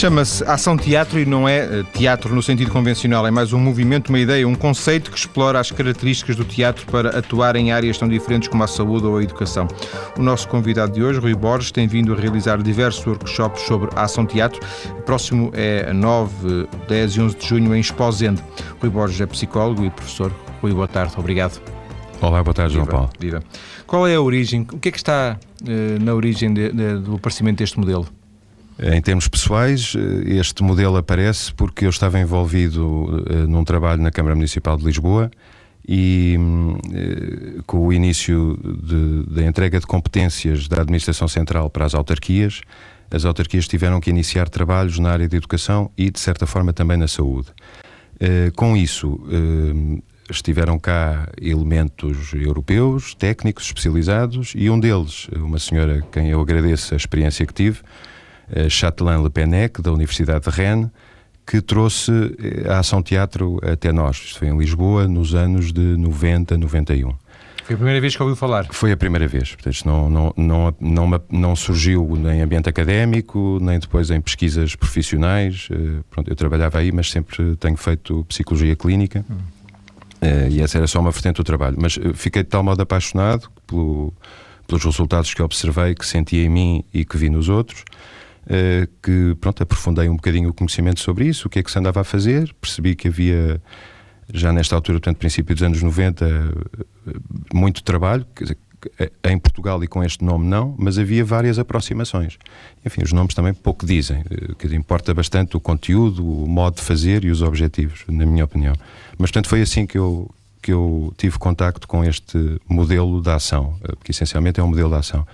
Chama-se 0.00 0.42
Ação 0.44 0.78
Teatro 0.78 1.20
e 1.20 1.26
não 1.26 1.46
é 1.46 1.58
eh, 1.58 1.84
teatro 1.92 2.34
no 2.34 2.42
sentido 2.42 2.70
convencional, 2.70 3.26
é 3.26 3.30
mais 3.30 3.52
um 3.52 3.58
movimento, 3.58 4.08
uma 4.08 4.18
ideia, 4.18 4.48
um 4.48 4.54
conceito 4.54 5.10
que 5.10 5.18
explora 5.18 5.60
as 5.60 5.70
características 5.70 6.36
do 6.36 6.42
teatro 6.42 6.86
para 6.86 7.18
atuar 7.18 7.54
em 7.54 7.70
áreas 7.70 7.98
tão 7.98 8.08
diferentes 8.08 8.48
como 8.48 8.64
a 8.64 8.66
saúde 8.66 9.04
ou 9.04 9.18
a 9.18 9.22
educação. 9.22 9.68
O 10.18 10.22
nosso 10.22 10.48
convidado 10.48 10.92
de 10.92 11.02
hoje, 11.02 11.18
Rui 11.20 11.34
Borges, 11.34 11.70
tem 11.70 11.86
vindo 11.86 12.14
a 12.14 12.16
realizar 12.16 12.62
diversos 12.62 13.06
workshops 13.06 13.60
sobre 13.66 13.90
a 13.94 14.04
Ação 14.04 14.24
Teatro. 14.24 14.58
O 14.88 15.02
próximo 15.02 15.50
é 15.52 15.92
9, 15.92 16.66
10 16.88 17.12
e 17.16 17.20
11 17.20 17.36
de 17.36 17.46
junho 17.46 17.74
em 17.76 17.80
Esposende. 17.80 18.42
Rui 18.80 18.88
Borges 18.88 19.20
é 19.20 19.26
psicólogo 19.26 19.84
e 19.84 19.90
professor. 19.90 20.32
Rui, 20.62 20.72
boa 20.72 20.88
tarde, 20.88 21.12
obrigado. 21.18 21.60
Olá, 22.22 22.42
boa 22.42 22.54
tarde, 22.54 22.72
João 22.72 22.86
Viva, 22.86 22.96
Paulo. 22.96 23.10
Viva. 23.20 23.42
Qual 23.86 24.08
é 24.08 24.14
a 24.14 24.20
origem? 24.22 24.62
O 24.72 24.78
que 24.78 24.88
é 24.88 24.92
que 24.92 24.96
está 24.98 25.36
eh, 25.68 25.98
na 26.00 26.14
origem 26.14 26.54
de- 26.54 26.72
de- 26.72 26.96
do 27.00 27.16
aparecimento 27.16 27.58
deste 27.58 27.78
modelo? 27.78 28.06
Em 28.82 29.00
termos 29.02 29.28
pessoais, 29.28 29.94
eh, 29.94 30.36
este 30.38 30.62
modelo 30.62 30.96
aparece 30.96 31.52
porque 31.52 31.84
eu 31.84 31.90
estava 31.90 32.18
envolvido 32.18 33.24
eh, 33.28 33.46
num 33.46 33.62
trabalho 33.62 34.00
na 34.00 34.10
Câmara 34.10 34.34
Municipal 34.34 34.76
de 34.76 34.84
Lisboa 34.84 35.30
e 35.86 36.36
hum, 36.38 36.78
eh, 36.92 37.60
com 37.66 37.86
o 37.86 37.92
início 37.92 38.58
de- 38.82 39.34
da 39.34 39.44
entrega 39.44 39.78
de 39.78 39.86
competências 39.86 40.66
da 40.66 40.80
Administração 40.80 41.28
Central 41.28 41.68
para 41.68 41.84
as 41.84 41.94
autarquias, 41.94 42.62
as 43.10 43.24
autarquias 43.26 43.68
tiveram 43.68 44.00
que 44.00 44.08
iniciar 44.08 44.48
trabalhos 44.48 44.98
na 44.98 45.10
área 45.10 45.28
da 45.28 45.36
educação 45.36 45.90
e, 45.98 46.10
de 46.10 46.20
certa 46.20 46.46
forma, 46.46 46.72
também 46.72 46.96
na 46.96 47.08
saúde. 47.08 47.48
Eh, 48.18 48.50
Com 48.56 48.74
isso, 48.76 49.20
eh, 49.30 50.00
estiveram 50.30 50.78
cá 50.78 51.28
elementos 51.38 52.32
europeus, 52.32 53.14
técnicos 53.14 53.64
especializados, 53.66 54.52
e 54.56 54.70
um 54.70 54.78
deles, 54.80 55.28
uma 55.36 55.58
senhora 55.58 55.98
a 55.98 56.02
quem 56.02 56.28
eu 56.30 56.40
agradeço 56.40 56.94
a 56.94 56.96
experiência 56.96 57.44
que 57.44 57.52
tive, 57.52 57.80
a 58.54 58.68
Châtelain 58.68 59.22
Le 59.22 59.30
Pennec, 59.30 59.80
da 59.80 59.92
Universidade 59.92 60.44
de 60.44 60.50
Rennes, 60.50 60.88
que 61.46 61.60
trouxe 61.60 62.12
eh, 62.38 62.68
a 62.70 62.78
ação 62.78 63.02
teatro 63.02 63.58
até 63.62 63.92
nós. 63.92 64.16
Isto 64.16 64.38
foi 64.38 64.48
em 64.48 64.56
Lisboa, 64.58 65.08
nos 65.08 65.34
anos 65.34 65.72
de 65.72 65.80
90, 65.96 66.56
91. 66.58 67.12
Foi 67.64 67.74
a 67.74 67.76
primeira 67.78 68.00
vez 68.00 68.16
que 68.16 68.22
ouviu 68.22 68.34
falar. 68.36 68.66
Foi 68.72 68.90
a 68.90 68.96
primeira 68.96 69.28
vez. 69.28 69.54
Portanto, 69.54 69.84
não, 69.84 70.10
não, 70.10 70.34
não, 70.36 70.74
não, 70.80 71.22
não 71.30 71.56
surgiu 71.56 72.08
em 72.32 72.40
ambiente 72.40 72.68
académico, 72.68 73.58
nem 73.60 73.78
depois 73.78 74.10
em 74.10 74.20
pesquisas 74.20 74.74
profissionais. 74.74 75.68
Eh, 75.70 76.00
Pronto, 76.10 76.28
eu 76.30 76.34
trabalhava 76.36 76.78
aí, 76.78 76.90
mas 76.92 77.10
sempre 77.10 77.54
tenho 77.56 77.76
feito 77.76 78.24
psicologia 78.28 78.74
clínica. 78.74 79.24
Eh, 80.20 80.48
e 80.50 80.60
essa 80.60 80.78
era 80.78 80.86
só 80.86 81.00
uma 81.00 81.10
vertente 81.10 81.36
do 81.36 81.44
trabalho. 81.44 81.76
Mas 81.80 81.96
eh, 81.96 82.12
fiquei 82.12 82.42
de 82.42 82.48
tal 82.48 82.62
modo 82.62 82.80
apaixonado 82.82 83.48
pelo- 83.66 84.12
pelos 84.66 84.84
resultados 84.84 85.32
que 85.34 85.42
observei, 85.42 85.94
que 85.94 86.06
senti 86.06 86.36
em 86.38 86.48
mim 86.48 86.84
e 86.92 87.04
que 87.04 87.16
vi 87.16 87.30
nos 87.30 87.48
outros, 87.48 87.82
eh, 87.82 87.94
que 89.02 89.36
pronto, 89.40 89.62
aprofundei 89.62 90.08
um 90.08 90.16
bocadinho 90.16 90.50
o 90.50 90.52
conhecimento 90.52 91.00
sobre 91.00 91.26
isso, 91.26 91.46
o 91.46 91.50
que 91.50 91.60
é 91.60 91.62
que 91.62 91.70
se 91.70 91.78
andava 91.78 92.00
a 92.00 92.04
fazer, 92.04 92.52
percebi 92.60 92.96
que 92.96 93.08
havia 93.08 93.62
já 94.32 94.52
nesta 94.52 94.74
altura, 94.74 94.98
portanto, 94.98 95.18
princípio 95.18 95.54
dos 95.54 95.62
anos 95.62 95.82
90, 95.82 96.24
eh, 96.26 97.12
muito 97.52 97.82
trabalho, 97.82 98.26
dizer, 98.40 98.56
eh, 98.98 99.10
em 99.24 99.38
Portugal 99.38 99.82
e 99.84 99.86
com 99.86 100.02
este 100.02 100.24
nome 100.24 100.46
não, 100.46 100.74
mas 100.78 100.98
havia 100.98 101.24
várias 101.24 101.58
aproximações. 101.58 102.38
Enfim, 102.84 103.02
os 103.02 103.12
nomes 103.12 103.34
também 103.34 103.52
pouco 103.52 103.84
dizem, 103.84 104.24
eh, 104.30 104.54
que 104.58 104.74
importa 104.74 105.12
bastante 105.12 105.56
o 105.56 105.60
conteúdo, 105.60 106.26
o 106.26 106.48
modo 106.48 106.76
de 106.76 106.82
fazer 106.82 107.24
e 107.24 107.30
os 107.30 107.42
objetivos, 107.42 108.04
na 108.08 108.24
minha 108.24 108.44
opinião. 108.44 108.74
Mas, 109.18 109.30
portanto, 109.30 109.48
foi 109.48 109.60
assim 109.62 109.86
que 109.86 109.98
eu, 109.98 110.30
que 110.62 110.72
eu 110.72 111.12
tive 111.16 111.38
contacto 111.38 111.86
com 111.86 112.04
este 112.04 112.60
modelo 112.68 113.20
de 113.20 113.30
ação, 113.30 113.76
eh, 113.84 113.92
que 114.02 114.12
essencialmente 114.12 114.60
é 114.60 114.62
um 114.62 114.68
modelo 114.68 114.90
de 114.90 114.96
ação. 114.96 115.26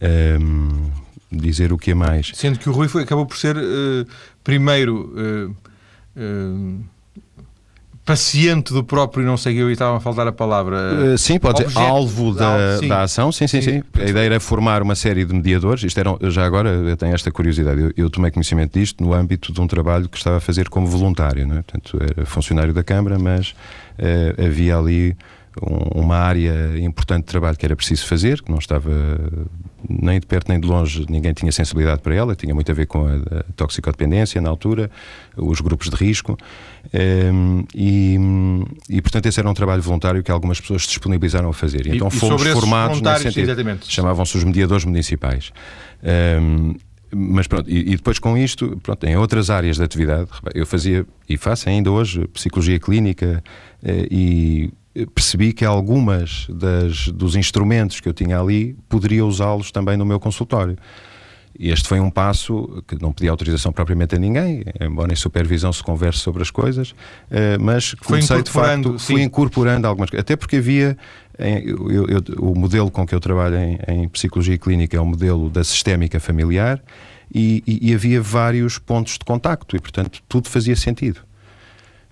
Ehm, 0.00 0.90
dizer 1.30 1.72
o 1.72 1.78
que 1.78 1.90
é 1.92 1.94
mais. 1.94 2.32
Sendo 2.34 2.58
que 2.58 2.68
o 2.68 2.72
Rui 2.72 2.88
foi- 2.88 3.02
acabou 3.02 3.26
por 3.26 3.36
ser, 3.36 3.56
eh, 3.56 4.04
primeiro, 4.42 5.14
eh, 5.16 5.70
eh, 6.16 6.74
paciente 8.04 8.72
do 8.72 8.82
próprio, 8.82 9.24
não 9.24 9.36
sei, 9.36 9.60
eu 9.60 9.70
estava 9.70 9.98
a 9.98 10.00
faltar 10.00 10.26
a 10.26 10.32
palavra. 10.32 10.76
Uh, 11.14 11.18
sim, 11.18 11.38
pode 11.38 11.58
ser 11.58 11.64
objeto 11.66 11.78
alvo 11.86 12.34
da, 12.34 12.78
sim. 12.78 12.88
da 12.88 13.02
ação. 13.02 13.30
Sim, 13.30 13.46
sim, 13.46 13.60
Sim. 13.62 13.82
sim. 13.94 14.02
A 14.02 14.08
ideia 14.08 14.26
era 14.26 14.40
formar 14.40 14.82
uma 14.82 14.96
série 14.96 15.24
de 15.24 15.32
mediadores. 15.32 15.84
Isto 15.84 16.00
era, 16.00 16.30
já 16.30 16.44
agora, 16.44 16.70
eu 16.70 16.96
tenho 16.96 17.14
esta 17.14 17.30
curiosidade. 17.30 17.80
Eu, 17.80 17.92
eu 17.96 18.10
tomei 18.10 18.30
conhecimento 18.32 18.76
disto 18.78 19.04
no 19.04 19.12
âmbito 19.12 19.52
de 19.52 19.60
um 19.60 19.66
trabalho 19.68 20.08
que 20.08 20.16
estava 20.16 20.38
a 20.38 20.40
fazer 20.40 20.68
como 20.68 20.86
voluntário. 20.88 21.46
Não 21.46 21.58
é? 21.58 21.62
Portanto, 21.62 21.98
era 22.00 22.26
funcionário 22.26 22.72
da 22.74 22.82
Câmara, 22.82 23.16
mas 23.18 23.54
havia 24.44 24.76
ali 24.76 25.16
um- 25.62 26.00
uma 26.00 26.16
área 26.16 26.76
importante 26.80 27.20
de 27.26 27.26
trabalho 27.30 27.56
que 27.56 27.64
era 27.66 27.76
preciso 27.76 28.06
fazer, 28.06 28.42
que 28.42 28.50
não 28.50 28.58
estava 28.58 28.90
nem 29.88 30.20
de 30.20 30.26
perto 30.26 30.48
nem 30.48 30.60
de 30.60 30.66
longe, 30.66 31.06
ninguém 31.08 31.32
tinha 31.32 31.50
sensibilidade 31.52 32.00
para 32.00 32.14
ela, 32.14 32.34
tinha 32.36 32.54
muito 32.54 32.70
a 32.70 32.74
ver 32.74 32.86
com 32.86 33.06
a, 33.06 33.14
a 33.14 33.42
toxicodependência 33.56 34.40
na 34.40 34.48
altura, 34.48 34.90
os 35.36 35.60
grupos 35.60 35.88
de 35.88 35.96
risco, 35.96 36.36
ehm, 36.92 37.62
e, 37.74 38.16
e 38.88 39.00
portanto 39.02 39.26
esse 39.26 39.40
era 39.40 39.48
um 39.48 39.54
trabalho 39.54 39.82
voluntário 39.82 40.22
que 40.22 40.30
algumas 40.30 40.60
pessoas 40.60 40.82
se 40.82 40.88
disponibilizaram 40.88 41.48
a 41.48 41.52
fazer. 41.52 41.86
E 41.86 41.96
então 41.96 42.08
e 42.08 42.10
fomos 42.10 42.42
formados 42.48 43.00
nesse 43.00 43.22
sentido. 43.22 43.78
Chamavam-se 43.86 44.36
os 44.36 44.44
mediadores 44.44 44.84
municipais. 44.84 45.52
Ehm, 46.02 46.74
mas 47.12 47.46
pronto, 47.46 47.68
e, 47.68 47.92
e 47.92 47.96
depois 47.96 48.18
com 48.18 48.36
isto, 48.38 48.78
pronto, 48.82 49.04
em 49.04 49.16
outras 49.16 49.50
áreas 49.50 49.76
de 49.76 49.82
atividade, 49.82 50.28
eu 50.54 50.64
fazia 50.64 51.04
e 51.28 51.36
faço 51.36 51.68
ainda 51.68 51.90
hoje 51.90 52.26
psicologia 52.28 52.78
clínica 52.78 53.42
eh, 53.82 54.06
e 54.10 54.72
percebi 55.06 55.52
que 55.52 55.64
algumas 55.64 56.46
das, 56.48 57.08
dos 57.08 57.36
instrumentos 57.36 58.00
que 58.00 58.08
eu 58.08 58.12
tinha 58.12 58.38
ali 58.38 58.76
poderia 58.88 59.24
usá-los 59.24 59.70
também 59.70 59.96
no 59.96 60.04
meu 60.04 60.18
consultório. 60.20 60.76
Este 61.58 61.88
foi 61.88 62.00
um 62.00 62.08
passo 62.10 62.82
que 62.86 62.96
não 63.02 63.12
pedi 63.12 63.28
autorização 63.28 63.70
propriamente 63.72 64.14
a 64.14 64.18
ninguém, 64.18 64.62
embora 64.80 65.12
em 65.12 65.16
supervisão 65.16 65.70
se 65.72 65.82
converse 65.82 66.20
sobre 66.20 66.40
as 66.42 66.50
coisas, 66.50 66.94
eh, 67.30 67.58
mas 67.58 67.92
comecei 67.94 68.36
de 68.36 68.48
incorporando, 68.48 68.88
facto, 68.90 69.04
fui 69.04 69.16
sim. 69.20 69.22
incorporando 69.26 69.86
algumas 69.86 70.08
coisas. 70.08 70.22
Até 70.22 70.36
porque 70.36 70.56
havia, 70.56 70.96
eu- 71.38 72.06
eu- 72.08 72.22
o 72.38 72.58
modelo 72.58 72.90
com 72.90 73.06
que 73.06 73.14
eu 73.14 73.20
trabalho 73.20 73.56
em, 73.58 73.78
em 73.88 74.08
psicologia 74.08 74.56
clínica 74.56 74.96
é 74.96 75.00
o 75.00 75.04
modelo 75.04 75.50
da 75.50 75.62
sistémica 75.62 76.18
familiar 76.18 76.80
e, 77.34 77.62
e- 77.66 77.90
e 77.90 77.94
havia 77.94 78.22
vários 78.22 78.78
pontos 78.78 79.14
de 79.14 79.24
contacto 79.24 79.76
e, 79.76 79.80
portanto, 79.80 80.22
tudo 80.28 80.48
fazia 80.48 80.76
sentido. 80.76 81.20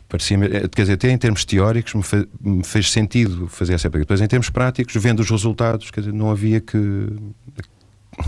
Parecia, 0.09 0.39
quer 0.71 0.83
dizer, 0.83 0.95
até 0.95 1.11
em 1.11 1.19
termos 1.19 1.45
teóricos 1.45 1.93
me, 1.95 2.29
me 2.41 2.65
fez 2.65 2.91
sentido 2.91 3.47
fazer 3.47 3.75
essa 3.75 3.91
pergunta. 3.91 4.07
Depois, 4.07 4.21
em 4.23 4.27
termos 4.27 4.49
práticos, 4.49 4.95
vendo 4.97 5.21
os 5.21 5.31
resultados, 5.31 5.91
quer 5.91 6.01
dizer, 6.01 6.15
não 6.15 6.31
havia 6.31 6.61
que, 6.61 6.79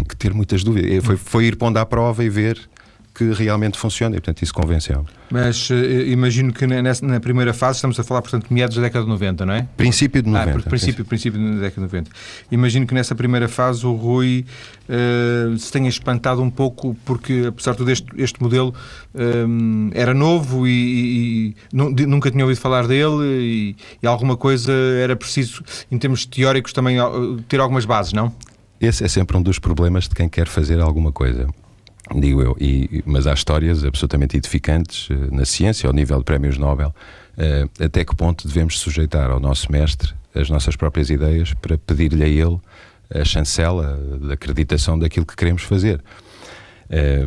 que 0.07 0.15
ter 0.17 0.35
muitas 0.35 0.63
dúvidas. 0.63 1.03
Foi, 1.03 1.17
foi 1.17 1.45
ir 1.47 1.57
pondo 1.57 1.79
à 1.79 1.87
prova 1.87 2.23
e 2.23 2.29
ver 2.29 2.69
que 3.15 3.33
realmente 3.33 3.77
funciona 3.79 4.17
e, 4.17 4.21
portanto, 4.21 4.43
isso 4.43 4.55
convenceu. 4.55 5.05
Mas 5.31 5.69
eh, 5.71 6.09
imagino 6.09 6.53
que 6.53 6.67
ne- 6.67 6.81
nessa, 6.81 7.05
na 7.05 7.19
primeira 7.21 7.53
fase, 7.53 7.77
estamos 7.79 7.99
a 7.99 8.05
falar, 8.05 8.23
portanto, 8.23 8.47
meados 8.53 8.77
da 8.77 8.83
década 8.83 9.05
de 9.05 9.11
90, 9.11 9.45
não 9.47 9.55
é? 9.55 9.67
Princípio 9.77 10.23
de 10.23 10.29
90. 10.31 10.59
Ah, 10.59 10.63
princípio, 10.63 11.05
princípio 11.05 11.39
da 11.41 11.61
década 11.63 11.87
de 11.87 11.93
90. 11.95 12.11
Imagino 12.51 12.87
que 12.87 12.95
nessa 12.95 13.15
primeira 13.15 13.49
fase 13.49 13.85
o 13.87 13.93
Rui 13.95 14.45
eh, 14.89 15.55
se 15.59 15.71
tenha 15.73 15.89
espantado 15.89 16.41
um 16.43 16.51
pouco, 16.51 16.97
porque 17.05 17.45
apesar 17.49 17.73
de 17.73 17.79
tudo 17.79 17.91
este, 17.91 18.07
este 18.17 18.41
modelo 18.43 18.75
eh, 19.15 19.45
era 19.95 20.15
novo 20.15 20.67
e, 20.67 20.71
e- 20.71 21.55
e 21.73 22.07
nunca 22.07 22.31
tinha 22.31 22.45
ouvido 22.45 22.61
falar 22.61 22.87
dele 22.87 23.23
e, 23.25 23.77
e 24.03 24.07
alguma 24.07 24.37
coisa 24.37 24.73
era 24.73 25.15
preciso, 25.17 25.63
em 25.91 25.99
termos 25.99 26.25
teóricos, 26.27 26.73
também 26.73 26.97
ter 27.49 27.61
algumas 27.61 27.85
bases, 27.85 28.13
não? 28.13 28.33
Esse 28.81 29.05
é 29.05 29.09
sempre 29.09 29.37
um 29.37 29.43
dos 29.43 29.59
problemas 29.59 30.05
de 30.09 30.15
quem 30.15 30.29
quer 30.29 30.47
fazer 30.49 30.81
alguma 30.81 31.13
coisa, 31.13 31.47
digo 32.15 32.43
eu. 32.43 32.57
E, 32.61 33.03
mas 33.07 33.27
há 33.27 33.33
histórias 33.35 33.85
absolutamente 33.85 34.37
edificantes 34.37 35.09
eh, 35.11 35.35
na 35.35 35.45
ciência, 35.45 35.87
ao 35.87 35.93
nível 35.93 36.19
de 36.19 36.25
prémios 36.25 36.59
Nobel. 36.59 36.95
eh, 37.39 37.67
até 37.81 38.05
que 38.05 38.15
ponto 38.15 38.47
devemos 38.49 38.79
sujeitar 38.79 39.31
ao 39.31 39.39
nosso 39.41 39.71
mestre 39.71 40.13
as 40.35 40.49
nossas 40.51 40.77
próprias 40.77 41.11
ideias 41.11 41.53
para 41.55 41.77
pedir-lhe 41.79 42.23
a 42.25 42.29
ele 42.29 42.59
a 43.13 43.25
chancela 43.25 43.99
da 44.23 44.35
acreditação 44.35 44.99
daquilo 44.99 45.27
que 45.27 45.35
queremos 45.37 45.63
fazer? 45.63 46.03
Eh, 46.89 47.27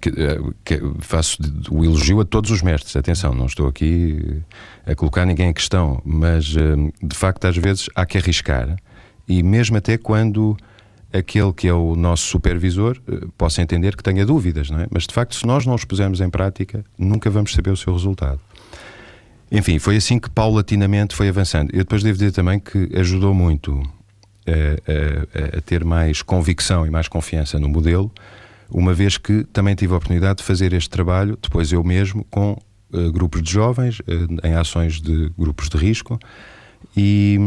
que- 0.00 0.12
que- 0.64 0.82
faço 1.00 1.38
o 1.70 1.82
elogio 1.82 2.20
a 2.20 2.24
todos 2.26 2.50
os 2.50 2.60
mestres, 2.60 2.94
atenção, 2.94 3.34
não 3.34 3.46
estou 3.46 3.66
aqui 3.66 4.42
a 4.86 4.94
colocar 4.94 5.24
ninguém 5.24 5.48
em 5.48 5.52
questão, 5.54 6.00
mas 6.04 6.44
de 6.44 7.16
facto 7.16 7.46
às 7.46 7.56
vezes 7.56 7.88
há 7.94 8.04
que 8.04 8.18
arriscar 8.18 8.76
e 9.26 9.42
mesmo 9.42 9.78
até 9.78 9.96
quando 9.96 10.54
aquele 11.12 11.52
que 11.52 11.68
é 11.68 11.72
o 11.74 11.94
nosso 11.96 12.24
supervisor 12.26 12.96
eh, 13.08 13.26
possa 13.36 13.60
entender 13.62 13.96
que 13.96 14.02
tenha 14.02 14.24
dúvidas, 14.24 14.70
não 14.70 14.80
é? 14.80 14.86
Mas 14.90 15.06
de 15.06 15.14
facto, 15.14 15.34
se 15.34 15.46
nós 15.46 15.66
não 15.66 15.74
os 15.74 15.84
pusermos 15.84 16.20
em 16.20 16.30
prática, 16.30 16.84
nunca 16.98 17.28
vamos 17.30 17.52
saber 17.52 17.70
o 17.70 17.76
seu 17.76 17.92
resultado. 17.92 18.40
Enfim, 19.50 19.78
foi 19.78 19.96
assim 19.96 20.18
que 20.18 20.30
paulatinamente 20.30 21.14
foi 21.14 21.28
avançando. 21.28 21.70
Eu 21.72 21.80
depois 21.80 22.02
devo 22.02 22.16
dizer 22.18 22.32
também 22.32 22.58
que 22.58 22.88
ajudou 22.96 23.34
muito 23.34 23.82
eh, 24.46 24.78
a, 25.34 25.56
a- 25.56 25.58
a 25.58 25.60
ter 25.60 25.84
mais 25.84 26.22
convicção 26.22 26.86
e 26.86 26.90
mais 26.90 27.06
confiança 27.08 27.58
no 27.58 27.68
modelo, 27.68 28.10
uma 28.70 28.94
vez 28.94 29.18
que 29.18 29.44
também 29.52 29.74
tive 29.74 29.92
a 29.92 29.96
oportunidade 29.96 30.38
de 30.38 30.44
fazer 30.44 30.72
este 30.72 30.88
trabalho, 30.88 31.38
depois 31.42 31.70
eu 31.70 31.84
mesmo, 31.84 32.24
com 32.30 32.56
eh, 32.94 33.10
grupos 33.10 33.42
de 33.42 33.50
jovens, 33.52 34.00
eh, 34.08 34.48
em 34.48 34.54
ações 34.54 35.00
de 35.02 35.30
grupos 35.38 35.68
de 35.68 35.76
risco, 35.76 36.18
e, 36.96 37.38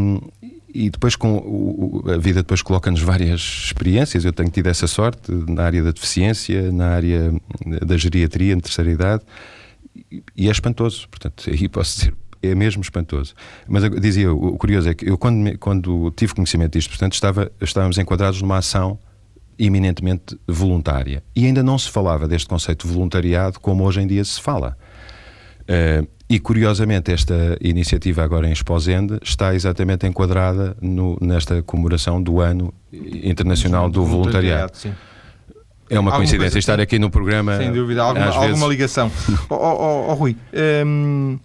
e 0.76 0.90
depois 0.90 1.16
com 1.16 1.38
o, 1.38 2.04
a 2.12 2.18
vida 2.18 2.42
depois 2.42 2.62
coloca-nos 2.62 3.02
várias 3.02 3.40
experiências. 3.40 4.26
Eu 4.26 4.34
tenho 4.34 4.50
tido 4.50 4.68
essa 4.68 4.88
sorte 4.88 5.32
na 5.32 5.64
área 5.64 5.82
da 5.82 5.92
deficiência, 5.92 6.70
na 6.70 6.90
área 6.90 7.34
da 7.82 7.96
geriatria, 7.96 8.54
em 8.54 8.60
terceira 8.60 8.92
idade, 8.92 9.24
e 10.36 10.50
é 10.50 10.52
espantoso. 10.52 11.08
Portanto, 11.08 11.46
aí 11.50 11.70
posso 11.70 11.98
dizer, 11.98 12.14
é 12.44 12.54
mesmo 12.54 12.82
espantoso. 12.82 13.34
Mas 13.66 13.86
eu, 13.86 13.90
dizia, 13.98 14.34
o 14.34 14.58
curioso 14.58 14.90
é 14.90 14.94
que 14.94 15.10
eu, 15.10 15.18
quando, 15.18 15.58
quando 15.60 16.12
tive 16.12 16.36
conhecimento 16.36 16.74
disto, 16.74 16.90
portanto, 16.90 17.14
estava, 17.14 17.50
estávamos 17.62 17.98
enquadrados 17.98 18.42
numa 18.42 18.58
ação 18.58 19.00
eminentemente 19.58 20.38
voluntária. 20.46 21.24
E 21.34 21.46
ainda 21.46 21.64
não 21.64 21.80
se 21.80 21.90
falava 21.90 22.28
deste 22.28 22.50
conceito 22.50 22.86
de 22.86 22.94
voluntariado 22.94 23.62
como 23.62 23.86
hoje 23.86 24.02
em 24.02 24.08
dia 24.08 24.26
se 24.26 24.42
fala. 24.42 24.78
Uh, 25.70 26.08
e 26.28 26.40
curiosamente, 26.40 27.12
esta 27.12 27.56
iniciativa 27.62 28.24
agora 28.24 28.48
em 28.48 28.52
Esposende 28.52 29.20
está 29.22 29.54
exatamente 29.54 30.08
enquadrada 30.08 30.76
no, 30.82 31.18
nesta 31.22 31.62
comemoração 31.62 32.22
do 32.22 32.42
Ano 32.42 32.74
Internacional 32.92 33.90
do, 33.90 34.00
do 34.00 34.06
Voluntariado. 34.06 34.74
é 35.88 36.00
uma 36.00 36.10
alguma 36.10 36.16
coincidência 36.18 36.58
estar 36.58 36.80
aqui 36.80 36.98
no 36.98 37.12
programa. 37.12 37.58
Sem 37.58 37.72
dúvida, 37.72 38.02
alguma, 38.02 38.26
alguma 38.26 38.68
ligação. 38.68 39.12
oh, 39.50 39.54
oh, 39.54 39.76
oh, 39.80 40.12
oh 40.12 40.14
Rui, 40.16 40.36
um, 40.84 41.38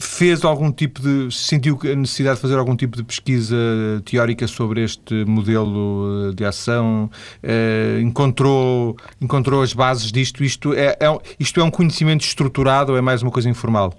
fez 0.00 0.44
algum 0.44 0.72
tipo 0.72 1.00
de. 1.00 1.30
sentiu 1.30 1.78
a 1.84 1.94
necessidade 1.94 2.36
de 2.36 2.42
fazer 2.42 2.58
algum 2.58 2.74
tipo 2.74 2.96
de 2.96 3.04
pesquisa 3.04 3.56
teórica 4.04 4.46
sobre 4.46 4.82
este 4.82 5.24
modelo 5.24 6.32
de 6.34 6.44
ação? 6.44 7.10
Uh, 7.42 8.00
encontrou, 8.00 8.96
encontrou 9.20 9.62
as 9.62 9.72
bases 9.72 10.10
disto? 10.10 10.42
Isto 10.42 10.72
é, 10.74 10.96
é, 10.98 11.18
isto 11.38 11.60
é 11.60 11.64
um 11.64 11.70
conhecimento 11.70 12.22
estruturado 12.22 12.92
ou 12.92 12.98
é 12.98 13.00
mais 13.00 13.22
uma 13.22 13.30
coisa 13.30 13.48
informal? 13.48 13.94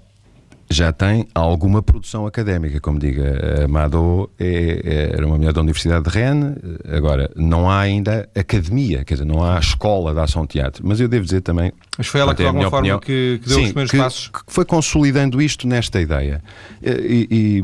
Já 0.72 0.92
tem 0.92 1.26
alguma 1.34 1.82
produção 1.82 2.26
académica, 2.26 2.80
como 2.80 2.98
diga. 2.98 3.64
A 3.64 3.68
Mado 3.68 4.30
é, 4.38 4.80
é, 4.84 5.12
era 5.14 5.26
uma 5.26 5.36
mulher 5.36 5.52
da 5.52 5.60
Universidade 5.60 6.04
de 6.04 6.10
Rennes, 6.10 6.56
agora 6.88 7.30
não 7.36 7.70
há 7.70 7.80
ainda 7.80 8.28
academia, 8.34 9.04
quer 9.04 9.14
dizer, 9.14 9.26
não 9.26 9.44
há 9.44 9.58
escola 9.58 10.12
de 10.12 10.20
ação 10.20 10.46
teatro. 10.46 10.82
Mas 10.86 11.00
eu 11.00 11.08
devo 11.08 11.24
dizer 11.24 11.40
também. 11.40 11.72
Mas 11.96 12.06
foi 12.06 12.20
ela 12.20 12.34
que, 12.34 12.42
de 12.42 12.48
alguma 12.48 12.64
forma, 12.64 12.78
opinião, 12.78 12.98
que, 12.98 13.40
que, 13.42 13.48
deu 13.48 13.58
sim, 13.58 13.64
os 13.64 13.68
primeiros 13.68 13.90
que, 13.90 13.98
passos. 13.98 14.28
Que 14.28 14.40
foi 14.46 14.64
consolidando 14.64 15.40
isto 15.40 15.66
nesta 15.68 16.00
ideia. 16.00 16.42
E, 16.82 17.62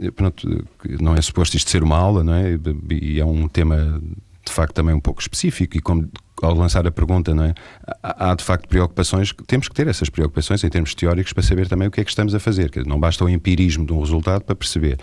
e 0.00 0.10
pronto, 0.10 0.64
não 1.00 1.14
é 1.14 1.20
suposto 1.20 1.56
isto 1.56 1.70
ser 1.70 1.82
uma 1.82 1.96
aula, 1.96 2.24
não 2.24 2.34
é? 2.34 2.58
E 2.90 3.20
é 3.20 3.24
um 3.24 3.48
tema 3.48 4.00
de 4.46 4.52
facto 4.52 4.74
também 4.74 4.94
um 4.94 5.00
pouco 5.00 5.20
específico 5.20 5.76
e 5.76 5.80
como 5.80 6.08
ao 6.42 6.54
lançar 6.54 6.86
a 6.86 6.90
pergunta, 6.90 7.34
não 7.34 7.44
é? 7.44 7.54
Há, 8.02 8.34
de 8.34 8.44
facto 8.44 8.68
preocupações, 8.68 9.32
temos 9.46 9.68
que 9.68 9.74
ter 9.74 9.88
essas 9.88 10.10
preocupações 10.10 10.62
em 10.62 10.68
termos 10.68 10.94
teóricos 10.94 11.32
para 11.32 11.42
saber 11.42 11.68
também 11.68 11.88
o 11.88 11.90
que 11.90 12.00
é 12.00 12.04
que 12.04 12.10
estamos 12.10 12.34
a 12.34 12.40
fazer. 12.40 12.70
Não 12.86 13.00
basta 13.00 13.24
o 13.24 13.28
empirismo 13.28 13.86
de 13.86 13.92
um 13.92 14.00
resultado 14.00 14.44
para 14.44 14.54
perceber. 14.54 14.98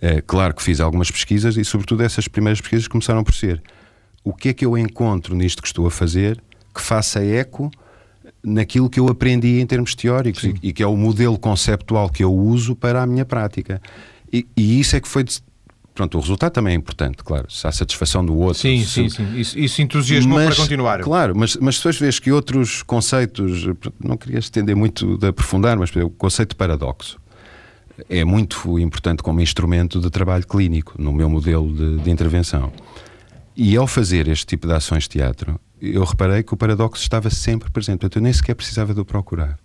É, 0.00 0.20
claro 0.20 0.54
que 0.54 0.62
fiz 0.62 0.80
algumas 0.80 1.10
pesquisas 1.10 1.56
e, 1.56 1.64
sobretudo, 1.64 2.02
essas 2.02 2.28
primeiras 2.28 2.60
pesquisas 2.60 2.88
começaram 2.88 3.24
por 3.24 3.34
ser 3.34 3.62
o 4.22 4.34
que 4.34 4.50
é 4.50 4.52
que 4.52 4.66
eu 4.66 4.76
encontro 4.76 5.34
nisto 5.34 5.62
que 5.62 5.68
estou 5.68 5.86
a 5.86 5.90
fazer 5.90 6.42
que 6.74 6.82
faça 6.82 7.24
eco 7.24 7.70
naquilo 8.44 8.90
que 8.90 9.00
eu 9.00 9.08
aprendi 9.08 9.60
em 9.60 9.66
termos 9.66 9.94
teóricos 9.94 10.44
e, 10.44 10.54
e, 10.62 10.72
que 10.72 10.82
é 10.82 10.86
o 10.86 10.96
modelo 10.96 11.38
conceptual 11.38 12.10
que 12.10 12.22
eu 12.22 12.32
uso 12.32 12.76
para 12.76 13.02
a 13.02 13.06
minha 13.06 13.24
prática. 13.24 13.80
E, 14.32 14.46
e 14.56 14.80
isso 14.80 14.94
é 14.94 15.00
que 15.00 15.08
foi 15.08 15.24
Pronto, 15.96 16.18
o 16.18 16.20
resultado 16.20 16.52
também 16.52 16.74
é 16.74 16.76
importante, 16.76 17.24
claro. 17.24 17.50
Se 17.50 17.66
há 17.66 17.72
satisfação 17.72 18.24
do 18.24 18.36
outro. 18.36 18.60
Sim, 18.60 18.84
se... 18.84 18.90
sim, 18.90 19.08
sim. 19.08 19.40
Isso, 19.40 19.58
isso 19.58 19.80
entusiasmou 19.80 20.38
para 20.38 20.54
continuar. 20.54 21.00
Claro, 21.00 21.34
mas, 21.34 21.56
mas 21.56 21.78
depois 21.78 21.98
vês 21.98 22.18
que 22.18 22.30
outros 22.30 22.82
conceitos, 22.82 23.66
não 23.98 24.18
queria 24.18 24.38
estender 24.38 24.76
muito 24.76 25.16
de 25.16 25.26
aprofundar, 25.26 25.78
mas 25.78 25.90
o 25.96 26.10
conceito 26.10 26.50
de 26.50 26.56
paradoxo 26.56 27.18
é 28.10 28.26
muito 28.26 28.78
importante 28.78 29.22
como 29.22 29.40
instrumento 29.40 29.98
de 29.98 30.10
trabalho 30.10 30.46
clínico 30.46 30.94
no 30.98 31.14
meu 31.14 31.30
modelo 31.30 31.72
de, 31.72 31.96
de 31.96 32.10
intervenção. 32.10 32.70
E 33.56 33.74
ao 33.74 33.86
fazer 33.86 34.28
este 34.28 34.44
tipo 34.44 34.66
de 34.66 34.74
ações 34.74 35.04
de 35.04 35.08
teatro, 35.08 35.58
eu 35.80 36.04
reparei 36.04 36.42
que 36.42 36.52
o 36.52 36.58
paradoxo 36.58 37.02
estava 37.02 37.30
sempre 37.30 37.70
presente. 37.70 38.00
Portanto, 38.00 38.16
eu 38.16 38.22
nem 38.22 38.34
sequer 38.34 38.54
precisava 38.54 38.92
de 38.92 39.00
o 39.00 39.04
procurar. 39.06 39.58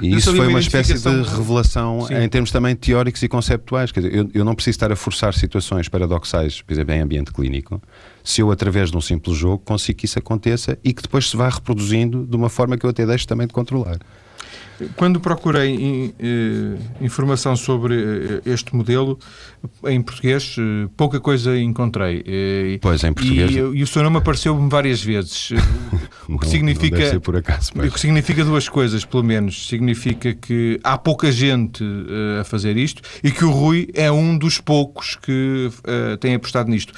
E 0.00 0.14
isso 0.14 0.34
foi 0.34 0.48
uma 0.48 0.58
espécie 0.58 0.94
de 0.94 1.22
revelação 1.22 2.06
Sim. 2.06 2.14
em 2.14 2.28
termos 2.28 2.50
também 2.50 2.74
teóricos 2.74 3.22
e 3.22 3.28
conceptuais. 3.28 3.92
Quer 3.92 4.00
dizer, 4.00 4.14
eu, 4.14 4.30
eu, 4.34 4.44
não 4.44 4.54
preciso 4.54 4.74
estar 4.74 4.90
a 4.90 4.96
forçar 4.96 5.32
situações 5.34 5.88
paradoxais, 5.88 6.60
por 6.60 6.72
exemplo, 6.72 6.94
em 6.94 7.00
ambiente 7.00 7.32
clínico, 7.32 7.80
se 8.22 8.40
eu, 8.40 8.50
através 8.50 8.90
de 8.90 8.96
um 8.96 9.00
simples 9.00 9.36
jogo, 9.36 9.58
consigo 9.58 9.98
que 9.98 10.06
isso 10.06 10.18
aconteça 10.18 10.76
e 10.82 10.92
que 10.92 11.02
depois 11.02 11.30
se 11.30 11.36
vá 11.36 11.48
reproduzindo 11.48 12.26
de 12.26 12.34
uma 12.34 12.48
forma 12.48 12.76
que 12.76 12.84
eu 12.84 12.90
até 12.90 13.06
deixo 13.06 13.26
também 13.26 13.46
de 13.46 13.52
controlar. 13.52 13.98
Quando 14.96 15.20
procurei 15.20 16.14
eh, 16.18 16.78
informação 17.00 17.54
sobre 17.56 17.94
eh, 17.94 18.42
este 18.46 18.74
modelo 18.74 19.18
em 19.86 20.02
português, 20.02 20.56
eh, 20.58 20.88
pouca 20.96 21.20
coisa 21.20 21.56
encontrei. 21.56 22.78
Pois, 22.80 23.04
em 23.04 23.12
português. 23.12 23.50
E, 23.52 23.58
e 23.58 23.82
o 23.82 23.86
seu 23.86 24.02
nome 24.02 24.18
apareceu-me 24.18 24.68
várias 24.68 25.02
vezes. 25.02 25.50
O 26.26 26.38
que 26.38 26.46
não, 26.46 26.52
significa. 26.52 27.12
Não 27.12 27.20
por 27.20 27.36
acaso, 27.36 27.72
mas... 27.74 27.86
O 27.86 27.92
que 27.92 28.00
significa 28.00 28.42
duas 28.46 28.66
coisas, 28.66 29.04
pelo 29.04 29.22
menos. 29.22 29.68
Significa 29.68 30.32
que 30.32 30.80
há 30.82 30.96
pouca 30.96 31.30
gente 31.30 31.84
a 32.40 32.44
fazer 32.44 32.78
isto 32.78 33.02
e 33.22 33.30
que 33.30 33.44
o 33.44 33.50
Rui 33.50 33.90
é 33.92 34.10
um 34.10 34.38
dos 34.38 34.58
poucos 34.58 35.16
que 35.16 35.70
tem 36.18 36.34
apostado 36.34 36.70
nisto. 36.70 36.94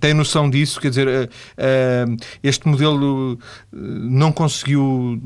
tem 0.00 0.14
noção 0.14 0.48
disso? 0.48 0.80
Quer 0.80 0.88
dizer, 0.88 1.30
este 2.42 2.66
modelo 2.66 3.38
não 3.70 4.32
conseguiu 4.32 5.20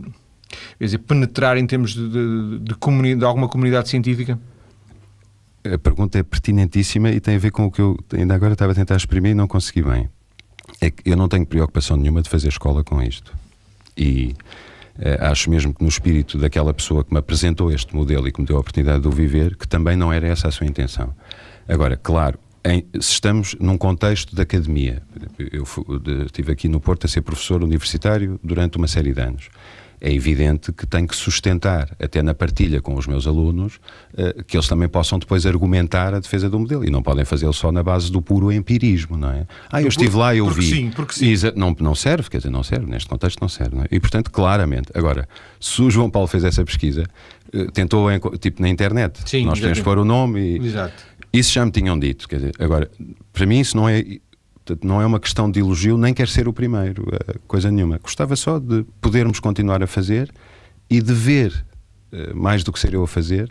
dizer, 0.81 0.99
penetrar 0.99 1.57
em 1.57 1.67
termos 1.67 1.95
de, 1.95 2.09
de, 2.09 2.59
de, 2.59 3.15
de 3.17 3.25
alguma 3.25 3.49
comunidade 3.49 3.89
científica? 3.89 4.39
A 5.65 5.79
pergunta 5.79 6.19
é 6.19 6.23
pertinentíssima 6.25 7.11
e 7.11 7.21
tem 7.21 7.37
a 7.37 7.39
ver 7.39 7.53
com 7.53 7.67
o 7.67 7.71
que 7.71 7.81
eu 7.81 7.97
ainda 8.13 8.35
agora 8.35 8.55
estava 8.55 8.73
a 8.73 8.75
tentar 8.75 8.97
exprimir 8.97 9.31
e 9.31 9.35
não 9.35 9.47
consegui 9.47 9.83
bem. 9.83 10.09
É 10.81 10.91
que 10.91 11.09
eu 11.09 11.17
não 11.17 11.29
tenho 11.29 11.47
preocupação 11.47 11.97
nenhuma 11.97 12.21
de 12.21 12.29
fazer 12.29 12.49
escola 12.49 12.83
com 12.83 13.01
isto. 13.01 13.33
E 13.97 14.35
eh, 14.99 15.19
acho 15.21 15.49
mesmo 15.49 15.73
que 15.73 15.81
no 15.81 15.89
espírito 15.89 16.37
daquela 16.37 16.75
pessoa 16.75 17.05
que 17.05 17.13
me 17.13 17.19
apresentou 17.21 17.71
este 17.71 17.95
modelo 17.95 18.27
e 18.27 18.33
que 18.33 18.41
me 18.41 18.47
deu 18.47 18.57
a 18.57 18.61
oportunidade 18.61 19.03
de 19.03 19.09
o 19.09 19.13
viver, 19.13 19.57
que 19.57 19.69
também 19.69 19.97
não 19.97 20.13
era 20.13 20.27
essa 20.27 20.49
a 20.49 20.51
sua 20.51 20.67
intenção. 20.67 21.15
Agora, 21.69 21.97
claro, 21.97 22.41
em, 22.65 22.85
se 22.95 23.13
estamos 23.13 23.55
num 23.61 23.79
contexto 23.79 24.35
de 24.35 24.43
academia, 24.43 25.01
eu 25.53 25.65
estive 26.27 26.51
aqui 26.51 26.69
no 26.69 26.81
Porto 26.81 27.05
a 27.05 27.09
ser 27.09 27.21
professor 27.23 27.63
universitário 27.63 28.41
durante 28.43 28.79
uma 28.79 28.89
série 28.89 29.13
de 29.13 29.21
anos 29.21 29.49
é 30.05 30.13
evidente 30.13 30.73
que 30.73 30.85
tenho 30.85 31.07
que 31.07 31.15
sustentar, 31.15 31.95
até 32.03 32.21
na 32.25 32.35
partilha 32.35 32.83
com 32.83 32.97
os 32.97 33.07
meus 33.07 33.25
alunos, 33.25 33.77
uh, 34.15 34.43
que 34.43 34.57
eles 34.57 34.67
também 34.67 34.89
possam 34.89 35.17
depois 35.17 35.47
argumentar 35.47 36.13
a 36.13 36.19
defesa 36.19 36.51
do 36.51 36.59
modelo. 36.59 36.85
E 36.85 36.91
não 36.91 37.05
podem 37.05 37.25
fazê-lo 37.25 37.53
só 37.53 37.71
na 37.71 37.85
base 37.85 38.11
do 38.11 38.21
puro 38.21 38.51
empirismo, 38.51 39.17
não 39.17 39.31
é? 39.31 39.47
Ah, 39.71 39.81
eu 39.81 39.87
estive 39.87 40.17
lá, 40.17 40.35
eu 40.35 40.47
porque 40.47 40.61
vi. 40.61 40.71
Sim, 40.71 40.91
porque 40.91 41.15
sim. 41.15 41.35
não, 41.55 41.77
não 41.79 41.95
serve, 41.95 42.29
quer 42.29 42.39
dizer, 42.39 42.51
não 42.51 42.65
serve, 42.65 42.91
neste 42.91 43.09
contexto 43.09 43.41
não 43.41 43.49
serve. 43.49 43.77
Não 43.77 43.85
é? 43.85 43.87
E, 43.93 44.01
portanto, 44.01 44.29
claramente, 44.33 44.91
agora, 44.93 45.29
se 45.61 45.81
o 45.81 45.89
João 45.89 46.11
Paulo 46.11 46.27
fez 46.27 46.43
essa 46.43 46.65
pesquisa, 46.65 47.05
uh, 47.55 47.71
tentou, 47.71 48.09
tipo, 48.41 48.61
na 48.61 48.69
internet, 48.69 49.21
sim, 49.25 49.47
nós 49.47 49.61
podemos 49.61 49.79
pôr 49.79 49.99
o 49.99 50.05
nome 50.05 50.41
e... 50.59 50.67
Exato. 50.67 51.13
Isso 51.33 51.53
já 51.53 51.65
me 51.65 51.71
tinham 51.71 51.99
dito, 51.99 52.29
quer 52.29 52.37
dizer, 52.37 52.55
agora, 52.59 52.91
para 53.33 53.47
mim 53.47 53.61
isso 53.61 53.75
não 53.77 53.89
é 53.89 54.05
Portanto, 54.65 54.87
não 54.87 55.03
é 55.03 55.07
uma 55.07 55.19
questão 55.19 55.51
de 55.51 55.61
elogio, 55.61 55.99
nem 55.99 56.15
quer 56.15 56.29
ser 56.29 56.47
o 56.47 56.53
primeiro, 56.53 57.05
eh, 57.13 57.35
coisa 57.49 57.71
nenhuma. 57.71 57.99
Gostava 57.99 58.37
só 58.37 58.59
de 58.61 58.85
podermos 59.01 59.41
continuar 59.41 59.83
a 59.83 59.87
fazer 59.89 60.33
e 60.89 61.01
de 61.01 61.13
ver, 61.13 61.65
eh, 62.13 62.33
mais 62.33 62.63
do 62.63 62.73
que 62.73 62.79
ser 62.79 62.95
eu 62.95 63.03
a 63.03 63.09
fazer, 63.09 63.51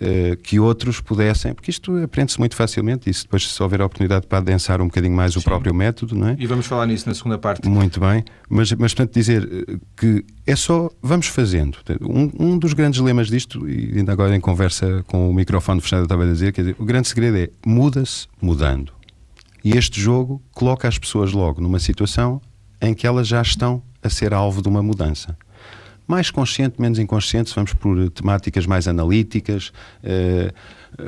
eh, 0.00 0.36
que 0.42 0.58
outros 0.58 0.98
pudessem, 0.98 1.52
porque 1.52 1.70
isto 1.70 2.02
aprende-se 2.02 2.38
muito 2.38 2.56
facilmente, 2.56 3.08
e 3.10 3.12
se 3.12 3.24
depois 3.24 3.46
se 3.50 3.62
houver 3.62 3.82
a 3.82 3.86
oportunidade 3.86 4.26
para 4.26 4.38
adensar 4.38 4.80
um 4.80 4.86
bocadinho 4.86 5.14
mais 5.14 5.36
o 5.36 5.40
Sim. 5.40 5.44
próprio 5.44 5.74
método, 5.74 6.14
não 6.14 6.28
é? 6.28 6.36
E 6.38 6.46
vamos 6.46 6.64
falar 6.66 6.86
nisso 6.86 7.06
na 7.06 7.14
segunda 7.14 7.36
parte. 7.36 7.68
Muito 7.68 8.00
bem, 8.00 8.24
mas, 8.48 8.72
mas 8.72 8.94
portanto 8.94 9.12
dizer 9.12 9.46
que 9.94 10.24
é 10.46 10.56
só, 10.56 10.90
vamos 11.02 11.26
fazendo. 11.26 11.78
Um, 12.00 12.30
um 12.38 12.58
dos 12.58 12.72
grandes 12.72 13.00
lemas 13.00 13.28
disto, 13.28 13.68
e 13.68 13.98
ainda 13.98 14.12
agora 14.12 14.34
em 14.34 14.40
conversa 14.40 15.04
com 15.06 15.28
o 15.30 15.34
microfone 15.34 15.82
fechado 15.82 16.00
eu 16.00 16.04
estava 16.04 16.24
a 16.24 16.32
dizer, 16.32 16.52
quer 16.52 16.62
dizer, 16.62 16.76
o 16.78 16.84
grande 16.84 17.08
segredo 17.08 17.36
é 17.36 17.50
muda-se 17.66 18.26
mudando. 18.40 18.96
E 19.66 19.76
este 19.76 20.00
jogo 20.00 20.40
coloca 20.52 20.86
as 20.86 20.96
pessoas 20.96 21.32
logo 21.32 21.60
numa 21.60 21.80
situação 21.80 22.40
em 22.80 22.94
que 22.94 23.04
elas 23.04 23.26
já 23.26 23.42
estão 23.42 23.82
a 24.00 24.08
ser 24.08 24.32
alvo 24.32 24.62
de 24.62 24.68
uma 24.68 24.80
mudança. 24.80 25.36
Mais 26.06 26.30
consciente, 26.30 26.80
menos 26.80 27.00
inconsciente, 27.00 27.52
vamos 27.52 27.72
por 27.72 28.08
temáticas 28.10 28.64
mais 28.64 28.86
analíticas, 28.86 29.72
eh, 30.04 30.54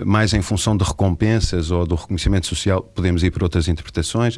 mais 0.04 0.34
em 0.34 0.42
função 0.42 0.76
de 0.76 0.82
recompensas 0.82 1.70
ou 1.70 1.86
do 1.86 1.94
reconhecimento 1.94 2.48
social, 2.48 2.82
podemos 2.82 3.22
ir 3.22 3.30
por 3.30 3.44
outras 3.44 3.68
interpretações. 3.68 4.34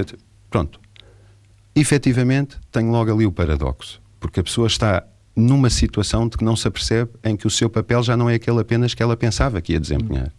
Pronto. 0.51 0.79
Efetivamente, 1.75 2.59
tenho 2.71 2.91
logo 2.91 3.11
ali 3.11 3.25
o 3.25 3.33
paradoxo, 3.33 4.03
porque 4.21 4.41
a 4.41 4.43
pessoa 4.43 4.67
está 4.67 5.03
numa 5.35 5.71
situação 5.71 6.29
de 6.29 6.37
que 6.37 6.45
não 6.45 6.57
se 6.57 6.69
apercebe 6.69 7.13
em 7.25 7.39
que 7.39 7.47
o 7.47 7.51
seu 7.51 7.71
papel 7.71 8.03
já 8.03 8.19
não 8.19 8.29
é 8.29 8.35
aquele 8.35 8.61
apenas 8.61 8.93
que 8.93 9.03
ela 9.03 9.17
pensava 9.17 9.63
que 9.63 9.73
ia 9.73 9.81
desempenhar. 9.81 10.31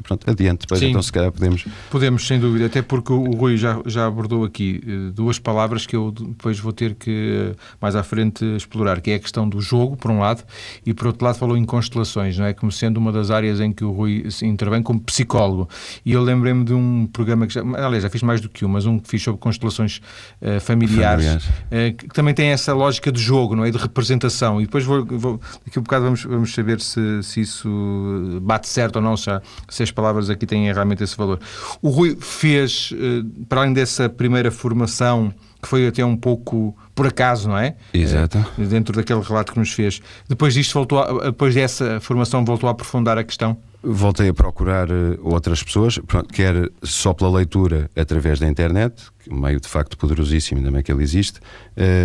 E 0.00 0.02
pronto, 0.02 0.28
adiante, 0.30 0.60
depois, 0.60 0.80
então 0.80 1.02
se 1.02 1.12
calhar 1.12 1.30
podemos. 1.30 1.66
Podemos, 1.90 2.26
sem 2.26 2.40
dúvida, 2.40 2.66
até 2.66 2.80
porque 2.80 3.12
o 3.12 3.32
Rui 3.32 3.58
já, 3.58 3.80
já 3.84 4.06
abordou 4.06 4.44
aqui 4.44 4.82
uh, 4.86 5.12
duas 5.12 5.38
palavras 5.38 5.86
que 5.86 5.94
eu 5.94 6.10
depois 6.10 6.58
vou 6.58 6.72
ter 6.72 6.94
que 6.94 7.52
uh, 7.52 7.56
mais 7.78 7.94
à 7.94 8.02
frente 8.02 8.42
explorar, 8.56 9.02
que 9.02 9.10
é 9.10 9.16
a 9.16 9.18
questão 9.18 9.46
do 9.46 9.60
jogo, 9.60 9.98
por 9.98 10.10
um 10.10 10.18
lado, 10.18 10.42
e 10.86 10.94
por 10.94 11.08
outro 11.08 11.22
lado 11.22 11.38
falou 11.38 11.54
em 11.54 11.64
constelações, 11.66 12.38
não 12.38 12.46
é? 12.46 12.54
Como 12.54 12.72
sendo 12.72 12.96
uma 12.96 13.12
das 13.12 13.30
áreas 13.30 13.60
em 13.60 13.72
que 13.72 13.84
o 13.84 13.92
Rui 13.92 14.26
intervém 14.42 14.82
como 14.82 14.98
psicólogo. 15.00 15.68
E 16.04 16.12
eu 16.12 16.22
lembrei-me 16.22 16.64
de 16.64 16.72
um 16.72 17.06
programa 17.06 17.46
que 17.46 17.52
já, 17.52 17.60
aliás, 17.60 18.02
já 18.02 18.08
fiz 18.08 18.22
mais 18.22 18.40
do 18.40 18.48
que 18.48 18.64
um, 18.64 18.68
mas 18.68 18.86
um 18.86 18.98
que 18.98 19.06
fiz 19.06 19.22
sobre 19.22 19.38
constelações 19.38 20.00
uh, 20.40 20.58
familiares, 20.60 21.44
familiares. 21.70 21.96
que 21.98 22.08
também 22.08 22.32
tem 22.32 22.48
essa 22.48 22.72
lógica 22.72 23.12
de 23.12 23.20
jogo, 23.20 23.54
não 23.54 23.66
é? 23.66 23.70
De 23.70 23.76
representação. 23.76 24.62
E 24.62 24.64
depois 24.64 24.82
vou, 24.82 25.04
vou 25.04 25.38
daqui 25.66 25.78
a 25.78 25.80
um 25.80 25.82
bocado 25.82 26.04
vamos, 26.06 26.24
vamos 26.24 26.54
saber 26.54 26.80
se, 26.80 27.22
se 27.22 27.42
isso 27.42 28.40
bate 28.42 28.66
certo 28.66 28.96
ou 28.96 29.02
não, 29.02 29.14
se, 29.14 29.30
se 29.68 29.82
as 29.82 29.89
palavras 29.90 30.30
aqui 30.30 30.46
têm 30.46 30.72
realmente 30.72 31.02
esse 31.02 31.16
valor. 31.16 31.40
O 31.80 31.90
Rui 31.90 32.16
fez, 32.20 32.92
eh, 32.94 33.22
para 33.48 33.62
além 33.62 33.72
dessa 33.72 34.08
primeira 34.08 34.50
formação, 34.50 35.32
que 35.60 35.68
foi 35.68 35.86
até 35.86 36.04
um 36.04 36.16
pouco 36.16 36.76
por 36.94 37.06
acaso, 37.06 37.48
não 37.48 37.58
é? 37.58 37.76
Exato. 37.92 38.38
É, 38.58 38.64
dentro 38.64 38.94
daquele 38.94 39.20
relato 39.20 39.52
que 39.52 39.58
nos 39.58 39.72
fez. 39.72 40.00
Depois 40.28 40.54
disto, 40.54 40.72
voltou 40.74 40.98
a, 40.98 41.24
depois 41.26 41.54
dessa 41.54 42.00
formação, 42.00 42.44
voltou 42.44 42.68
a 42.68 42.72
aprofundar 42.72 43.18
a 43.18 43.24
questão? 43.24 43.56
Voltei 43.82 44.28
a 44.28 44.34
procurar 44.34 44.90
eh, 44.90 45.18
outras 45.22 45.62
pessoas, 45.62 45.98
quer 46.32 46.70
só 46.82 47.14
pela 47.14 47.30
leitura 47.30 47.90
através 47.96 48.38
da 48.38 48.46
internet, 48.46 48.94
um 49.30 49.38
meio 49.38 49.58
de 49.58 49.68
facto 49.68 49.96
poderosíssimo, 49.96 50.58
ainda 50.58 50.70
bem 50.70 50.82
que 50.82 50.92
ele 50.92 51.02
existe, 51.02 51.40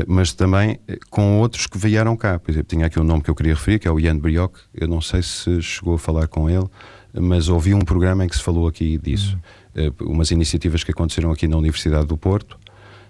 mas 0.08 0.32
também 0.32 0.80
com 1.10 1.40
outros 1.40 1.68
que 1.68 1.78
vieram 1.78 2.16
cá. 2.16 2.40
Por 2.40 2.52
exemplo, 2.52 2.68
tinha 2.70 2.86
aqui 2.86 3.00
um 3.00 3.04
nome 3.04 3.22
que 3.22 3.30
eu 3.30 3.36
queria 3.36 3.54
referir, 3.54 3.80
que 3.80 3.88
é 3.88 3.92
o 3.92 4.00
Ian 4.00 4.18
Brioc. 4.18 4.56
Eu 4.74 4.88
não 4.88 5.02
sei 5.02 5.22
se 5.22 5.62
chegou 5.62 5.96
a 5.96 6.00
falar 6.00 6.28
com 6.28 6.50
ele 6.50 6.66
mas 7.20 7.50
ouvi 7.50 7.74
um 7.74 7.82
programa 7.82 8.26
em 8.26 8.28
que 8.28 8.36
se 8.36 8.44
falou 8.44 8.68
aqui 8.68 8.98
disso. 8.98 9.38
Uhum. 9.76 9.88
Uh, 9.88 10.12
umas 10.12 10.32
iniciativas 10.32 10.84
que 10.84 10.92
aconteceram 10.92 11.32
aqui 11.32 11.48
na 11.48 11.58
Universidade 11.58 12.08
do 12.08 12.18
Porto 12.18 12.58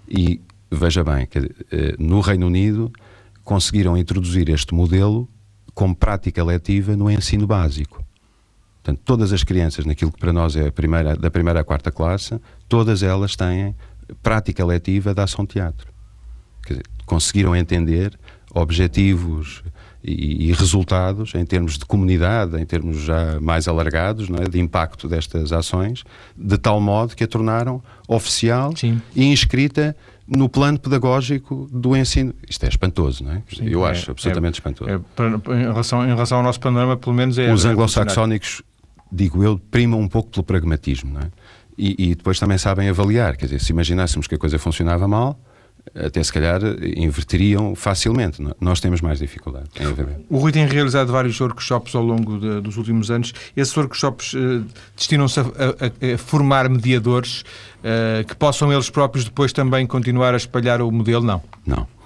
e, 0.08 0.40
veja 0.70 1.04
bem, 1.04 1.26
que, 1.26 1.38
uh, 1.38 1.52
no 1.98 2.20
Reino 2.20 2.46
Unido 2.46 2.92
conseguiram 3.44 3.96
introduzir 3.96 4.48
este 4.48 4.74
modelo 4.74 5.28
como 5.74 5.94
prática 5.94 6.42
letiva 6.42 6.96
no 6.96 7.10
ensino 7.10 7.46
básico. 7.46 8.04
Portanto, 8.82 9.02
todas 9.04 9.32
as 9.32 9.42
crianças, 9.42 9.84
naquilo 9.84 10.12
que 10.12 10.18
para 10.18 10.32
nós 10.32 10.56
é 10.56 10.70
primeira, 10.70 11.16
da 11.16 11.30
primeira 11.30 11.60
à 11.60 11.64
quarta 11.64 11.90
classe, 11.90 12.40
todas 12.68 13.02
elas 13.02 13.34
têm 13.36 13.74
prática 14.22 14.64
letiva 14.64 15.12
da 15.12 15.24
ação 15.24 15.44
teatro. 15.44 15.92
Dizer, 16.66 16.84
conseguiram 17.04 17.54
entender 17.54 18.18
objetivos, 18.54 19.62
e, 20.06 20.48
e, 20.48 20.52
resultados 20.52 21.34
em 21.34 21.44
termos 21.44 21.76
de 21.76 21.84
comunidade, 21.84 22.56
em 22.60 22.64
termos 22.64 22.98
já 22.98 23.40
mais 23.40 23.66
alargados, 23.66 24.28
é? 24.30 24.48
de 24.48 24.60
impacto 24.60 25.08
destas 25.08 25.52
ações, 25.52 26.04
de 26.36 26.56
tal 26.56 26.80
modo 26.80 27.16
que 27.16 27.24
a 27.24 27.26
tornaram 27.26 27.82
oficial 28.06 28.72
Sim. 28.76 29.02
e 29.16 29.24
inscrita 29.24 29.96
no 30.28 30.48
plano 30.48 30.78
pedagógico 30.78 31.68
do 31.72 31.96
ensino. 31.96 32.32
Isto 32.48 32.66
é 32.66 32.68
espantoso, 32.68 33.24
não 33.24 33.32
é? 33.32 33.42
Sim, 33.52 33.68
Eu 33.68 33.84
é, 33.84 33.90
acho 33.90 34.12
absolutamente 34.12 34.54
é, 34.54 34.58
espantoso. 34.58 34.90
É, 34.90 35.54
em, 35.54 35.62
relação, 35.62 36.04
em 36.04 36.08
relação 36.08 36.38
ao 36.38 36.44
nosso 36.44 36.60
panorama, 36.60 36.96
pelo 36.96 37.14
menos 37.14 37.36
é. 37.36 37.52
Os 37.52 37.64
anglo-saxónicos, 37.64 38.62
digo 39.10 39.42
eu, 39.42 39.58
primam 39.58 40.00
um 40.00 40.08
pouco 40.08 40.30
pelo 40.30 40.44
pragmatismo, 40.44 41.14
não 41.14 41.20
é? 41.20 41.30
E, 41.76 42.10
e, 42.10 42.14
depois 42.14 42.38
também 42.38 42.56
sabem 42.56 42.88
avaliar. 42.88 43.36
Quer 43.36 43.46
dizer, 43.46 43.60
se 43.60 43.70
imaginássemos 43.70 44.26
que 44.26 44.34
a 44.34 44.38
coisa 44.38 44.58
funcionava 44.58 45.06
mal, 45.06 45.38
até 45.94 46.22
se 46.22 46.32
calhar 46.32 46.60
inverteriam 46.96 47.74
facilmente. 47.74 48.42
Nós 48.60 48.80
temos 48.80 49.00
mais 49.00 49.18
dificuldade. 49.18 49.66
O 50.28 50.38
Rui 50.38 50.52
tem 50.52 50.66
realizado 50.66 51.12
vários 51.12 51.40
workshops 51.40 51.94
ao 51.94 52.02
longo 52.02 52.38
de, 52.38 52.60
dos 52.60 52.76
últimos 52.76 53.10
anos. 53.10 53.32
Esses 53.56 53.76
workshops 53.76 54.34
uh, 54.34 54.64
destinam-se 54.96 55.40
a, 55.40 55.42
a, 55.42 56.14
a, 56.14 56.18
formar 56.18 56.68
mediadores 56.68 57.42
uh, 57.80 58.26
que 58.26 58.34
possam 58.34 58.72
eles 58.72 58.90
próprios 58.90 59.24
depois 59.24 59.52
também 59.52 59.86
continuar 59.86 60.34
a 60.34 60.36
espalhar 60.36 60.80
o 60.82 60.90
modelo? 60.90 61.24
Não. 61.24 61.42
Não. 61.66 61.96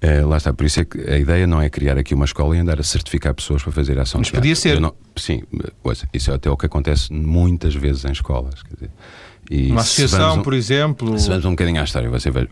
É, 0.00 0.20
lá 0.20 0.36
está, 0.36 0.52
por 0.52 0.64
isso 0.64 0.80
é 0.80 0.84
que 0.84 0.98
a 1.10 1.18
ideia 1.18 1.44
não 1.44 1.60
é 1.60 1.68
criar 1.68 1.98
aqui 1.98 2.14
uma 2.14 2.24
escola 2.24 2.56
e 2.56 2.60
andar 2.60 2.78
a 2.78 2.84
certificar 2.84 3.34
pessoas 3.34 3.64
para 3.64 3.72
fazer 3.72 3.98
ação 3.98 4.20
Mas 4.20 4.30
podia 4.30 4.54
ser. 4.54 4.80
Não, 4.80 4.94
sim, 5.16 5.42
isso 6.14 6.30
é 6.30 6.34
até 6.34 6.48
o 6.48 6.56
que 6.56 6.66
acontece 6.66 7.12
muitas 7.12 7.74
vezes 7.74 8.04
em 8.04 8.12
escolas. 8.12 8.62
Quer 8.62 8.74
dizer, 8.74 8.90
e 9.50 9.70
Uma 9.70 9.80
associação, 9.80 10.38
um, 10.38 10.42
por 10.42 10.52
exemplo. 10.52 11.18
Se 11.18 11.28
vamos 11.28 11.44
um 11.44 11.50
bocadinho 11.50 11.80
à 11.80 11.84
história, 11.84 12.08
você 12.10 12.30
vê, 12.30 12.48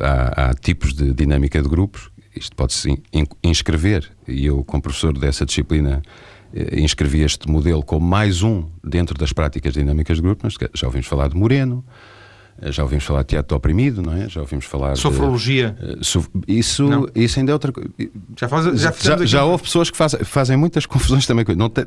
há, 0.00 0.50
há, 0.50 0.54
tipos 0.54 0.94
de 0.94 1.12
dinâmica 1.12 1.60
de 1.60 1.68
grupos, 1.68 2.10
isto 2.34 2.56
pode-se 2.56 2.98
inscrever, 3.42 4.10
e 4.26 4.46
eu, 4.46 4.64
como 4.64 4.82
professor 4.82 5.16
dessa 5.16 5.44
disciplina, 5.44 6.02
eh, 6.54 6.80
inscrevi 6.80 7.22
este 7.22 7.48
modelo 7.48 7.82
como 7.82 8.06
mais 8.06 8.42
um 8.42 8.64
dentro 8.82 9.18
das 9.18 9.32
práticas 9.32 9.74
dinâmicas 9.74 10.16
de 10.16 10.22
grupos. 10.22 10.56
Já 10.72 10.86
ouvimos 10.86 11.06
falar 11.06 11.28
de 11.28 11.36
Moreno, 11.36 11.84
eh, 11.84 11.92
já 12.62 12.82
ouvimos 12.82 13.04
falar 13.04 13.22
de 13.22 13.28
teatro 13.28 13.56
oprimido, 13.56 14.00
não 14.00 14.12
é? 14.12 14.28
Já 14.28 14.40
ouvimos 14.40 14.64
falar 14.64 14.96
Sofrologia. 14.96 15.76
De, 15.78 16.18
uh, 16.18 16.44
isso, 16.46 16.88
isso 17.14 17.38
ainda 17.38 17.52
é 17.52 17.54
outra 17.54 17.72
coisa. 17.72 17.90
Já, 18.38 18.48
faz, 18.48 18.80
já, 18.80 18.92
já, 18.92 19.26
já, 19.26 19.44
houve 19.44 19.64
pessoas 19.64 19.90
que 19.90 19.96
faz, 19.96 20.14
fazem 20.24 20.56
muitas 20.56 20.86
confusões 20.86 21.26
também. 21.26 21.44
Não 21.56 21.68
te, 21.68 21.86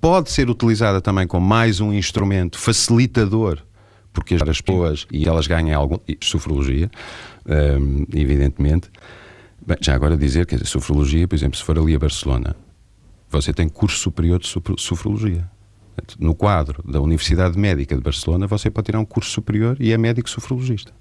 pode 0.00 0.30
ser 0.30 0.48
utilizada 0.50 1.00
também 1.00 1.26
como 1.26 1.46
mais 1.46 1.80
um 1.80 1.92
instrumento 1.92 2.58
facilitador, 2.58 3.58
porque 4.12 4.34
as 4.34 4.60
pessoas 4.60 5.06
e 5.10 5.26
elas 5.26 5.46
ganham 5.46 5.80
algum. 5.80 5.98
Sofrologia, 6.22 6.90
um, 7.46 8.04
evidentemente. 8.14 8.90
Bem, 9.66 9.78
já 9.80 9.94
agora 9.94 10.16
dizer 10.16 10.44
que 10.44 10.56
a 10.56 10.64
sofrologia, 10.64 11.26
por 11.26 11.34
exemplo, 11.34 11.56
se 11.56 11.64
for 11.64 11.78
ali 11.78 11.94
a 11.94 11.98
Barcelona, 11.98 12.54
você 13.30 13.52
tem 13.52 13.68
curso 13.68 13.98
superior 13.98 14.38
de 14.38 14.46
sofrologia. 14.78 15.48
No 16.18 16.34
quadro 16.34 16.82
da 16.90 17.00
Universidade 17.00 17.58
Médica 17.58 17.94
de 17.94 18.02
Barcelona, 18.02 18.46
você 18.46 18.70
pode 18.70 18.86
tirar 18.86 19.00
um 19.00 19.04
curso 19.04 19.30
superior 19.30 19.76
e 19.80 19.92
é 19.92 19.98
médico 19.98 20.28
sofrologista. 20.28 20.92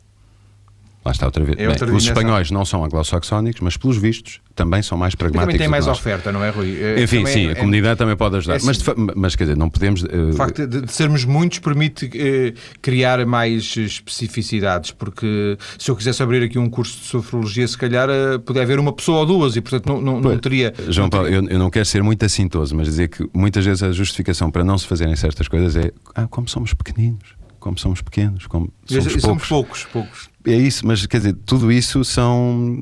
Lá 1.06 1.12
está 1.12 1.26
outra 1.26 1.44
vez. 1.44 1.58
É 1.60 1.68
outra 1.68 1.86
Bem, 1.86 1.96
os 1.96 2.06
espanhóis 2.06 2.50
não 2.50 2.64
são 2.64 2.84
anglo-saxónicos, 2.84 3.60
mas 3.62 3.76
pelos 3.76 3.98
vistos 3.98 4.40
também 4.56 4.82
são 4.82 4.98
mais 4.98 5.16
pragmáticos. 5.16 5.54
também 5.54 5.58
tem 5.58 5.68
mais 5.68 5.88
oferta, 5.88 6.32
não 6.32 6.44
é, 6.44 6.50
Rui? 6.50 6.78
É, 6.80 7.04
Enfim, 7.04 7.26
sim, 7.26 7.48
é, 7.48 7.52
a 7.52 7.56
comunidade 7.56 7.98
também 7.98 8.16
pode 8.16 8.38
ajudar. 8.38 8.56
É, 8.56 8.60
mas, 8.64 8.78
mas, 9.16 9.36
quer 9.36 9.46
dizer, 9.46 9.58
não 9.58 9.70
podemos. 9.70 10.04
Uh... 10.04 10.30
O 10.32 10.34
facto 10.34 10.66
de, 10.66 10.82
de, 10.82 10.92
sermos 10.92 11.26
muitos 11.26 11.60
permite 11.60 12.06
uh, 12.06 12.54
criar 12.82 13.26
mais 13.26 13.76
especificidades, 13.76 14.92
porque 14.92 15.58
se 15.78 15.92
eu 15.92 15.96
quisesse 15.96 16.24
abrir 16.24 16.44
aqui 16.44 16.58
um 16.58 16.70
curso 16.70 16.98
de 17.00 17.06
sofrologia, 17.06 17.68
se 17.68 17.78
calhar 17.78 18.08
uh, 18.10 18.40
podia 18.40 18.62
haver 18.62 18.80
uma 18.80 18.94
pessoa 18.94 19.20
ou 19.20 19.26
duas 19.26 19.58
e, 19.58 19.62
portanto, 19.62 19.88
não, 19.88 20.02
não, 20.02 20.22
não 20.22 20.38
teria. 20.38 20.74
João 20.88 21.10
Paulo, 21.10 21.28
Eu, 21.28 21.46
eu, 21.50 21.60
não 21.60 21.70
quero 21.70 21.86
ser 21.86 22.02
muito 22.02 22.24
assintoso, 22.24 22.76
mas 22.76 22.88
dizer 22.88 23.10
que 23.10 23.28
muitas 23.34 23.66
vezes 23.66 23.84
a 23.84 23.92
justificação 23.92 24.50
para 24.50 24.64
não 24.64 24.78
se 24.78 24.88
fazerem 24.88 25.16
certas 25.18 25.50
coisas 25.50 25.76
é 25.76 25.92
ah, 26.16 26.28
como 26.28 26.48
somos 26.48 26.74
pequeninos 26.74 27.43
como 27.63 27.79
somos 27.79 28.01
pequenos, 28.01 28.46
como 28.46 28.70
somos, 28.86 29.05
poucos. 29.05 29.22
somos 29.22 29.48
poucos. 29.48 29.84
poucos. 29.86 30.29
É 30.46 30.53
isso, 30.53 30.86
mas 30.86 31.05
quer 31.05 31.17
dizer, 31.17 31.34
tudo 31.46 31.72
isso 31.72 32.03
são. 32.03 32.77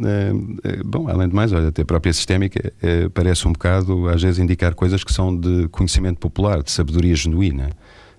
É, 0.63 0.81
bom, 0.83 1.07
além 1.07 1.29
de 1.29 1.35
mais, 1.35 1.53
olha, 1.53 1.67
até 1.67 1.83
a 1.83 1.85
própria 1.85 2.11
sistémica 2.11 2.73
é, 2.81 3.07
parece 3.09 3.47
um 3.47 3.53
bocado, 3.53 4.09
às 4.09 4.23
vezes, 4.23 4.39
indicar 4.39 4.73
coisas 4.73 5.03
que 5.03 5.13
são 5.13 5.37
de 5.37 5.67
conhecimento 5.67 6.17
popular, 6.17 6.63
de 6.63 6.71
sabedoria 6.71 7.15
genuína. 7.15 7.69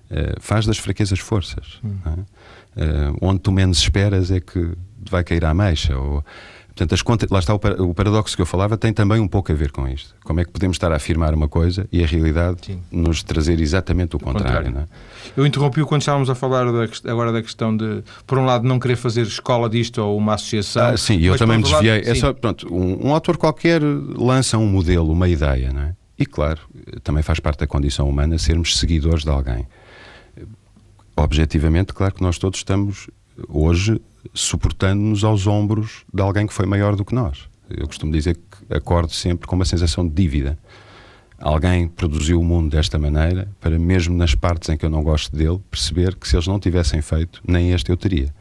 É, 0.09 0.35
faz 0.39 0.65
das 0.65 0.77
fraquezas 0.77 1.19
forças. 1.19 1.81
Hum. 1.83 1.97
onde 3.21 3.39
tu 3.39 3.51
menos 3.51 3.79
esperas 3.79 4.31
é 4.31 4.39
que 4.39 4.71
vai 5.09 5.21
cair 5.21 5.43
à 5.43 5.53
mecha. 5.53 5.97
Ou, 5.97 6.23
Portanto, 6.75 6.93
as 6.95 7.03
contas, 7.03 7.29
lá 7.29 7.37
está 7.37 7.53
o, 7.53 7.59
o, 7.89 7.93
paradoxo 7.93 8.35
que 8.35 8.41
eu 8.41 8.47
falava, 8.47 8.75
tem 8.75 8.91
também 8.91 9.19
um 9.19 9.27
pouco 9.27 9.51
a 9.51 9.55
ver 9.55 9.71
com 9.71 9.87
isto. 9.87 10.15
Como 10.23 10.39
é 10.39 10.45
que 10.45 10.51
podemos 10.51 10.75
estar 10.75 10.91
a 10.91 10.95
afirmar 10.95 11.31
uma 11.31 11.47
coisa 11.47 11.87
e 11.91 12.03
a 12.03 12.07
realidade 12.07 12.65
Sim. 12.65 12.81
nos 12.91 13.21
trazer 13.21 13.59
exatamente 13.59 14.15
o, 14.15 14.19
contrário. 14.19 14.71
contrário. 14.71 14.89
É? 14.89 15.39
Eu 15.39 15.45
interrompi 15.45 15.83
quando 15.83 16.01
estávamos 16.01 16.31
a 16.31 16.35
falar 16.35 16.65
da, 16.71 17.11
agora 17.11 17.31
da 17.31 17.43
questão 17.43 17.77
de, 17.77 18.03
por 18.25 18.39
um 18.39 18.45
lado, 18.45 18.67
não 18.67 18.79
querer 18.79 18.95
fazer 18.95 19.21
escola 19.21 19.69
disto 19.69 19.99
ou 19.99 20.17
uma 20.17 20.33
associação. 20.33 20.87
Ah, 20.87 20.97
sim, 20.97 21.19
eu 21.21 21.37
também 21.37 21.57
me 21.57 21.63
desviei. 21.63 21.99
Lado, 21.99 22.09
é 22.09 22.15
só, 22.15 22.33
pronto, 22.33 22.73
um, 22.73 23.07
um, 23.07 23.13
autor 23.13 23.37
qualquer 23.37 23.79
lança 23.83 24.57
um 24.57 24.65
modelo, 24.65 25.11
uma 25.11 25.29
ideia, 25.29 25.71
não 25.71 25.81
é? 25.81 25.95
E 26.17 26.25
claro, 26.25 26.61
também 27.03 27.21
faz 27.21 27.39
parte 27.39 27.59
da 27.59 27.67
condição 27.67 28.09
humana 28.09 28.39
sermos 28.39 28.79
seguidores 28.79 29.23
de 29.23 29.29
alguém. 29.29 29.67
Objetivamente, 31.15 31.93
claro 31.93 32.15
que 32.15 32.21
nós 32.23 32.39
todos 32.39 32.59
estamos 32.59 33.09
hoje 33.47 33.99
suportando-nos 34.33 35.23
aos 35.23 35.47
ombros 35.47 36.03
de 36.13 36.21
alguém 36.21 36.47
que 36.47 36.53
foi 36.53 36.65
maior 36.65 36.95
do 36.95 37.03
que 37.03 37.13
nós. 37.13 37.47
Eu 37.69 37.87
costumo 37.87 38.11
dizer 38.11 38.35
que 38.35 38.73
acordo 38.73 39.11
sempre 39.11 39.47
com 39.47 39.55
uma 39.55 39.65
sensação 39.65 40.07
de 40.07 40.13
dívida. 40.13 40.57
Alguém 41.39 41.87
produziu 41.87 42.39
o 42.39 42.43
mundo 42.43 42.71
desta 42.71 42.97
maneira 42.97 43.49
para, 43.59 43.77
mesmo 43.77 44.15
nas 44.15 44.33
partes 44.33 44.69
em 44.69 44.77
que 44.77 44.85
eu 44.85 44.89
não 44.89 45.03
gosto 45.03 45.35
dele, 45.35 45.59
perceber 45.69 46.15
que 46.15 46.27
se 46.27 46.35
eles 46.35 46.47
não 46.47 46.59
tivessem 46.59 47.01
feito, 47.01 47.41
nem 47.45 47.71
este 47.71 47.89
eu 47.89 47.97
teria. 47.97 48.33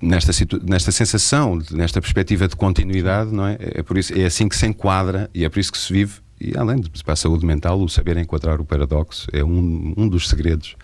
Nesta, 0.00 0.32
nesta 0.62 0.90
sensação, 0.90 1.60
nesta 1.70 2.00
perspectiva 2.00 2.48
de 2.48 2.56
continuidade, 2.56 3.32
não 3.32 3.46
é? 3.46 3.58
É, 3.60 3.82
por 3.82 3.98
isso, 3.98 4.18
é 4.18 4.24
assim 4.24 4.48
que 4.48 4.56
se 4.56 4.66
enquadra 4.66 5.28
e 5.34 5.44
é 5.44 5.48
por 5.48 5.60
isso 5.60 5.70
que 5.70 5.78
se 5.78 5.92
vive. 5.92 6.20
E 6.40 6.56
além 6.56 6.80
de 6.80 6.90
para 7.04 7.12
a 7.12 7.16
saúde 7.16 7.44
mental, 7.44 7.80
o 7.80 7.88
saber 7.88 8.16
enquadrar 8.16 8.60
o 8.60 8.64
paradoxo 8.64 9.28
é 9.32 9.44
um, 9.44 9.94
um 9.96 10.08
dos 10.08 10.28
segredos 10.28 10.74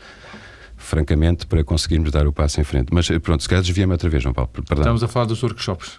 francamente, 0.79 1.47
para 1.47 1.63
conseguirmos 1.63 2.11
dar 2.11 2.27
o 2.27 2.33
passo 2.33 2.61
em 2.61 2.65
frente. 2.65 2.89
Mas 2.93 3.09
pronto, 3.23 3.43
se 3.43 3.49
calhar 3.49 3.63
desvia-me 3.63 3.93
outra 3.93 4.09
vez, 4.09 4.23
João 4.23 4.33
Paulo. 4.33 4.51
Perdão. 4.53 4.79
Estamos 4.79 5.03
a 5.03 5.09
falar 5.09 5.27
dos 5.27 5.43
workshops. 5.43 5.99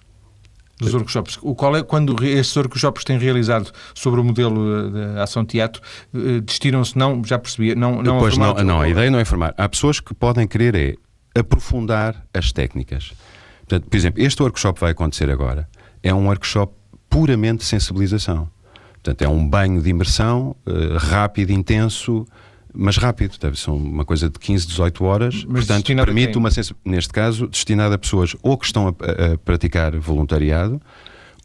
dos 0.79 0.93
workshops. 0.93 1.37
O 1.41 1.53
qual 1.53 1.75
é, 1.75 1.83
quando 1.83 2.23
estes 2.23 2.55
workshops 2.55 3.03
têm 3.03 3.19
realizado 3.19 3.71
sobre 3.93 4.19
o 4.19 4.23
modelo 4.23 4.91
de 4.91 5.19
ação 5.19 5.45
teatro, 5.45 5.81
eh, 6.15 6.39
destinam-se, 6.39 6.97
não, 6.97 7.21
já 7.23 7.37
percebi, 7.37 7.75
não, 7.75 8.01
não 8.01 8.15
Depois, 8.15 8.35
a 8.35 8.37
não, 8.37 8.53
não, 8.63 8.81
a 8.81 8.89
ideia 8.89 9.11
não 9.11 9.19
é 9.19 9.21
informar. 9.21 9.53
Há 9.57 9.67
pessoas 9.67 9.99
que 9.99 10.13
podem 10.13 10.47
querer 10.47 10.75
é 10.75 10.95
aprofundar 11.39 12.25
as 12.33 12.51
técnicas. 12.51 13.13
Portanto, 13.59 13.89
por 13.89 13.97
exemplo, 13.97 14.23
este 14.23 14.41
workshop 14.41 14.79
vai 14.79 14.91
acontecer 14.91 15.29
agora. 15.29 15.69
É 16.01 16.13
um 16.13 16.25
workshop 16.27 16.73
puramente 17.09 17.59
de 17.59 17.65
sensibilização. 17.65 18.49
Portanto, 18.93 19.21
é 19.21 19.29
um 19.29 19.47
banho 19.47 19.81
de 19.81 19.89
imersão 19.89 20.55
uh, 20.65 20.97
rápido, 20.97 21.51
intenso, 21.51 22.25
mas 22.73 22.97
rápido. 22.97 23.37
Deve 23.39 23.59
ser 23.59 23.71
uma 23.71 24.05
coisa 24.05 24.29
de 24.29 24.37
15, 24.39 24.67
18 24.67 25.03
horas. 25.03 25.45
Mas 25.47 25.65
portanto, 25.65 25.85
permite 26.05 26.37
uma 26.37 26.49
neste 26.85 27.13
caso, 27.13 27.47
destinada 27.47 27.95
a 27.95 27.97
pessoas 27.97 28.35
ou 28.41 28.57
que 28.57 28.65
estão 28.65 28.87
a, 28.87 28.89
a, 28.89 29.37
praticar 29.37 29.97
voluntariado 29.97 30.81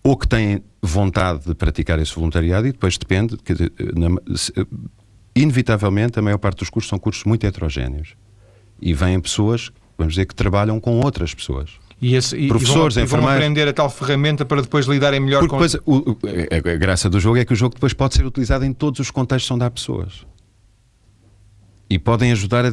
ou 0.03 0.17
que 0.17 0.29
têm 0.29 0.63
vontade 0.83 1.47
de 1.47 1.55
praticar 1.55 1.99
esse 1.99 2.15
voluntariado 2.15 2.67
e 2.67 2.73
depois 2.73 2.99
depende, 2.99 3.39
dizer, 3.43 3.73
na, 3.97 4.37
se, 4.37 4.53
inevitavelmente 5.35 6.19
a 6.19 6.23
maior 6.23 6.39
parte 6.39 6.59
dos 6.59 6.69
cursos 6.69 6.91
são 6.91 6.99
cursos 6.99 7.25
muito 7.25 7.47
heterogéneos 7.47 8.15
e 8.81 8.93
vêm 8.93 9.19
pessoas, 9.19 9.73
vamos 9.97 10.15
dizer, 10.15 10.27
que 10.27 10.35
trabalham 10.35 10.79
com 10.79 11.01
outras 11.01 11.35
pessoas. 11.35 11.71
E, 12.03 12.15
esse, 12.15 12.37
e, 12.37 12.49
professores, 12.49 12.97
e 12.97 12.99
vão, 12.99 13.05
enfermeiros. 13.05 13.25
vão 13.25 13.35
aprender 13.35 13.69
a 13.69 13.73
tal 13.73 13.89
ferramenta 13.89 14.45
para 14.45 14.61
depois 14.61 14.85
lidarem 14.85 15.21
melhor 15.21 15.39
Porque 15.41 15.57
com... 15.57 15.63
Depois, 15.63 15.75
o, 15.87 16.11
o, 16.11 16.19
a, 16.69 16.75
a 16.75 16.77
graça 16.77 17.09
do 17.09 17.19
jogo 17.19 17.39
é 17.39 17.45
que 17.47 17.55
o 17.55 17.57
jogo 17.57 17.75
depois 17.75 17.95
pode 17.95 18.15
ser 18.15 18.27
utilizado 18.27 18.65
em 18.65 18.75
todos 18.75 19.01
os 19.01 19.11
contextos 19.11 19.51
onde 19.51 19.65
há 19.65 19.71
pessoas. 19.71 20.27
E 21.89 21.99
podem 21.99 22.33
ajudar 22.33 22.65
a, 22.65 22.71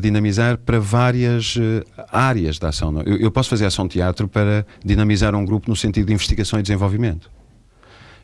dinamizar 0.00 0.58
para 0.58 0.80
várias 0.80 1.56
uh, 1.56 1.84
áreas 2.10 2.58
da 2.58 2.68
ação. 2.68 3.00
Eu, 3.02 3.16
eu 3.16 3.30
posso 3.30 3.48
fazer 3.48 3.66
ação 3.66 3.86
teatro 3.86 4.26
para 4.26 4.66
dinamizar 4.84 5.34
um 5.34 5.44
grupo 5.44 5.70
no 5.70 5.76
sentido 5.76 6.06
de 6.06 6.12
investigação 6.12 6.58
e 6.58 6.62
desenvolvimento. 6.62 7.30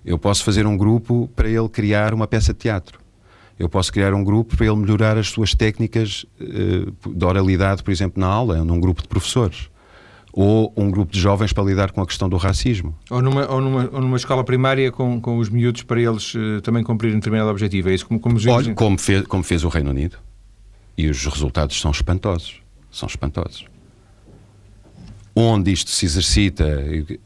Eu 0.05 0.19
posso 0.19 0.45
fazer 0.45 0.67
um 0.67 0.77
grupo 0.77 1.31
para 1.35 1.49
ele 1.49 1.69
criar 1.69 2.13
uma 2.13 2.27
peça 2.27 2.53
de 2.53 2.59
teatro. 2.59 2.99
Eu 3.59 3.69
posso 3.69 3.93
criar 3.93 4.13
um 4.13 4.25
grupo 4.25 4.57
para 4.57 4.67
ele 4.67 4.77
melhorar 4.77 5.17
as 5.17 5.29
suas 5.29 5.55
técnicas 5.55 6.27
uh, 6.41 7.15
de 7.15 7.25
oralidade, 7.25 7.83
por 7.83 7.93
exemplo, 7.93 8.21
na 8.21 8.27
aula, 8.27 8.65
num 8.65 8.81
grupo 8.81 9.03
de 9.03 9.09
professores 9.09 9.69
ou 10.37 10.73
um 10.77 10.91
grupo 10.91 11.13
de 11.13 11.21
jovens 11.21 11.53
para 11.53 11.63
lidar 11.63 11.93
com 11.93 12.03
a 12.03 12.07
questão 12.07 12.29
do 12.29 12.37
racismo. 12.37 12.93
Ou 13.09 13.23
numa, 13.23 13.47
ou 13.49 13.61
numa, 13.61 13.89
ou 13.93 14.01
numa 14.01 14.17
escola 14.17 14.43
primária 14.43 14.91
com, 14.91 15.21
com 15.21 15.39
os 15.39 15.49
miúdos 15.49 15.85
para 15.85 16.01
eles 16.01 16.35
uh, 16.35 16.61
também 16.61 16.83
cumprirem 16.83 17.17
determinado 17.17 17.51
objetivo. 17.51 17.89
É 17.89 17.95
isso 17.95 18.05
como, 18.05 18.19
como 18.19 18.37
Olha, 18.51 18.75
como 18.75 18.99
fez, 18.99 19.25
como 19.29 19.45
fez 19.45 19.63
o 19.63 19.69
Reino 19.69 19.91
Unido. 19.91 20.19
E 20.99 21.09
os 21.09 21.25
resultados 21.25 21.81
são 21.81 21.93
espantosos. 21.93 22.61
São 22.91 23.07
espantosos. 23.07 23.67
Onde 25.37 25.73
isto 25.73 25.91
se 25.91 26.05
exercita, 26.05 26.65
eh, 26.65 27.19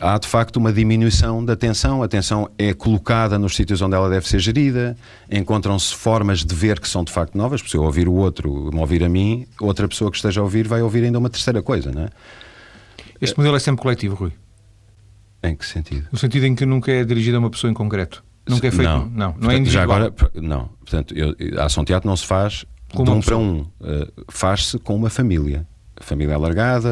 há 0.00 0.18
de 0.18 0.26
facto 0.26 0.56
uma 0.56 0.72
diminuição 0.72 1.44
da 1.44 1.52
atenção. 1.52 2.02
A 2.02 2.06
atenção 2.06 2.50
é 2.58 2.74
colocada 2.74 3.38
nos 3.38 3.54
sítios 3.54 3.80
onde 3.80 3.94
ela 3.94 4.10
deve 4.10 4.26
ser 4.26 4.40
gerida. 4.40 4.96
Encontram-se 5.30 5.94
formas 5.94 6.44
de 6.44 6.54
ver 6.54 6.80
que 6.80 6.88
são 6.88 7.04
de 7.04 7.12
facto 7.12 7.38
novas. 7.38 7.60
Se 7.60 7.76
eu 7.76 7.84
ouvir 7.84 8.08
o 8.08 8.14
outro, 8.14 8.70
me 8.72 8.80
ouvir 8.80 9.04
a 9.04 9.08
mim, 9.08 9.46
outra 9.60 9.86
pessoa 9.86 10.10
que 10.10 10.16
esteja 10.16 10.40
a 10.40 10.44
ouvir 10.44 10.66
vai 10.66 10.82
ouvir 10.82 11.04
ainda 11.04 11.18
uma 11.18 11.30
terceira 11.30 11.62
coisa, 11.62 11.92
não 11.92 12.02
é? 12.02 12.08
Este 13.20 13.36
modelo 13.36 13.56
é 13.56 13.60
sempre 13.60 13.82
coletivo, 13.82 14.14
Rui? 14.14 14.32
Em 15.42 15.54
que 15.54 15.64
sentido? 15.66 16.08
No 16.10 16.18
sentido 16.18 16.46
em 16.46 16.54
que 16.54 16.66
nunca 16.66 16.90
é 16.90 17.04
dirigido 17.04 17.36
a 17.36 17.40
uma 17.40 17.50
pessoa 17.50 17.70
em 17.70 17.74
concreto. 17.74 18.24
Nunca 18.48 18.66
é 18.66 18.70
feito. 18.70 18.88
Não, 18.88 19.06
não, 19.06 19.34
não 19.38 19.50
é 19.50 19.56
individual. 19.56 19.70
Já 19.70 19.82
agora, 19.82 20.14
não. 20.34 20.68
Portanto, 20.80 21.14
eu, 21.16 21.34
a 21.58 21.64
ação 21.64 21.84
teatro 21.84 22.08
não 22.08 22.16
se 22.16 22.26
faz 22.26 22.64
com 22.94 23.04
de 23.04 23.10
um 23.10 23.20
para 23.20 23.36
um. 23.36 23.60
Uh, 23.60 23.66
faz-se 24.28 24.78
com 24.78 24.94
uma 24.94 25.10
família. 25.10 25.66
Família 25.98 26.34
alargada 26.34 26.90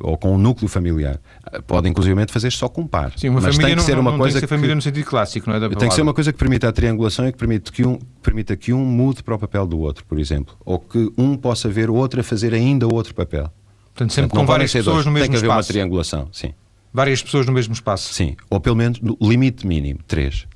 ou 0.00 0.18
com 0.18 0.34
um 0.34 0.38
núcleo 0.38 0.68
familiar. 0.68 1.18
Pode, 1.66 1.88
inclusivamente, 1.88 2.30
fazer 2.30 2.52
só 2.52 2.68
com 2.68 2.82
um 2.82 2.86
par. 2.86 3.12
Sim, 3.16 3.30
uma 3.30 3.40
Mas 3.40 3.56
família 3.56 3.68
tem 3.68 3.76
que 3.76 3.82
ser 3.82 3.94
não, 3.94 4.02
uma 4.02 4.10
não 4.10 4.18
coisa. 4.18 4.34
Tem 4.34 4.42
que 4.42 4.48
ser 4.48 4.54
família 4.54 4.74
no 4.74 4.82
sentido 4.82 5.06
clássico, 5.06 5.48
não 5.48 5.56
é? 5.56 5.60
Da 5.60 5.70
tem 5.70 5.88
que 5.88 5.94
ser 5.94 6.02
uma 6.02 6.12
coisa 6.12 6.32
que 6.32 6.38
permita 6.38 6.68
a 6.68 6.72
triangulação 6.72 7.26
e 7.26 7.32
que 7.32 7.38
permita 7.38 7.72
que, 7.72 7.86
um, 7.86 7.98
permita 8.22 8.54
que 8.54 8.74
um 8.74 8.84
mude 8.84 9.22
para 9.22 9.34
o 9.34 9.38
papel 9.38 9.66
do 9.66 9.78
outro, 9.78 10.04
por 10.04 10.18
exemplo. 10.18 10.54
Ou 10.66 10.78
que 10.78 11.10
um 11.16 11.34
possa 11.34 11.66
ver 11.70 11.88
o 11.88 11.94
outro 11.94 12.20
a 12.20 12.22
fazer 12.22 12.52
ainda 12.52 12.86
outro 12.86 13.14
papel. 13.14 13.50
Portanto, 13.96 14.12
sempre 14.12 14.28
Portanto, 14.28 14.46
com 14.46 14.52
várias 14.52 14.72
pessoas 14.72 14.94
dois. 14.96 15.06
no 15.06 15.12
mesmo 15.12 15.24
espaço. 15.24 15.32
Tem 15.32 15.40
que 15.40 15.46
haver 15.46 15.46
espaço. 15.46 15.68
uma 15.68 15.72
triangulação, 15.72 16.28
sim. 16.30 16.54
Várias 16.92 17.22
pessoas 17.22 17.46
no 17.46 17.52
mesmo 17.52 17.72
espaço. 17.72 18.12
Sim, 18.12 18.36
ou 18.50 18.60
pelo 18.60 18.76
menos 18.76 19.00
no 19.00 19.16
limite 19.22 19.66
mínimo, 19.66 20.00
três. 20.06 20.46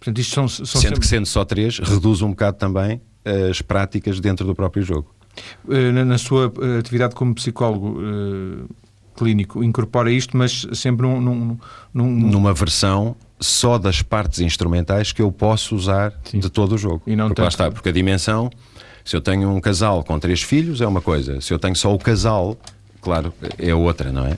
Portanto, 0.00 0.18
isto 0.18 0.34
são, 0.34 0.48
são 0.48 0.64
sendo 0.66 0.80
sempre... 0.80 1.00
que 1.00 1.06
sendo 1.06 1.26
só 1.26 1.44
três, 1.44 1.78
reduz 1.78 2.22
um 2.22 2.30
bocado 2.30 2.56
também 2.56 3.02
as 3.50 3.60
práticas 3.60 4.18
dentro 4.18 4.46
do 4.46 4.54
próprio 4.54 4.82
jogo. 4.82 5.14
Eh, 5.68 5.92
na, 5.92 6.04
na 6.04 6.18
sua 6.18 6.52
eh, 6.60 6.78
atividade 6.78 7.14
como 7.14 7.34
psicólogo 7.34 8.00
uh, 8.00 8.68
clínico, 9.16 9.62
incorpora 9.62 10.10
isto, 10.10 10.36
mas 10.36 10.66
sempre 10.72 11.06
num, 11.06 11.20
num, 11.20 11.58
num... 11.92 12.10
numa 12.10 12.54
versão 12.54 13.16
só 13.38 13.76
das 13.76 14.00
partes 14.00 14.40
instrumentais 14.40 15.12
que 15.12 15.20
eu 15.20 15.30
posso 15.30 15.76
usar 15.76 16.14
Sim. 16.24 16.38
de 16.38 16.48
todo 16.48 16.76
o 16.76 16.78
jogo. 16.78 17.02
E 17.06 17.14
não 17.14 17.26
porque 17.28 17.42
lá 17.42 17.48
está, 17.48 17.70
porque 17.70 17.90
a 17.90 17.92
dimensão 17.92 18.48
se 19.06 19.14
eu 19.14 19.20
tenho 19.20 19.48
um 19.48 19.60
casal 19.60 20.02
com 20.02 20.18
três 20.18 20.42
filhos, 20.42 20.80
é 20.80 20.86
uma 20.86 21.00
coisa. 21.00 21.40
Se 21.40 21.54
eu 21.54 21.60
tenho 21.60 21.76
só 21.76 21.94
o 21.94 21.98
casal, 21.98 22.58
claro, 23.00 23.32
é 23.56 23.72
outra, 23.72 24.10
não 24.10 24.26
é? 24.26 24.36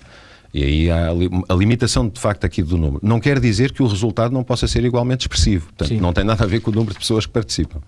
E 0.52 0.62
aí 0.62 0.90
há 0.90 1.08
a 1.48 1.54
limitação, 1.54 2.06
de 2.06 2.20
facto, 2.20 2.44
aqui 2.44 2.62
do 2.62 2.76
número. 2.76 3.00
Não 3.02 3.18
quer 3.18 3.40
dizer 3.40 3.72
que 3.72 3.82
o 3.82 3.86
resultado 3.86 4.30
não 4.30 4.44
possa 4.44 4.68
ser 4.68 4.84
igualmente 4.84 5.22
expressivo. 5.22 5.66
Portanto, 5.68 5.88
Sim. 5.88 6.00
não 6.00 6.12
tem 6.12 6.22
nada 6.22 6.44
a 6.44 6.46
ver 6.46 6.60
com 6.60 6.70
o 6.70 6.74
número 6.74 6.92
de 6.92 7.00
pessoas 7.00 7.24
que 7.24 7.32
participam. 7.32 7.80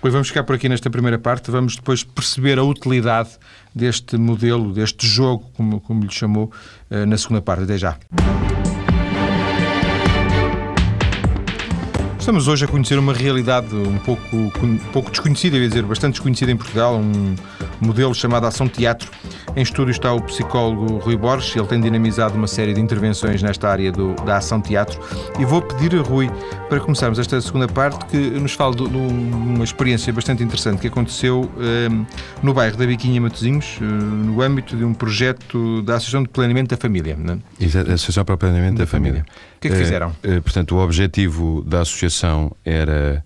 Pois 0.00 0.12
vamos 0.12 0.28
ficar 0.28 0.44
por 0.44 0.54
aqui 0.54 0.68
nesta 0.68 0.88
primeira 0.88 1.18
parte. 1.18 1.50
Vamos 1.50 1.74
depois 1.74 2.04
perceber 2.04 2.60
a 2.60 2.62
utilidade 2.62 3.30
deste 3.74 4.16
modelo, 4.16 4.72
deste 4.72 5.08
jogo, 5.08 5.50
como, 5.56 5.80
como 5.80 6.04
lhe 6.04 6.12
chamou, 6.12 6.52
eh, 6.90 7.04
na 7.06 7.18
segunda 7.18 7.42
parte. 7.42 7.64
Até 7.64 7.76
já. 7.76 7.98
Estamos 12.20 12.48
hoje 12.48 12.66
a 12.66 12.68
conhecer 12.68 12.98
uma 12.98 13.14
realidade 13.14 13.74
um 13.74 13.96
pouco, 13.96 14.52
pouco 14.92 15.10
desconhecida, 15.10 15.56
ia 15.56 15.66
dizer, 15.66 15.82
bastante 15.84 16.12
desconhecida 16.12 16.52
em 16.52 16.56
Portugal, 16.56 16.96
um 16.96 17.34
modelo 17.80 18.14
chamado 18.14 18.46
Ação 18.46 18.68
Teatro. 18.68 19.10
Em 19.56 19.62
estúdio 19.62 19.90
está 19.90 20.12
o 20.12 20.22
psicólogo 20.22 20.98
Rui 20.98 21.16
Borges, 21.16 21.54
ele 21.56 21.66
tem 21.66 21.80
dinamizado 21.80 22.36
uma 22.36 22.46
série 22.46 22.72
de 22.72 22.80
intervenções 22.80 23.42
nesta 23.42 23.68
área 23.68 23.90
do, 23.90 24.14
da 24.24 24.36
ação 24.36 24.60
teatro. 24.60 25.00
E 25.38 25.44
vou 25.44 25.60
pedir 25.60 25.98
a 25.98 26.02
Rui, 26.02 26.30
para 26.68 26.78
começarmos 26.78 27.18
esta 27.18 27.40
segunda 27.40 27.66
parte, 27.66 28.04
que 28.06 28.16
nos 28.16 28.52
fale 28.52 28.76
de, 28.76 28.88
de 28.88 28.96
uma 28.96 29.64
experiência 29.64 30.12
bastante 30.12 30.42
interessante 30.44 30.80
que 30.80 30.86
aconteceu 30.86 31.50
um, 31.56 32.06
no 32.42 32.54
bairro 32.54 32.76
da 32.76 32.86
Biquinha 32.86 33.20
Matosinhos, 33.20 33.78
uh, 33.80 33.84
no 33.84 34.40
âmbito 34.40 34.76
de 34.76 34.84
um 34.84 34.94
projeto 34.94 35.82
da 35.82 35.96
Associação 35.96 36.22
de 36.22 36.28
Planeamento 36.28 36.70
da 36.70 36.76
Família. 36.76 37.16
Não 37.18 37.34
é? 37.34 37.64
Exato, 37.64 37.90
Associação 37.90 38.24
para 38.24 38.36
o 38.36 38.38
Planeamento 38.38 38.78
da, 38.78 38.84
da 38.84 38.86
Família. 38.86 39.24
família. 39.24 39.32
O 39.56 39.60
que 39.60 39.68
é 39.68 39.70
que 39.72 39.76
fizeram? 39.76 40.08
Uh, 40.24 40.38
uh, 40.38 40.42
portanto, 40.42 40.76
o 40.76 40.78
objetivo 40.78 41.62
da 41.66 41.80
associação 41.80 42.52
era 42.64 42.92
eh, 42.92 43.22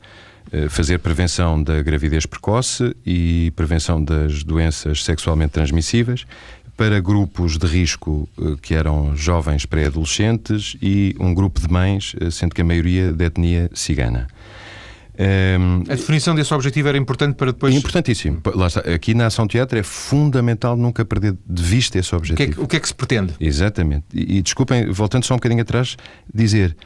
fazer 0.69 0.99
prevenção 0.99 1.63
da 1.63 1.83
gravidez 1.83 2.27
precoce 2.27 2.95
e 3.05 3.53
prevenção 3.57 4.03
das 4.03 4.43
doenças 4.45 5.03
sexualmente 5.05 5.53
transmissíveis 5.53 6.27
para 6.77 7.01
grupos 7.01 7.57
de 7.57 7.67
risco 7.67 8.29
eh, 8.41 8.57
que 8.61 8.75
eram 8.75 9.17
jovens 9.17 9.65
pré-adolescentes 9.65 10.77
e 10.83 11.15
um 11.21 11.33
grupo 11.33 11.61
de 11.61 11.71
mães, 11.71 12.15
eh, 12.21 12.31
sendo 12.31 12.55
que 12.55 12.61
a 12.61 12.65
maioria 12.65 13.13
de 13.13 13.25
etnia 13.25 13.71
cigana. 13.73 14.27
Um, 15.17 15.23
ehm, 15.23 15.83
a 15.89 15.95
definição 15.95 16.35
desse 16.35 16.53
objetivo 16.53 16.89
era 16.89 16.99
importante 16.99 17.37
para 17.37 17.53
depois. 17.53 17.73
Importantíssimo. 17.73 18.43
Está. 18.67 18.81
Aqui 18.81 19.15
na 19.15 19.27
Ação 19.27 19.47
Teatro 19.47 19.79
é 19.79 19.83
fundamental 19.85 20.77
nunca 20.77 21.05
perder 21.05 21.37
de 21.47 21.63
vista 21.63 21.97
esse 21.99 22.13
objetivo. 22.13 22.43
O 22.43 22.55
que 22.55 22.61
é 22.61 22.63
que, 22.63 22.71
que, 22.71 22.77
é 22.77 22.81
que 22.81 22.89
se 22.89 22.95
pretende? 22.95 23.35
Exatamente. 23.39 24.05
E, 24.13 24.39
e 24.39 24.43
desculpem, 24.43 24.91
voltando 24.91 25.25
só 25.25 25.35
um 25.35 25.37
bocadinho 25.37 25.63
atrás, 25.63 25.97
dizer 26.33 26.77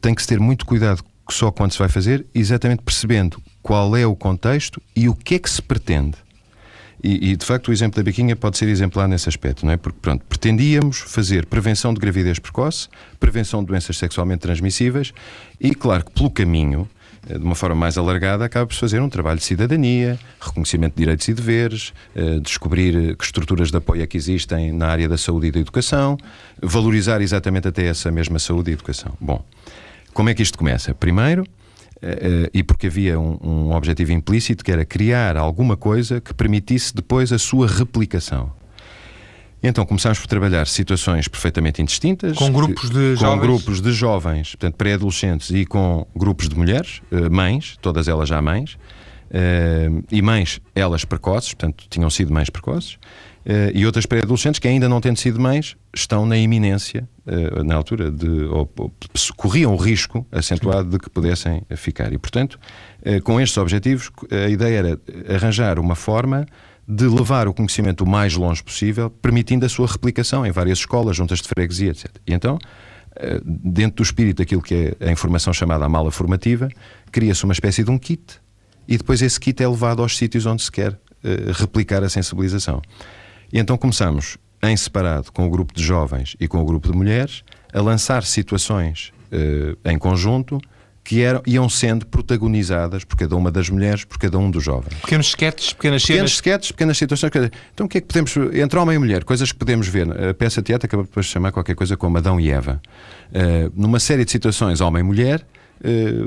tem 0.00 0.14
que 0.14 0.22
se 0.22 0.28
ter 0.28 0.38
muito 0.38 0.64
cuidado 0.64 1.02
só 1.32 1.50
quando 1.50 1.72
se 1.72 1.78
vai 1.78 1.88
fazer, 1.88 2.26
exatamente 2.34 2.82
percebendo 2.82 3.40
qual 3.62 3.96
é 3.96 4.06
o 4.06 4.14
contexto 4.14 4.80
e 4.94 5.08
o 5.08 5.14
que 5.14 5.36
é 5.36 5.38
que 5.38 5.48
se 5.48 5.62
pretende. 5.62 6.24
E, 7.02 7.32
e, 7.32 7.36
de 7.36 7.44
facto 7.44 7.68
o 7.68 7.72
exemplo 7.72 7.96
da 7.96 8.02
biquinha 8.02 8.34
pode 8.34 8.56
ser 8.56 8.66
exemplar 8.66 9.06
nesse 9.06 9.28
aspecto, 9.28 9.66
não 9.66 9.72
é? 9.72 9.76
Porque 9.76 9.98
pronto, 10.00 10.24
pretendíamos 10.26 11.00
fazer 11.00 11.44
prevenção 11.44 11.92
de 11.92 12.00
gravidez 12.00 12.38
precoce, 12.38 12.88
prevenção 13.20 13.60
de 13.60 13.66
doenças 13.66 13.98
sexualmente 13.98 14.40
transmissíveis 14.40 15.12
e 15.60 15.74
claro 15.74 16.06
que 16.06 16.12
pelo 16.12 16.30
caminho, 16.30 16.88
eh, 17.28 17.36
de 17.36 17.44
uma 17.44 17.54
forma 17.54 17.76
mais 17.76 17.98
alargada, 17.98 18.46
acaba 18.46 18.66
por 18.66 18.74
fazer 18.74 19.02
um 19.02 19.10
trabalho 19.10 19.38
de 19.38 19.44
cidadania, 19.44 20.18
reconhecimento 20.40 20.94
de 20.94 21.00
direitos 21.00 21.28
e 21.28 21.34
deveres, 21.34 21.92
eh, 22.16 22.40
descobrir 22.40 23.10
eh, 23.10 23.14
que 23.14 23.24
estruturas 23.24 23.70
de 23.70 23.76
apoio 23.76 24.00
é 24.00 24.06
que 24.06 24.16
existem 24.16 24.72
na 24.72 24.86
área 24.86 25.06
da 25.06 25.18
saúde 25.18 25.48
e 25.48 25.50
da 25.50 25.60
educação, 25.60 26.16
valorizar 26.62 27.20
exatamente 27.20 27.68
até 27.68 27.84
essa 27.84 28.10
mesma 28.10 28.38
saúde 28.38 28.70
e 28.70 28.72
educação. 28.72 29.12
Bom, 29.20 29.44
como 30.14 30.30
é 30.30 30.34
que 30.34 30.42
isto 30.42 30.56
começa? 30.56 30.94
Primeiro, 30.94 31.42
uh, 31.42 32.48
e 32.54 32.62
porque 32.62 32.86
havia 32.86 33.18
um, 33.18 33.38
um 33.42 33.72
objetivo 33.74 34.12
implícito 34.12 34.64
que 34.64 34.72
era 34.72 34.84
criar 34.84 35.36
alguma 35.36 35.76
coisa 35.76 36.20
que 36.20 36.32
permitisse 36.32 36.94
depois 36.94 37.32
a 37.32 37.38
sua 37.38 37.66
replicação. 37.66 38.52
Então 39.62 39.84
começámos 39.86 40.18
por 40.18 40.26
trabalhar 40.26 40.66
situações 40.66 41.26
perfeitamente 41.26 41.80
indistintas. 41.82 42.36
Com 42.36 42.52
grupos 42.52 42.90
de 42.90 43.14
com 43.14 43.16
jovens? 43.16 43.20
Com 43.20 43.38
grupos 43.40 43.80
de 43.80 43.92
jovens, 43.92 44.50
portanto 44.50 44.74
pré-adolescentes 44.76 45.50
e 45.50 45.66
com 45.66 46.06
grupos 46.14 46.48
de 46.48 46.56
mulheres, 46.56 47.00
uh, 47.10 47.30
mães, 47.30 47.76
todas 47.82 48.06
elas 48.08 48.28
já 48.28 48.40
mães, 48.40 48.78
e 50.12 50.22
mães, 50.22 50.60
elas 50.76 51.04
precoces, 51.04 51.54
portanto 51.54 51.86
tinham 51.90 52.08
sido 52.08 52.32
mães 52.32 52.48
precoces, 52.48 52.98
e 53.74 53.84
outras 53.84 54.06
pré-adolescentes 54.06 54.58
que, 54.58 54.66
ainda 54.66 54.88
não 54.88 55.00
tendo 55.00 55.18
sido 55.18 55.38
mães, 55.38 55.76
estão 55.94 56.24
na 56.24 56.36
iminência, 56.36 57.06
uh, 57.26 57.62
na 57.62 57.74
altura, 57.74 58.10
de, 58.10 58.44
ou, 58.44 58.66
corriam 59.36 59.74
o 59.74 59.76
risco 59.76 60.26
acentuado 60.32 60.88
de 60.88 60.98
que 60.98 61.10
pudessem 61.10 61.62
ficar. 61.76 62.12
E, 62.12 62.18
portanto, 62.18 62.58
uh, 63.02 63.22
com 63.22 63.38
estes 63.38 63.58
objetivos, 63.58 64.10
a 64.30 64.48
ideia 64.48 64.78
era 64.78 65.00
arranjar 65.34 65.78
uma 65.78 65.94
forma 65.94 66.46
de 66.88 67.06
levar 67.06 67.46
o 67.46 67.52
conhecimento 67.52 68.04
o 68.04 68.06
mais 68.06 68.34
longe 68.34 68.62
possível, 68.62 69.10
permitindo 69.10 69.66
a 69.66 69.68
sua 69.68 69.86
replicação 69.86 70.46
em 70.46 70.50
várias 70.50 70.78
escolas, 70.78 71.16
juntas 71.16 71.40
de 71.40 71.48
freguesia, 71.48 71.90
etc. 71.90 72.10
E 72.26 72.32
então, 72.32 72.58
dentro 73.44 73.96
do 73.96 74.02
espírito 74.02 74.38
daquilo 74.38 74.60
que 74.60 74.94
é 75.00 75.08
a 75.08 75.10
informação 75.10 75.52
chamada 75.52 75.84
a 75.84 75.88
mala 75.88 76.10
formativa, 76.10 76.68
cria-se 77.10 77.44
uma 77.44 77.54
espécie 77.54 77.82
de 77.82 77.90
um 77.90 77.96
kit 77.96 78.38
e 78.86 78.98
depois 78.98 79.22
esse 79.22 79.40
kit 79.40 79.62
é 79.62 79.68
levado 79.68 80.02
aos 80.02 80.14
sítios 80.18 80.44
onde 80.44 80.62
se 80.62 80.70
quer 80.70 80.98
replicar 81.54 82.04
a 82.04 82.08
sensibilização. 82.10 82.82
E 83.52 83.58
então 83.58 83.76
começamos 83.76 84.38
em 84.62 84.76
separado 84.76 85.30
com 85.32 85.46
o 85.46 85.50
grupo 85.50 85.74
de 85.74 85.82
jovens 85.82 86.36
e 86.40 86.48
com 86.48 86.60
o 86.60 86.64
grupo 86.64 86.90
de 86.90 86.96
mulheres 86.96 87.42
a 87.72 87.80
lançar 87.80 88.22
situações 88.22 89.12
uh, 89.32 89.88
em 89.88 89.98
conjunto 89.98 90.60
que 91.04 91.20
eram, 91.20 91.42
iam 91.46 91.68
sendo 91.68 92.06
protagonizadas 92.06 93.04
por 93.04 93.16
cada 93.16 93.36
uma 93.36 93.50
das 93.50 93.68
mulheres, 93.68 94.04
por 94.04 94.18
cada 94.18 94.38
um 94.38 94.50
dos 94.50 94.64
jovens. 94.64 94.94
Pequenos 95.02 95.26
sketches, 95.26 95.72
pequenas 95.74 96.02
cenas. 96.02 96.06
Pequenos 96.06 96.32
sketches, 96.32 96.72
pequenas 96.72 96.96
situações. 96.98 97.32
Então 97.74 97.84
o 97.84 97.88
que 97.88 97.98
é 97.98 98.00
que 98.00 98.06
podemos. 98.06 98.34
Entre 98.54 98.78
homem 98.78 98.96
e 98.96 98.98
mulher, 98.98 99.22
coisas 99.22 99.52
que 99.52 99.58
podemos 99.58 99.86
ver. 99.86 100.08
A 100.30 100.32
peça 100.32 100.62
de 100.62 100.66
teatro 100.66 100.86
acaba 100.86 101.02
depois 101.02 101.26
de 101.26 101.32
chamar 101.32 101.52
qualquer 101.52 101.74
coisa 101.74 101.94
como 101.94 102.16
Adão 102.16 102.40
e 102.40 102.50
Eva. 102.50 102.80
Uh, 103.30 103.70
numa 103.76 104.00
série 104.00 104.24
de 104.24 104.30
situações, 104.30 104.80
homem 104.80 105.00
e 105.00 105.02
mulher, 105.04 105.46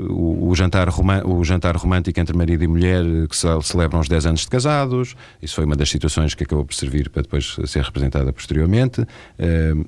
o, 0.08 0.48
o, 0.48 0.54
jantar 0.54 0.88
o 1.24 1.44
jantar 1.44 1.76
romântico 1.76 2.20
entre 2.20 2.36
marido 2.36 2.62
e 2.62 2.68
mulher 2.68 3.04
eh, 3.04 3.26
que 3.28 3.36
ce 3.36 3.46
celebram 3.62 4.00
os 4.00 4.08
10 4.08 4.26
anos 4.26 4.40
de 4.42 4.48
casados. 4.48 5.16
Isso 5.42 5.56
foi 5.56 5.64
uma 5.64 5.74
das 5.74 5.90
situações 5.90 6.34
que 6.34 6.44
acabou 6.44 6.64
por 6.64 6.74
servir 6.74 7.10
para 7.10 7.22
depois 7.22 7.56
ser 7.66 7.82
representada 7.82 8.32
posteriormente. 8.32 9.00
Uh, 9.00 9.86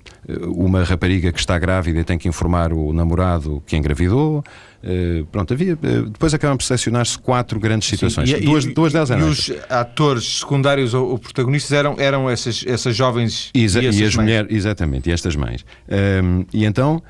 uma 0.48 0.83
rapariga 0.83 1.33
que 1.33 1.38
está 1.38 1.59
grávida 1.59 2.00
e 2.00 2.04
tem 2.04 2.18
que 2.18 2.28
informar 2.28 2.72
o 2.72 2.92
namorado 2.92 3.62
que 3.66 3.76
engravidou. 3.76 4.42
Uh, 4.83 5.24
pronto, 5.26 5.52
havia, 5.54 5.76
depois 5.76 6.35
acabam 6.35 6.56
por 6.56 6.64
selecionar-se 6.64 7.18
quatro 7.18 7.61
grandes 7.61 7.88
situações. 7.88 8.28
Sim, 8.28 8.37
e, 8.37 8.40
duas, 8.40 8.64
e, 8.64 8.74
duas 8.74 8.92
delas 8.92 9.11
eram. 9.11 9.28
E 9.28 9.30
os 9.30 9.52
atores 9.68 10.40
secundários 10.40 10.94
ou, 10.94 11.11
ou, 11.11 11.18
protagonistas 11.18 11.72
eram, 11.72 11.96
eram 11.98 12.28
essas, 12.28 12.64
essas 12.66 12.96
jovens 12.96 13.50
Exa 13.54 13.80
e, 13.80 13.85
e 13.85 14.04
as 14.04 14.16
mulheres, 14.16 14.50
exatamente, 14.50 15.11
e 15.11 15.12
estas 15.12 15.37
mães. 15.37 15.64
e 16.52 16.64
então 16.64 17.02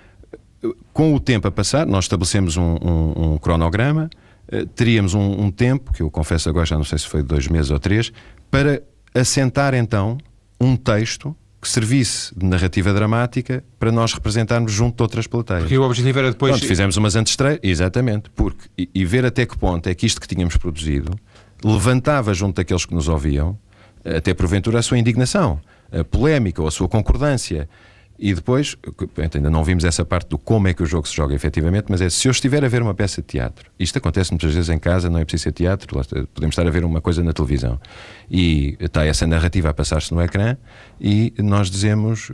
com 0.92 1.14
o 1.14 1.20
tempo 1.20 1.48
a 1.48 1.50
passar, 1.50 1.86
nós 1.86 2.04
estabelecemos 2.04 2.56
um, 2.56 2.76
um, 2.82 3.32
um 3.32 3.38
cronograma, 3.38 4.10
uh, 4.52 4.66
teríamos 4.66 5.14
um, 5.14 5.44
um, 5.44 5.50
tempo, 5.50 5.92
que 5.92 6.02
eu 6.02 6.10
confesso 6.10 6.48
agora 6.48 6.66
já 6.66 6.76
não 6.76 6.84
sei 6.84 6.98
se 6.98 7.06
foi 7.06 7.22
dois 7.22 7.48
meses 7.48 7.70
ou 7.70 7.78
três, 7.78 8.12
para 8.50 8.82
assentar 9.14 9.74
então 9.74 10.18
um 10.60 10.76
texto 10.76 11.34
que 11.60 11.68
servisse 11.68 12.32
de 12.36 12.46
narrativa 12.46 12.92
dramática 12.92 13.62
para 13.78 13.92
nós 13.92 14.14
representarmos 14.14 14.72
junto 14.72 14.96
de 14.96 15.02
outras 15.02 15.26
plateias. 15.26 15.64
Porque 15.64 15.76
o 15.76 15.82
objetivo 15.82 16.18
era 16.18 16.30
depois. 16.30 16.52
Pronto, 16.52 16.66
fizemos 16.66 16.96
umas 16.96 17.16
antestreias, 17.16 17.60
exatamente, 17.62 18.30
porque, 18.30 18.68
e, 18.78 18.88
e, 18.94 19.04
ver 19.04 19.26
até 19.26 19.44
que 19.44 19.58
ponto 19.58 19.86
é 19.86 19.94
que 19.94 20.06
isto 20.06 20.20
que 20.20 20.26
tínhamos 20.26 20.56
produzido 20.56 21.12
levantava 21.62 22.32
junto 22.32 22.56
daqueles 22.56 22.86
que 22.86 22.94
nos 22.94 23.08
ouviam, 23.08 23.58
até 24.02 24.32
porventura, 24.32 24.78
a 24.78 24.82
sua 24.82 24.98
indignação, 24.98 25.60
a 25.92 26.02
polémica 26.02 26.62
ou 26.62 26.68
a 26.68 26.70
sua 26.70 26.88
concordância. 26.88 27.68
E 28.22 28.34
depois, 28.34 28.76
ainda 29.34 29.48
não 29.48 29.64
vimos 29.64 29.82
essa 29.82 30.04
parte 30.04 30.28
do 30.28 30.36
como 30.36 30.68
é 30.68 30.74
que 30.74 30.82
o 30.82 30.86
jogo 30.86 31.08
se 31.08 31.16
joga 31.16 31.34
efetivamente, 31.34 31.86
mas 31.88 32.02
é 32.02 32.10
se 32.10 32.28
eu 32.28 32.32
estiver 32.32 32.62
a 32.62 32.68
ver 32.68 32.82
uma 32.82 32.92
peça 32.92 33.22
de 33.22 33.28
teatro, 33.28 33.70
isto 33.78 33.96
acontece 33.96 34.30
muitas 34.30 34.52
vezes 34.52 34.68
em 34.68 34.78
casa, 34.78 35.08
não 35.08 35.18
é 35.18 35.24
preciso 35.24 35.44
ser 35.44 35.52
teatro, 35.52 35.88
podemos 36.34 36.52
estar 36.52 36.66
a 36.66 36.70
ver 36.70 36.84
uma 36.84 37.00
coisa 37.00 37.24
na 37.24 37.32
televisão 37.32 37.80
e 38.30 38.76
está 38.78 39.06
essa 39.06 39.26
narrativa 39.26 39.70
a 39.70 39.74
passar-se 39.74 40.12
no 40.12 40.20
ecrã 40.20 40.58
e 41.00 41.32
nós 41.38 41.70
dizemos: 41.70 42.30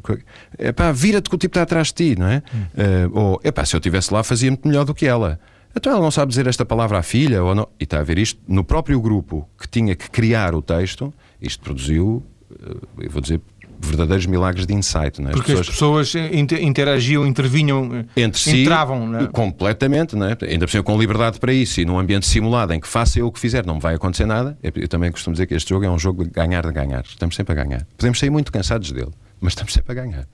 pá, 0.74 0.90
vira-te 0.90 1.30
que 1.30 1.36
o 1.36 1.38
tipo 1.38 1.52
está 1.52 1.62
atrás 1.62 1.88
de 1.88 1.94
ti, 1.94 2.18
não 2.18 2.26
é? 2.26 2.42
Hum. 2.52 2.58
Uh, 2.58 3.18
ou, 3.18 3.40
epá, 3.44 3.64
se 3.64 3.76
eu 3.76 3.78
estivesse 3.78 4.12
lá 4.12 4.24
fazia 4.24 4.50
muito 4.50 4.66
melhor 4.66 4.84
do 4.84 4.92
que 4.92 5.06
ela. 5.06 5.38
Então 5.76 5.92
ela 5.92 6.02
não 6.02 6.10
sabe 6.10 6.30
dizer 6.30 6.48
esta 6.48 6.64
palavra 6.64 6.98
à 6.98 7.02
filha, 7.02 7.44
ou 7.44 7.54
não. 7.54 7.68
E 7.78 7.84
está 7.84 8.00
a 8.00 8.02
ver 8.02 8.18
isto 8.18 8.40
no 8.48 8.64
próprio 8.64 9.00
grupo 9.00 9.48
que 9.56 9.68
tinha 9.68 9.94
que 9.94 10.10
criar 10.10 10.52
o 10.52 10.60
texto, 10.60 11.14
isto 11.40 11.62
produziu, 11.62 12.24
eh, 12.50 13.04
eu 13.04 13.10
vou 13.10 13.20
dizer 13.20 13.40
verdadeiros 13.80 14.26
milagres 14.26 14.66
de 14.66 14.74
insight. 14.74 15.20
Não 15.20 15.30
é? 15.30 15.32
Porque 15.32 15.52
as 15.52 15.66
pessoas, 15.68 16.08
as 16.08 16.12
pessoas 16.12 16.60
interagiam, 16.60 17.26
intervinham, 17.26 18.04
entre 18.16 18.40
si, 18.40 18.62
entravam. 18.62 19.06
Não 19.06 19.20
é? 19.20 19.26
Completamente, 19.26 20.16
não 20.16 20.26
é? 20.26 20.36
ainda 20.42 20.66
por 20.66 20.70
cima 20.70 20.82
com 20.82 20.98
liberdade 20.98 21.38
para 21.38 21.52
isso 21.52 21.80
e 21.80 21.84
num 21.84 21.98
ambiente 21.98 22.26
simulado 22.26 22.72
em 22.72 22.80
que 22.80 22.88
faça 22.88 23.18
eu 23.18 23.26
o 23.26 23.32
que 23.32 23.40
fizer, 23.40 23.64
não 23.66 23.74
me 23.76 23.80
vai 23.80 23.94
acontecer 23.94 24.26
nada. 24.26 24.56
Eu 24.62 24.88
também 24.88 25.10
costumo 25.10 25.34
dizer 25.34 25.46
que 25.46 25.54
este 25.54 25.68
jogo 25.70 25.84
é 25.84 25.90
um 25.90 25.98
jogo 25.98 26.24
de 26.24 26.30
ganhar 26.30 26.66
de 26.66 26.72
ganhar. 26.72 27.04
Estamos 27.06 27.34
sempre 27.34 27.58
a 27.58 27.64
ganhar. 27.64 27.86
Podemos 27.96 28.18
sair 28.18 28.30
muito 28.30 28.52
cansados 28.52 28.90
dele, 28.92 29.12
mas 29.40 29.52
estamos 29.52 29.72
sempre 29.72 29.92
a 29.92 29.94
ganhar. 29.94 30.26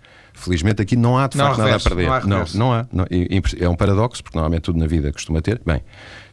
Felizmente 0.42 0.82
aqui 0.82 0.96
não 0.96 1.16
há 1.16 1.28
de 1.28 1.36
facto 1.36 1.58
nada 1.58 1.76
a 1.76 1.80
perder. 1.80 2.08
Não, 2.26 2.38
não, 2.38 2.44
não 2.54 2.72
há. 2.72 2.86
Não, 2.92 3.06
é 3.60 3.68
um 3.68 3.76
paradoxo, 3.76 4.22
porque 4.22 4.36
normalmente 4.36 4.62
tudo 4.62 4.78
na 4.78 4.86
vida 4.86 5.12
costuma 5.12 5.40
ter. 5.40 5.60
Bem, 5.64 5.80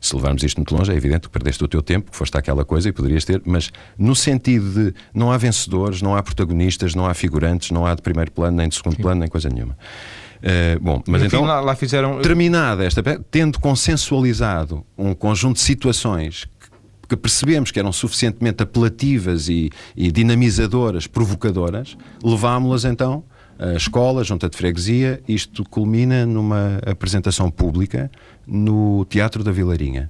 se 0.02 0.16
levarmos 0.16 0.42
isto 0.42 0.58
muito 0.58 0.76
longe, 0.76 0.92
é 0.92 0.96
evidente 0.96 1.28
que 1.28 1.30
perdeste 1.30 1.64
o 1.64 1.68
teu 1.68 1.82
tempo, 1.82 2.10
que 2.10 2.18
foste 2.18 2.36
aquela 2.36 2.66
coisa 2.66 2.90
e 2.90 2.92
poderias 2.92 3.24
ter, 3.24 3.42
mas 3.46 3.72
no 3.98 4.16
sentido 4.16 4.72
de 4.72 4.94
não 5.14 5.32
há 5.32 5.38
vencedores, 5.38 6.02
não 6.02 6.16
há 6.16 6.24
protagonistas, 6.24 6.96
não 6.96 7.06
há 7.06 7.14
figurantes, 7.14 7.70
não 7.70 7.86
há 7.86 7.94
de 7.94 8.02
primeiro 8.02 8.32
plano, 8.32 8.58
nem 8.58 8.68
de 8.68 8.76
segundo 8.76 8.96
Sim. 8.96 9.02
plano, 9.02 9.20
nem 9.20 9.30
coisa 9.30 9.48
nenhuma. 9.48 9.78
Uh, 10.40 10.80
bom, 10.82 11.04
mas 11.06 11.22
então, 11.22 11.44
lá, 11.44 11.60
lá 11.60 11.76
fizeram... 11.76 12.20
terminada 12.22 12.86
esta, 12.86 13.04
tendo 13.30 13.60
consensualizado 13.60 14.86
um 14.98 15.14
conjunto 15.14 15.58
de 15.58 15.62
situações 15.62 16.48
que 17.08 17.18
percebemos 17.18 17.72
que 17.72 17.80
eram 17.80 17.92
suficientemente 17.92 18.64
apelativas 18.64 19.50
e, 19.50 19.70
e 19.98 20.12
dinamizadoras, 20.12 21.08
provocadoras, 21.08 21.98
levámo-las 22.24 22.86
então 22.86 23.24
escola, 23.76 24.24
junta 24.24 24.50
de 24.50 24.56
freguesia. 24.56 25.22
Isto 25.28 25.64
culmina 25.64 26.26
numa 26.26 26.80
apresentação 26.86 27.52
pública 27.52 28.10
no 28.48 29.06
Teatro 29.06 29.44
da 29.44 29.52
Vilarinha. 29.52 30.10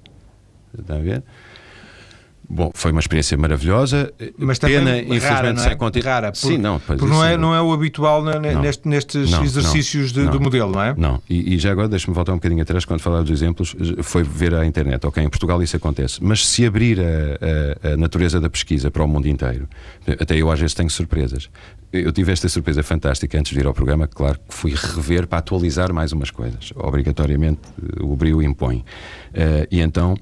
Está 0.77 0.95
a 0.95 0.99
ver? 0.99 1.23
Bom, 2.51 2.71
foi 2.73 2.91
uma 2.91 2.99
experiência 2.99 3.37
maravilhosa. 3.37 4.11
Mas 4.35 4.57
Pena, 4.57 4.97
infelizmente, 4.97 5.21
rara, 5.21 5.53
não 5.53 5.63
é? 5.63 5.99
Rara. 6.03 6.31
Sim, 6.33 6.57
não, 6.57 6.79
porque 6.79 7.05
não 7.05 7.23
é, 7.23 7.37
não 7.37 7.53
é 7.53 7.61
o 7.61 7.71
habitual 7.71 8.23
não, 8.23 8.39
neste, 8.39 8.87
nestes 8.87 9.29
não, 9.29 9.43
exercícios 9.43 10.11
de, 10.11 10.27
do 10.27 10.41
modelo, 10.41 10.71
não 10.71 10.81
é? 10.81 10.95
Não, 10.97 11.21
e, 11.29 11.53
e 11.53 11.59
já 11.59 11.71
agora 11.71 11.87
deixa-me 11.87 12.15
voltar 12.15 12.31
um 12.31 12.37
bocadinho 12.37 12.63
atrás 12.63 12.85
quando 12.85 13.01
falar 13.01 13.21
dos 13.21 13.29
exemplos, 13.29 13.75
foi 14.01 14.23
ver 14.23 14.55
a 14.55 14.65
internet. 14.65 15.05
Ok, 15.05 15.23
em 15.23 15.29
Portugal 15.29 15.61
isso 15.61 15.77
acontece, 15.77 16.23
mas 16.23 16.47
se 16.47 16.65
abrir 16.65 16.99
a, 16.99 17.89
a, 17.89 17.93
a 17.93 17.97
natureza 17.97 18.41
da 18.41 18.49
pesquisa 18.49 18.89
para 18.89 19.03
o 19.03 19.07
mundo 19.07 19.27
inteiro, 19.27 19.69
até 20.19 20.35
eu 20.35 20.49
às 20.49 20.59
vezes 20.59 20.73
tenho 20.73 20.89
surpresas. 20.89 21.49
Eu 21.91 22.11
tive 22.11 22.31
esta 22.31 22.47
surpresa 22.49 22.81
fantástica 22.83 23.37
antes 23.37 23.51
de 23.51 23.57
vir 23.57 23.65
ao 23.67 23.73
programa, 23.73 24.07
claro 24.07 24.39
que 24.47 24.53
fui 24.53 24.73
rever 24.73 25.27
para 25.27 25.39
atualizar 25.39 25.93
mais 25.93 26.11
umas 26.11 26.31
coisas. 26.31 26.71
Obrigatoriamente 26.75 27.61
o 27.99 28.15
brilho 28.15 28.41
impõe. 28.41 28.77
Uh, 29.29 29.67
e 29.71 29.79
então 29.79 30.13
uh, 30.13 30.17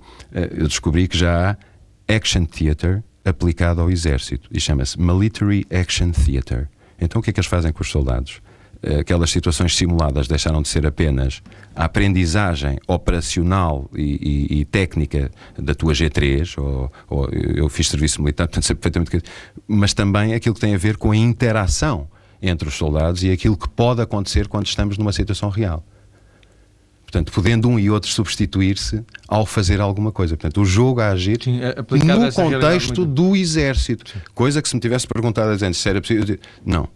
eu 0.58 0.68
descobri 0.68 1.08
que 1.08 1.18
já 1.18 1.52
há 1.52 1.58
Action 2.08 2.46
Theatre 2.46 3.04
aplicado 3.24 3.82
ao 3.82 3.92
exército 3.92 4.50
e 4.52 4.60
chama-se 4.60 5.00
Military 5.00 5.66
Action 5.72 6.12
Theatre. 6.12 6.68
Então 7.00 7.20
o 7.20 7.24
que 7.24 7.30
é 7.30 7.34
que 7.34 7.40
eles 7.40 7.50
fazem 7.50 7.72
com 7.72 7.82
os 7.82 7.90
soldados? 7.90 8.42
Aquelas 9.00 9.32
situações 9.32 9.76
simuladas 9.76 10.28
deixaram 10.28 10.62
de 10.62 10.68
ser 10.68 10.86
apenas 10.86 11.42
a 11.76 11.86
aprendizagem 11.86 12.78
operacional 12.88 13.90
e, 13.94 14.48
e, 14.52 14.60
e 14.60 14.66
técnica 14.66 15.32
da 15.58 15.74
tua 15.74 15.94
G3, 15.94 16.62
ou, 16.62 16.92
ou, 17.10 17.30
eu 17.30 17.68
fiz 17.70 17.90
serviço 17.90 18.22
militar, 18.22 18.48
portanto 18.48 18.66
sei 18.66 18.76
perfeitamente 18.76 19.28
mas 19.68 19.94
também 19.94 20.34
aquilo 20.34 20.54
que 20.54 20.62
tem 20.62 20.76
a 20.76 20.78
ver 20.78 20.96
com 20.96 21.12
a 21.12 21.18
interação 21.18 22.08
entre 22.40 22.68
os 22.68 22.76
soldados 22.76 23.24
e 23.24 23.32
aquilo 23.32 23.58
que 23.58 23.68
pode 23.68 24.00
acontecer 24.00 24.48
quando 24.48 24.68
estamos 24.68 24.98
numa 24.98 25.12
situação 25.12 25.50
real. 25.50 25.84
Portanto, 27.08 27.32
podendo 27.32 27.70
um 27.70 27.80
e 27.80 27.90
outro 27.90 28.12
substituir-se 28.12 29.02
ao 29.30 29.46
fazer 29.46 29.80
alguma 29.80 30.12
coisa. 30.12 30.36
Portanto, 30.36 30.62
o 30.62 30.66
jogo 30.66 31.00
a 31.00 31.12
agir 31.12 31.42
Sim, 31.42 31.62
no 32.04 32.34
contexto 32.34 33.06
do 33.06 33.34
exército. 33.34 34.12
Sim. 34.12 34.20
Coisa 34.36 34.62
que 34.62 34.68
se 34.68 34.76
me 34.76 34.82
tivesse 34.82 35.08
perguntado 35.08 35.52
antes 35.52 35.80
se 35.80 35.88
era 35.88 36.02
possível, 36.02 36.38
não, 36.66 36.90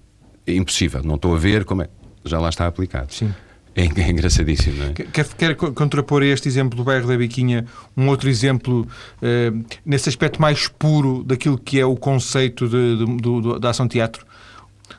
é 0.45 0.53
impossível, 0.53 1.01
não 1.01 1.15
estou 1.15 1.33
a 1.33 1.37
ver 1.37 1.63
como 1.63 1.83
é. 1.83 1.87
Já 2.25 2.41
lá 2.41 2.49
está 2.49 2.67
aplicado. 2.67 3.13
Sim. 3.13 3.33
É, 3.73 3.83
é 3.83 4.09
engraçadíssimo, 4.09 4.79
não 4.79 4.87
é? 4.87 4.91
Quer, 4.91 5.27
quer 5.29 5.55
contrapor 5.55 6.21
a 6.23 6.25
este 6.25 6.45
exemplo 6.49 6.75
do 6.75 6.83
bairro 6.83 7.07
da 7.07 7.15
Biquinha 7.15 7.65
um 7.95 8.09
outro 8.09 8.29
exemplo 8.29 8.85
eh, 9.21 9.53
nesse 9.85 10.09
aspecto 10.09 10.41
mais 10.41 10.67
puro 10.67 11.23
daquilo 11.23 11.57
que 11.57 11.79
é 11.79 11.85
o 11.85 11.95
conceito 11.95 12.67
de, 12.67 12.97
de, 12.97 13.05
de, 13.15 13.59
da 13.61 13.69
ação 13.69 13.87
teatro? 13.87 14.25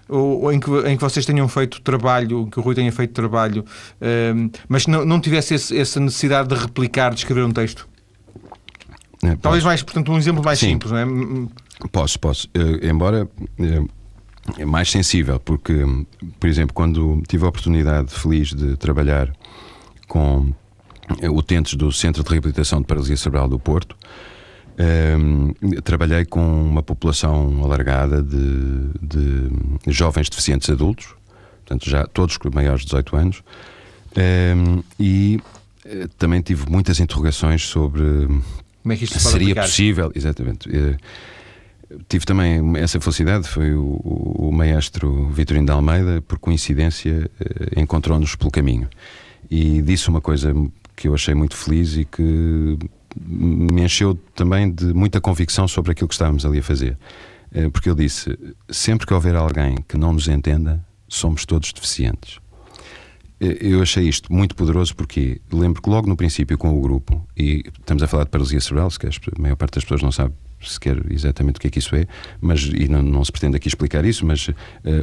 Ou, 0.08 0.42
ou 0.42 0.52
em, 0.52 0.60
que, 0.60 0.70
em, 0.70 0.96
que, 0.96 1.02
vocês 1.02 1.24
tenham 1.24 1.46
feito 1.48 1.80
trabalho, 1.80 2.46
que 2.46 2.58
o 2.58 2.62
Rui 2.62 2.74
tenha 2.74 2.90
feito 2.92 3.12
trabalho, 3.12 3.64
um, 4.00 4.50
mas 4.68 4.86
não, 4.86 5.04
não 5.04 5.20
tivesse 5.20 5.54
esse, 5.54 5.78
essa 5.78 6.00
necessidade 6.00 6.48
de 6.48 6.54
replicar, 6.54 7.10
de 7.10 7.20
escrever 7.20 7.44
um 7.44 7.52
texto? 7.52 7.88
É, 9.22 9.36
Talvez 9.36 9.64
mais, 9.64 9.82
portanto, 9.82 10.10
um 10.10 10.18
exemplo 10.18 10.44
mais 10.44 10.58
Sim. 10.58 10.70
simples, 10.70 10.90
não 10.90 10.98
é? 10.98 11.06
Posso, 11.90 12.18
posso. 12.18 12.48
Uh, 12.48 12.84
embora 12.84 13.24
uh, 13.24 13.88
é 14.58 14.64
mais 14.64 14.90
sensível, 14.90 15.38
porque, 15.38 15.84
por 16.40 16.48
exemplo, 16.48 16.74
quando 16.74 17.22
tive 17.28 17.44
a 17.44 17.48
oportunidade 17.48 18.12
feliz 18.12 18.52
de 18.52 18.76
trabalhar 18.76 19.32
com 20.08 20.52
utentes 21.30 21.74
do 21.74 21.92
Centro 21.92 22.22
de 22.22 22.30
Reabilitação 22.30 22.80
de 22.80 22.86
Paralisia 22.86 23.16
Cerebral 23.16 23.48
do 23.48 23.58
Porto, 23.58 23.96
Um, 24.78 25.52
trabalhei 25.82 26.24
com 26.24 26.40
uma 26.40 26.82
população 26.82 27.62
alargada 27.62 28.22
de, 28.22 28.88
de, 29.02 29.50
jovens 29.92 30.30
deficientes 30.30 30.70
adultos, 30.70 31.14
portanto, 31.58 31.88
já 31.88 32.06
todos 32.06 32.38
maiores 32.52 32.80
de 32.80 32.86
18 32.86 33.16
anos, 33.16 33.42
um, 34.16 34.82
e 34.98 35.38
uh, 35.84 36.08
também 36.18 36.40
tive 36.40 36.70
muitas 36.70 37.00
interrogações 37.00 37.62
sobre 37.66 38.02
como 38.82 38.92
é 38.92 38.96
que 38.96 39.04
isto 39.04 39.18
se 39.18 39.28
seria 39.28 39.48
aplicar? 39.48 39.62
possível, 39.62 40.12
exatamente. 40.14 40.68
Uh, 40.68 40.96
tive 42.08 42.24
também 42.24 42.60
essa 42.78 43.00
felicidade, 43.00 43.46
foi 43.46 43.74
o, 43.74 43.84
o 43.94 44.50
maestro 44.50 45.28
Vitorino 45.28 45.66
de 45.66 45.72
Almeida, 45.72 46.20
por 46.22 46.38
coincidência, 46.38 47.30
uh, 47.40 47.80
encontrou-nos 47.80 48.34
pelo 48.34 48.50
caminho 48.50 48.88
e 49.50 49.82
disse 49.82 50.08
uma 50.08 50.20
coisa 50.20 50.52
que 50.96 51.08
eu 51.08 51.14
achei 51.14 51.34
muito 51.34 51.56
feliz 51.56 51.96
e 51.96 52.04
que 52.04 52.78
me 53.16 53.82
encheu 53.82 54.14
também 54.34 54.70
de 54.70 54.92
muita 54.92 55.20
convicção 55.20 55.66
sobre 55.68 55.92
aquilo 55.92 56.08
que 56.08 56.14
estávamos 56.14 56.44
ali 56.44 56.58
a 56.58 56.62
fazer. 56.62 56.98
Eh, 57.52 57.68
porque 57.68 57.88
ele 57.88 58.02
disse: 58.02 58.38
sempre 58.70 59.06
que 59.06 59.14
houver 59.14 59.36
alguém 59.36 59.76
que 59.88 59.96
não 59.96 60.12
nos 60.12 60.28
entenda, 60.28 60.84
somos 61.08 61.44
todos 61.44 61.72
deficientes. 61.72 62.40
Eu 63.40 63.82
achei 63.82 64.08
isto 64.08 64.32
muito 64.32 64.54
poderoso 64.54 64.94
porque 64.94 65.40
lembro 65.52 65.82
que 65.82 65.90
logo 65.90 66.06
no 66.06 66.16
princípio 66.16 66.56
com 66.56 66.78
o 66.78 66.80
grupo, 66.80 67.26
e 67.36 67.64
estamos 67.80 68.00
a 68.00 68.06
falar 68.06 68.22
de 68.22 68.30
paralisia 68.30 68.60
cerebral, 68.60 68.88
que 68.90 69.06
a 69.08 69.10
maior 69.36 69.56
parte 69.56 69.74
das 69.74 69.82
pessoas 69.82 70.00
não 70.00 70.12
sabe 70.12 70.32
sequer 70.60 71.02
exatamente 71.10 71.56
o 71.56 71.60
que 71.60 71.66
é 71.66 71.70
que 71.70 71.80
isso 71.80 71.96
é, 71.96 72.06
mas, 72.40 72.62
e 72.62 72.86
não, 72.88 73.02
não 73.02 73.24
se 73.24 73.32
pretende 73.32 73.56
aqui 73.56 73.66
explicar 73.66 74.04
isso, 74.04 74.24
mas 74.24 74.46
uh, 74.46 74.54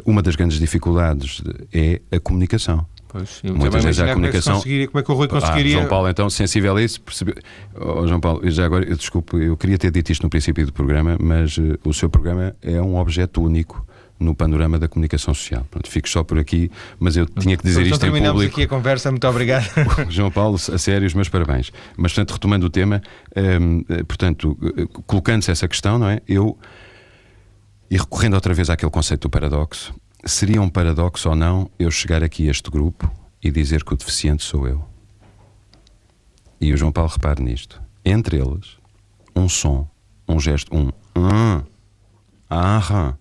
uma 0.05 0.21
das 0.21 0.37
grandes 0.37 0.57
dificuldades 0.57 1.41
é 1.73 2.01
a 2.11 2.19
comunicação. 2.19 2.85
Pois, 3.11 3.41
Muitas 3.43 3.83
vezes 3.83 4.01
a 4.01 4.13
comunicação. 4.13 4.61
Como 4.61 4.71
é, 4.71 4.87
como 4.87 4.99
é 4.99 5.03
que 5.03 5.11
o 5.11 5.15
Rui 5.15 5.27
conseguiria. 5.27 5.77
Ah, 5.77 5.79
João 5.79 5.89
Paulo, 5.89 6.09
então, 6.09 6.29
sensível 6.29 6.77
a 6.77 6.81
isso, 6.81 7.01
percebe... 7.01 7.33
Oh, 7.75 8.05
João 8.05 8.19
Paulo, 8.19 8.47
já 8.51 8.63
agora, 8.63 8.87
eu, 8.87 8.95
desculpe, 8.95 9.35
eu 9.35 9.57
queria 9.57 9.79
ter 9.79 9.89
dito 9.89 10.11
isto 10.11 10.21
no 10.21 10.29
princípio 10.29 10.63
do 10.63 10.71
programa, 10.71 11.17
mas 11.19 11.57
uh, 11.57 11.77
o 11.83 11.91
seu 11.91 12.07
programa 12.07 12.55
é 12.61 12.79
um 12.79 12.97
objeto 12.97 13.41
único 13.41 13.83
no 14.19 14.35
panorama 14.35 14.77
da 14.77 14.87
comunicação 14.87 15.33
social. 15.33 15.65
Pronto, 15.71 15.89
fico 15.89 16.07
só 16.07 16.23
por 16.23 16.37
aqui, 16.37 16.69
mas 16.99 17.17
eu 17.17 17.25
tinha 17.25 17.57
que 17.57 17.63
dizer 17.63 17.81
então, 17.81 17.93
isto 17.93 18.05
em 18.05 18.09
público. 18.09 18.25
terminamos 18.25 18.45
aqui 18.45 18.63
a 18.63 18.67
conversa, 18.67 19.09
muito 19.09 19.27
obrigado. 19.27 19.65
João 20.09 20.29
Paulo, 20.29 20.55
a 20.55 20.77
sério, 20.77 21.07
os 21.07 21.15
meus 21.15 21.29
parabéns. 21.29 21.71
Mas, 21.97 22.11
portanto, 22.11 22.33
retomando 22.33 22.67
o 22.67 22.69
tema, 22.69 23.01
um, 23.35 23.83
eh, 23.89 24.03
portanto, 24.03 24.57
eh, 24.77 24.85
colocando-se 25.07 25.49
essa 25.49 25.67
questão, 25.67 25.97
não 25.97 26.09
é? 26.09 26.21
Eu, 26.27 26.57
e 27.89 27.97
recorrendo 27.97 28.35
outra 28.35 28.53
vez 28.53 28.69
àquele 28.69 28.91
conceito 28.91 29.21
do 29.21 29.29
paradoxo, 29.29 29.95
seria 30.25 30.61
um 30.61 30.69
paradoxo 30.69 31.29
ou 31.29 31.35
não 31.35 31.69
eu 31.77 31.89
chegar 31.91 32.23
aqui 32.23 32.47
a 32.47 32.51
este 32.51 32.69
grupo 32.69 33.11
e 33.41 33.51
dizer 33.51 33.83
que 33.83 33.93
o 33.93 33.97
deficiente 33.97 34.43
sou 34.43 34.67
eu. 34.67 34.85
E 36.59 36.73
o 36.73 36.77
João 36.77 36.91
Paulo 36.91 37.11
repare 37.11 37.41
nisto. 37.41 37.81
Entre 38.03 38.37
eles, 38.37 38.77
um 39.35 39.47
som, 39.47 39.87
um 40.27 40.39
gesto, 40.39 40.75
um 40.75 40.91
ah, 41.15 41.63
ah, 42.49 43.15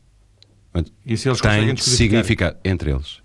e 1.05 1.17
se 1.17 1.29
eles 1.29 1.41
tem 1.41 1.77
significado 1.77 2.57
entre 2.65 2.91
eles. 2.91 3.21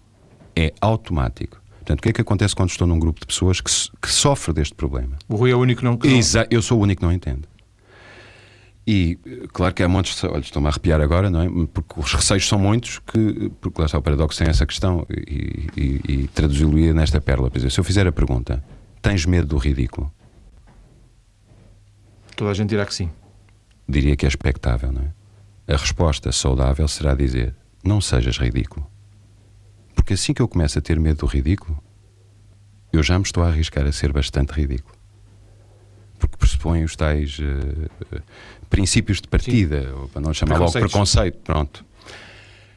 É 0.55 0.73
automático. 0.81 1.61
Portanto, 1.79 1.99
o 1.99 2.01
que 2.01 2.09
é 2.09 2.13
que 2.13 2.21
acontece 2.21 2.55
quando 2.55 2.69
estou 2.69 2.87
num 2.87 2.99
grupo 2.99 3.19
de 3.19 3.27
pessoas 3.27 3.59
que, 3.59 3.71
que 4.01 4.09
sofre 4.09 4.53
deste 4.53 4.73
problema? 4.73 5.17
O 5.27 5.35
Rui 5.35 5.51
é 5.51 5.55
o 5.55 5.59
único 5.59 5.81
que 5.81 5.85
não... 5.85 5.99
Exa 6.03 6.47
eu 6.49 6.61
sou 6.61 6.79
o 6.79 6.81
único 6.81 7.01
que 7.01 7.05
não 7.05 7.11
entendo. 7.11 7.47
E 8.85 9.17
claro 9.53 9.73
que 9.73 9.81
há 9.81 9.87
montes 9.87 10.19
de. 10.19 10.27
Olha, 10.27 10.41
estou-me 10.41 10.67
a 10.67 10.71
arrepiar 10.71 10.99
agora, 10.99 11.29
não 11.29 11.41
é? 11.41 11.67
Porque 11.67 11.99
os 11.99 12.13
receios 12.13 12.45
são 12.47 12.59
muitos, 12.59 12.99
que, 12.99 13.49
porque 13.61 13.79
lá 13.79 13.85
está 13.85 13.97
o 13.97 14.01
paradoxo 14.01 14.37
tem 14.37 14.49
essa 14.49 14.65
questão 14.65 15.07
e, 15.09 15.67
e, 15.77 16.01
e 16.07 16.27
traduzi-lo 16.27 16.93
nesta 16.93 17.21
pérola. 17.21 17.49
Por 17.49 17.57
exemplo, 17.57 17.71
se 17.71 17.79
eu 17.79 17.83
fizer 17.83 18.05
a 18.05 18.11
pergunta: 18.11 18.63
tens 19.01 19.25
medo 19.25 19.47
do 19.47 19.57
ridículo? 19.57 20.11
Toda 22.35 22.51
a 22.51 22.53
gente 22.53 22.69
dirá 22.69 22.85
que 22.85 22.93
sim. 22.93 23.09
Diria 23.87 24.17
que 24.17 24.25
é 24.25 24.29
expectável, 24.29 24.91
não 24.91 25.01
é? 25.01 25.73
A 25.73 25.77
resposta 25.77 26.29
saudável 26.33 26.87
será 26.89 27.15
dizer: 27.15 27.55
não 27.81 28.01
sejas 28.01 28.37
ridículo. 28.37 28.85
Porque 29.95 30.15
assim 30.15 30.33
que 30.33 30.41
eu 30.41 30.47
começo 30.47 30.77
a 30.77 30.81
ter 30.81 30.99
medo 30.99 31.19
do 31.19 31.25
ridículo, 31.25 31.81
eu 32.91 33.01
já 33.01 33.17
me 33.17 33.23
estou 33.23 33.43
a 33.43 33.47
arriscar 33.47 33.85
a 33.85 33.93
ser 33.93 34.11
bastante 34.11 34.51
ridículo 34.51 34.92
porque 36.27 36.37
pressupõe 36.37 36.83
os 36.83 36.95
tais 36.95 37.39
uh, 37.39 38.21
princípios 38.69 39.21
de 39.21 39.27
partida, 39.27 39.81
Sim. 39.81 40.07
para 40.11 40.21
não 40.21 40.33
chamar 40.33 40.57
logo 40.59 40.71
preconceito. 40.71 41.37
Pronto. 41.43 41.85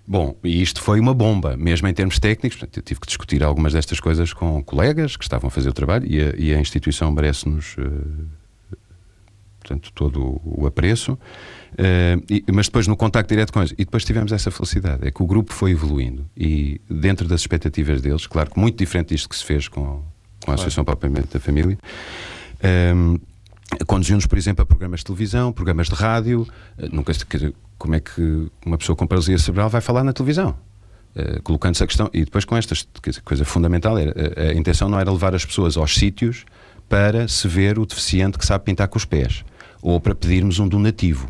Bom, 0.07 0.37
e 0.45 0.63
isto 0.63 0.81
foi 0.81 1.01
uma 1.01 1.13
bomba, 1.13 1.57
mesmo 1.57 1.89
em 1.89 1.95
termos 1.95 2.19
técnicos. 2.19 2.59
Portanto, 2.59 2.77
eu 2.77 2.83
tive 2.83 3.01
que 3.01 3.07
discutir 3.09 3.43
algumas 3.43 3.73
destas 3.73 3.99
coisas 3.99 4.33
com 4.33 4.63
colegas 4.63 5.17
que 5.17 5.25
estavam 5.25 5.49
a 5.49 5.51
fazer 5.51 5.69
o 5.69 5.73
trabalho 5.73 6.07
e 6.07 6.21
a, 6.21 6.35
e 6.37 6.55
a 6.55 6.61
instituição 6.61 7.11
merece-nos. 7.11 7.77
Uh, 7.77 8.27
portanto, 9.67 9.91
todo 9.93 10.41
o 10.45 10.65
apreço, 10.65 11.15
uh, 11.15 12.25
e, 12.31 12.45
mas 12.53 12.67
depois 12.67 12.87
no 12.87 12.97
contacto 12.97 13.29
direto 13.29 13.53
com 13.53 13.61
eles, 13.61 13.73
e 13.73 13.85
depois 13.85 14.05
tivemos 14.05 14.31
essa 14.31 14.49
felicidade, 14.51 15.07
é 15.07 15.11
que 15.11 15.21
o 15.21 15.27
grupo 15.27 15.53
foi 15.53 15.73
evoluindo 15.73 16.25
e 16.37 16.81
dentro 16.89 17.27
das 17.27 17.41
expectativas 17.41 18.01
deles, 18.01 18.29
claro 18.29 18.49
que 18.49 18.61
muito 18.61 18.79
diferente 18.79 19.09
disto 19.09 19.29
que 19.29 19.37
se 19.37 19.45
fez 19.45 19.67
com, 19.67 19.83
com 19.83 19.91
a 19.91 20.45
claro. 20.45 20.61
Associação 20.61 20.85
Propriamente 20.85 21.29
da 21.33 21.41
Família, 21.41 21.77
um, 22.95 23.19
Conduziu-nos, 23.87 24.27
por 24.27 24.39
exemplo, 24.39 24.63
a 24.63 24.67
programas 24.67 25.01
de 25.01 25.07
televisão, 25.07 25.53
programas 25.53 25.89
de 25.89 25.95
rádio. 25.95 26.47
Eh, 26.79 26.89
nunca 26.93 27.13
como 27.79 27.95
é 27.95 28.01
que 28.01 28.49
uma 28.65 28.79
pessoa 28.79 28.95
com 28.97 29.07
paralisia 29.07 29.39
cerebral 29.39 29.69
vai 29.69 29.81
falar 29.81 30.05
na 30.05 30.13
televisão? 30.13 30.57
Uh, 31.15 31.43
colocando-se 31.43 31.83
a 31.83 31.87
questão. 31.87 32.11
E 32.13 32.25
depois, 32.25 32.45
com 32.45 32.59
dizer, 33.11 33.23
coisa 33.23 33.45
fundamental, 33.45 33.97
era, 33.97 34.15
a, 34.37 34.51
a, 34.51 34.55
intenção 34.55 34.89
não 34.89 35.01
era 35.01 35.11
levar 35.11 35.35
as 35.35 35.45
pessoas 35.47 35.77
aos 35.77 35.95
sítios 35.95 36.45
para 36.91 37.27
se 37.27 37.49
ver 37.49 37.79
o 37.79 37.87
deficiente 37.87 38.39
que 38.39 38.45
sabe 38.45 38.65
pintar 38.65 38.87
com 38.89 38.99
os 38.99 39.07
pés, 39.07 39.43
ou 39.81 39.99
para 39.99 40.15
pedirmos 40.15 40.59
um 40.59 40.69
donativo, 40.69 41.27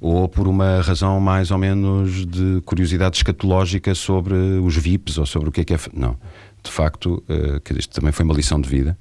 ou 0.00 0.28
por 0.28 0.48
uma 0.48 0.80
razão 0.82 1.20
mais 1.20 1.52
ou 1.52 1.58
menos 1.58 2.26
de 2.26 2.60
curiosidade 2.64 3.18
escatológica 3.18 3.94
sobre 3.94 4.34
os 4.34 4.76
VIPs 4.76 5.16
ou 5.16 5.24
sobre 5.24 5.48
o 5.48 5.52
que 5.52 5.60
é 5.60 5.64
que 5.64 5.74
é. 5.74 5.78
Não. 5.94 6.16
De 6.62 6.70
facto, 6.70 7.22
uh, 7.28 7.60
que 7.60 7.72
isto 7.78 7.94
também 7.94 8.10
foi 8.10 8.24
uma 8.24 8.34
lição 8.34 8.60
de 8.60 8.68
vida 8.68 8.98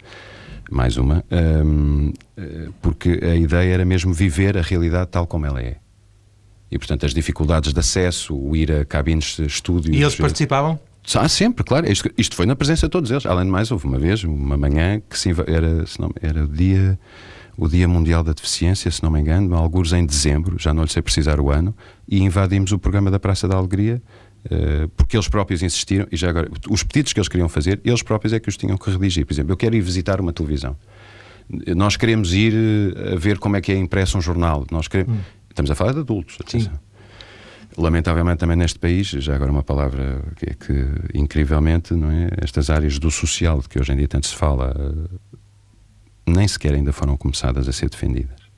mais 0.72 0.98
uma, 0.98 1.24
um, 1.32 2.14
eh, 2.38 2.70
porque 2.82 3.20
a 3.24 3.36
ideia 3.36 3.74
era 3.74 3.86
mesmo 3.86 4.14
viver 4.14 4.58
a 4.58 4.62
realidade 4.62 5.10
tal 5.12 5.26
como 5.26 5.46
ela 5.46 5.62
é. 5.62 5.78
E, 6.72 6.78
portanto, 6.78 7.06
as 7.06 7.14
dificuldades 7.14 7.74
de 7.74 7.80
acesso, 7.80 8.36
o 8.38 8.56
ir 8.56 8.72
a 8.72 8.86
cabines 8.86 9.38
de 9.38 9.46
estúdios. 9.46 9.96
E 9.96 10.02
eles 10.02 10.16
participavam? 10.16 10.80
Ah, 11.16 11.28
sempre, 11.28 11.64
claro. 11.64 11.92
Isto, 11.92 12.10
isto, 12.18 12.36
foi 12.36 12.46
na 12.46 12.56
presença 12.56 12.86
de 12.88 12.92
todos 12.92 13.10
eles. 13.10 13.26
Além 13.26 13.46
de 13.46 13.52
mais, 13.52 13.72
houve 13.72 13.86
uma 13.86 13.98
vez, 13.98 14.24
uma 14.24 14.58
manhã, 14.58 15.02
que 15.10 15.18
se, 15.18 15.30
era, 15.48 15.84
não, 15.98 16.12
era 16.22 16.44
o, 16.44 16.48
dia, 16.48 17.00
o 17.58 17.68
Dia 17.68 17.88
Mundial 17.88 18.24
da 18.24 18.34
Deficiência, 18.34 18.92
se 18.92 19.02
não 19.02 19.10
me 19.10 19.20
engano, 19.20 19.56
alguns 19.56 19.92
em 19.94 20.06
dezembro, 20.06 20.58
já 20.60 20.72
não 20.72 20.84
lhe 20.84 20.92
sei 20.92 21.02
precisar 21.02 21.40
o 21.40 21.50
ano, 21.50 21.76
e 22.08 22.22
invadimos 22.22 22.72
o 22.72 22.78
programa 22.78 23.10
da 23.10 23.20
Praça 23.20 23.48
da 23.48 23.58
Alegria 23.58 24.00
porque 24.96 25.18
eles 25.18 25.28
próprios 25.28 25.62
insistiram, 25.62 26.08
e 26.12 26.18
já 26.18 26.30
agora, 26.30 26.50
os 26.70 26.84
pedidos 26.84 27.14
que 27.14 27.20
eles 27.20 27.28
queriam 27.28 27.50
fazer, 27.50 27.80
eles 27.84 28.02
próprios 28.02 28.34
é 28.34 28.40
que 28.40 28.50
os 28.50 28.58
tinham 28.58 28.78
que 28.78 28.90
redigir. 28.90 29.26
Por 29.26 29.34
exemplo, 29.34 29.52
eu 29.52 29.58
quero 29.58 29.76
ir 29.76 29.82
visitar 29.82 30.22
uma 30.22 30.32
televisão. 30.32 30.76
Nós 31.76 31.98
queremos 31.98 32.34
ir 32.34 32.54
eh, 32.54 33.14
a 33.14 33.16
ver 33.16 33.40
como 33.40 33.56
é 33.56 33.62
que 33.62 33.72
é 33.72 33.76
impresso 33.76 34.18
um 34.18 34.22
jornal. 34.22 34.66
Nós 34.72 34.88
queremos... 34.88 35.14
Hum. 35.14 35.22
Estamos 35.50 35.72
a 35.72 35.76
falar 35.76 35.94
de 35.94 36.00
adultos, 36.00 36.38
atenção. 36.40 36.74
Sim. 36.74 36.80
Lamentavelmente 37.82 38.38
também 38.38 38.56
neste 38.56 38.78
país, 38.78 39.08
já 39.08 39.36
agora 39.36 39.52
uma 39.52 39.64
palavra 39.64 40.24
que 40.38 40.46
é 40.50 40.54
que, 40.54 41.18
incrivelmente, 41.18 41.94
não 41.94 42.10
é? 42.12 42.30
estas 42.42 42.70
áreas 42.70 43.00
do 43.00 43.10
social 43.10 43.60
de 43.60 43.68
que 43.68 43.80
hoje 43.80 43.92
em 43.92 43.98
dia 43.98 44.08
tanto 44.08 44.28
se 44.28 44.36
fala, 44.36 44.76
eh, 44.78 45.40
nem 46.28 46.48
sequer 46.48 46.74
ainda 46.74 46.94
foram 46.94 47.18
começadas 47.18 47.68
a 47.68 47.74
ser 47.74 47.90
defendidas. 47.90 48.49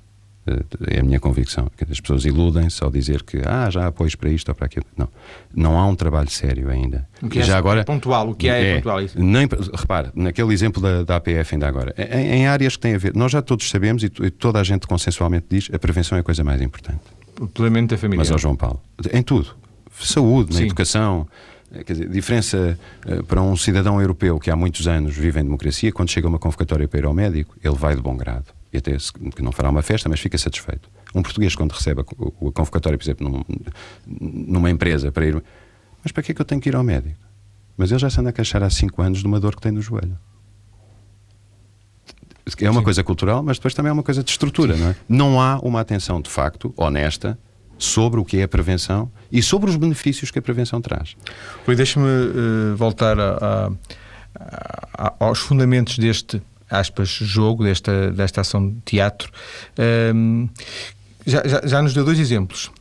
É 0.87 0.99
a 0.99 1.03
minha 1.03 1.19
convicção. 1.19 1.69
As 1.89 1.99
pessoas 1.99 2.25
iludem-se 2.25 2.83
ao 2.83 2.89
dizer 2.89 3.21
que 3.21 3.41
ah, 3.45 3.69
já 3.69 3.83
há 3.83 3.87
apoios 3.87 4.15
para 4.15 4.29
isto 4.29 4.49
ou 4.49 4.55
para 4.55 4.65
aquilo. 4.65 4.85
Não. 4.97 5.07
Não 5.55 5.77
há 5.77 5.85
um 5.85 5.95
trabalho 5.95 6.29
sério 6.31 6.69
ainda. 6.69 7.07
O 7.21 7.29
que 7.29 7.39
é 7.39 7.43
já 7.43 7.57
agora, 7.57 7.83
pontual, 7.83 8.29
o 8.29 8.35
que 8.35 8.49
é, 8.49 8.71
é 8.71 8.75
pontual 8.77 9.01
isso. 9.01 9.21
Nem, 9.21 9.47
repare, 9.73 10.09
naquele 10.15 10.51
exemplo 10.51 10.81
da, 10.81 11.03
da 11.03 11.17
APF 11.17 11.53
ainda 11.53 11.67
agora, 11.67 11.93
em, 11.95 12.39
em, 12.39 12.47
áreas 12.47 12.75
que 12.75 12.81
têm 12.81 12.95
a 12.95 12.97
ver, 12.97 13.15
nós 13.15 13.31
já 13.31 13.41
todos 13.41 13.69
sabemos 13.69 14.03
e, 14.03 14.09
toda 14.09 14.59
a 14.59 14.63
gente 14.63 14.87
consensualmente 14.87 15.45
diz, 15.47 15.69
a 15.71 15.77
prevenção 15.77 16.17
é 16.17 16.21
a 16.21 16.23
coisa 16.23 16.43
mais 16.43 16.59
importante. 16.59 17.01
O 17.39 17.47
planeamento 17.47 17.91
da 17.91 17.97
família. 17.97 18.19
Mas 18.19 18.31
ao 18.31 18.39
João 18.39 18.55
Paulo, 18.55 18.81
em 19.13 19.21
tudo. 19.21 19.55
Saúde, 19.99 20.53
na 20.53 20.59
Sim. 20.59 20.65
educação, 20.65 21.27
eh, 21.71 21.83
Quer 21.83 21.93
dizer, 21.93 22.09
diferença 22.09 22.79
uh, 23.05 23.23
para 23.25 23.41
um 23.41 23.55
cidadão 23.55 24.01
europeu 24.01 24.39
que 24.39 24.49
há 24.49 24.55
muitos 24.55 24.87
anos 24.87 25.15
vive 25.15 25.39
em 25.39 25.43
democracia, 25.43 25.91
quando 25.91 26.09
chega 26.09 26.27
uma 26.27 26.39
convocatória 26.39 26.87
para 26.87 26.99
ir 26.99 27.05
ao 27.05 27.13
médico, 27.13 27.55
ele 27.63 27.75
vai 27.75 27.95
de 27.95 28.01
bom 28.01 28.17
grado 28.17 28.45
e 28.73 28.77
até 28.77 28.95
que 29.35 29.41
não 29.41 29.51
fará 29.51 29.69
uma 29.69 29.81
festa, 29.81 30.07
mas 30.07 30.19
fica 30.19 30.37
satisfeito. 30.37 30.89
Um 31.13 31.21
português, 31.21 31.55
quando 31.55 31.71
recebe 31.71 32.01
a, 32.01 32.03
a 32.03 32.51
convocatória, 32.51 32.97
por 32.97 33.03
exemplo, 33.03 33.29
num, 33.29 33.43
numa 34.07 34.69
empresa 34.69 35.11
para 35.11 35.25
ir. 35.25 35.43
Mas 36.03 36.11
para 36.11 36.23
que 36.23 36.31
é 36.31 36.35
que 36.35 36.41
eu 36.41 36.45
tenho 36.45 36.61
que 36.61 36.69
ir 36.69 36.75
ao 36.75 36.83
médico? 36.83 37.19
Mas 37.77 37.91
ele 37.91 37.99
já 37.99 38.09
se 38.09 38.19
anda 38.19 38.29
a 38.29 38.33
queixar 38.33 38.63
há 38.63 38.69
5 38.69 39.01
anos 39.01 39.19
de 39.19 39.25
uma 39.25 39.39
dor 39.39 39.55
que 39.55 39.61
tem 39.61 39.71
no 39.71 39.81
joelho. 39.81 40.17
É 42.59 42.69
uma 42.69 42.79
Sim. 42.79 42.83
coisa 42.83 43.03
cultural, 43.03 43.43
mas 43.43 43.57
depois 43.57 43.73
também 43.73 43.89
é 43.89 43.93
uma 43.93 44.03
coisa 44.03 44.23
de 44.23 44.31
estrutura, 44.31 44.75
Sim. 44.75 44.81
não 44.81 44.89
é? 44.89 44.95
Não 45.07 45.41
há 45.41 45.59
uma 45.59 45.79
atenção 45.79 46.21
de 46.21 46.29
facto, 46.29 46.73
honesta, 46.75 47.37
sobre 47.77 48.19
o 48.19 48.25
que 48.25 48.37
é 48.37 48.43
a 48.43 48.47
prevenção 48.47 49.11
e 49.31 49.41
sobre 49.41 49.69
os 49.69 49.75
benefícios 49.75 50.29
que 50.29 50.39
a 50.39 50.41
prevenção 50.41 50.81
traz. 50.81 51.15
Rui, 51.65 51.75
deixa-me 51.75 52.05
uh, 52.05 52.75
voltar 52.75 53.19
a, 53.19 53.31
a, 53.31 53.71
a, 54.93 55.13
aos 55.19 55.39
fundamentos 55.39 55.97
deste 55.97 56.41
aspas, 56.71 57.09
jogo, 57.09 57.63
desta, 57.63 58.11
desta 58.11 58.41
ação 58.41 58.69
de 58.69 58.75
teatro, 58.85 59.31
um, 60.15 60.49
já, 61.25 61.43
já, 61.45 61.61
já 61.65 61.81
nos 61.81 61.93
deu 61.93 62.05
dois 62.05 62.19
exemplos. 62.19 62.71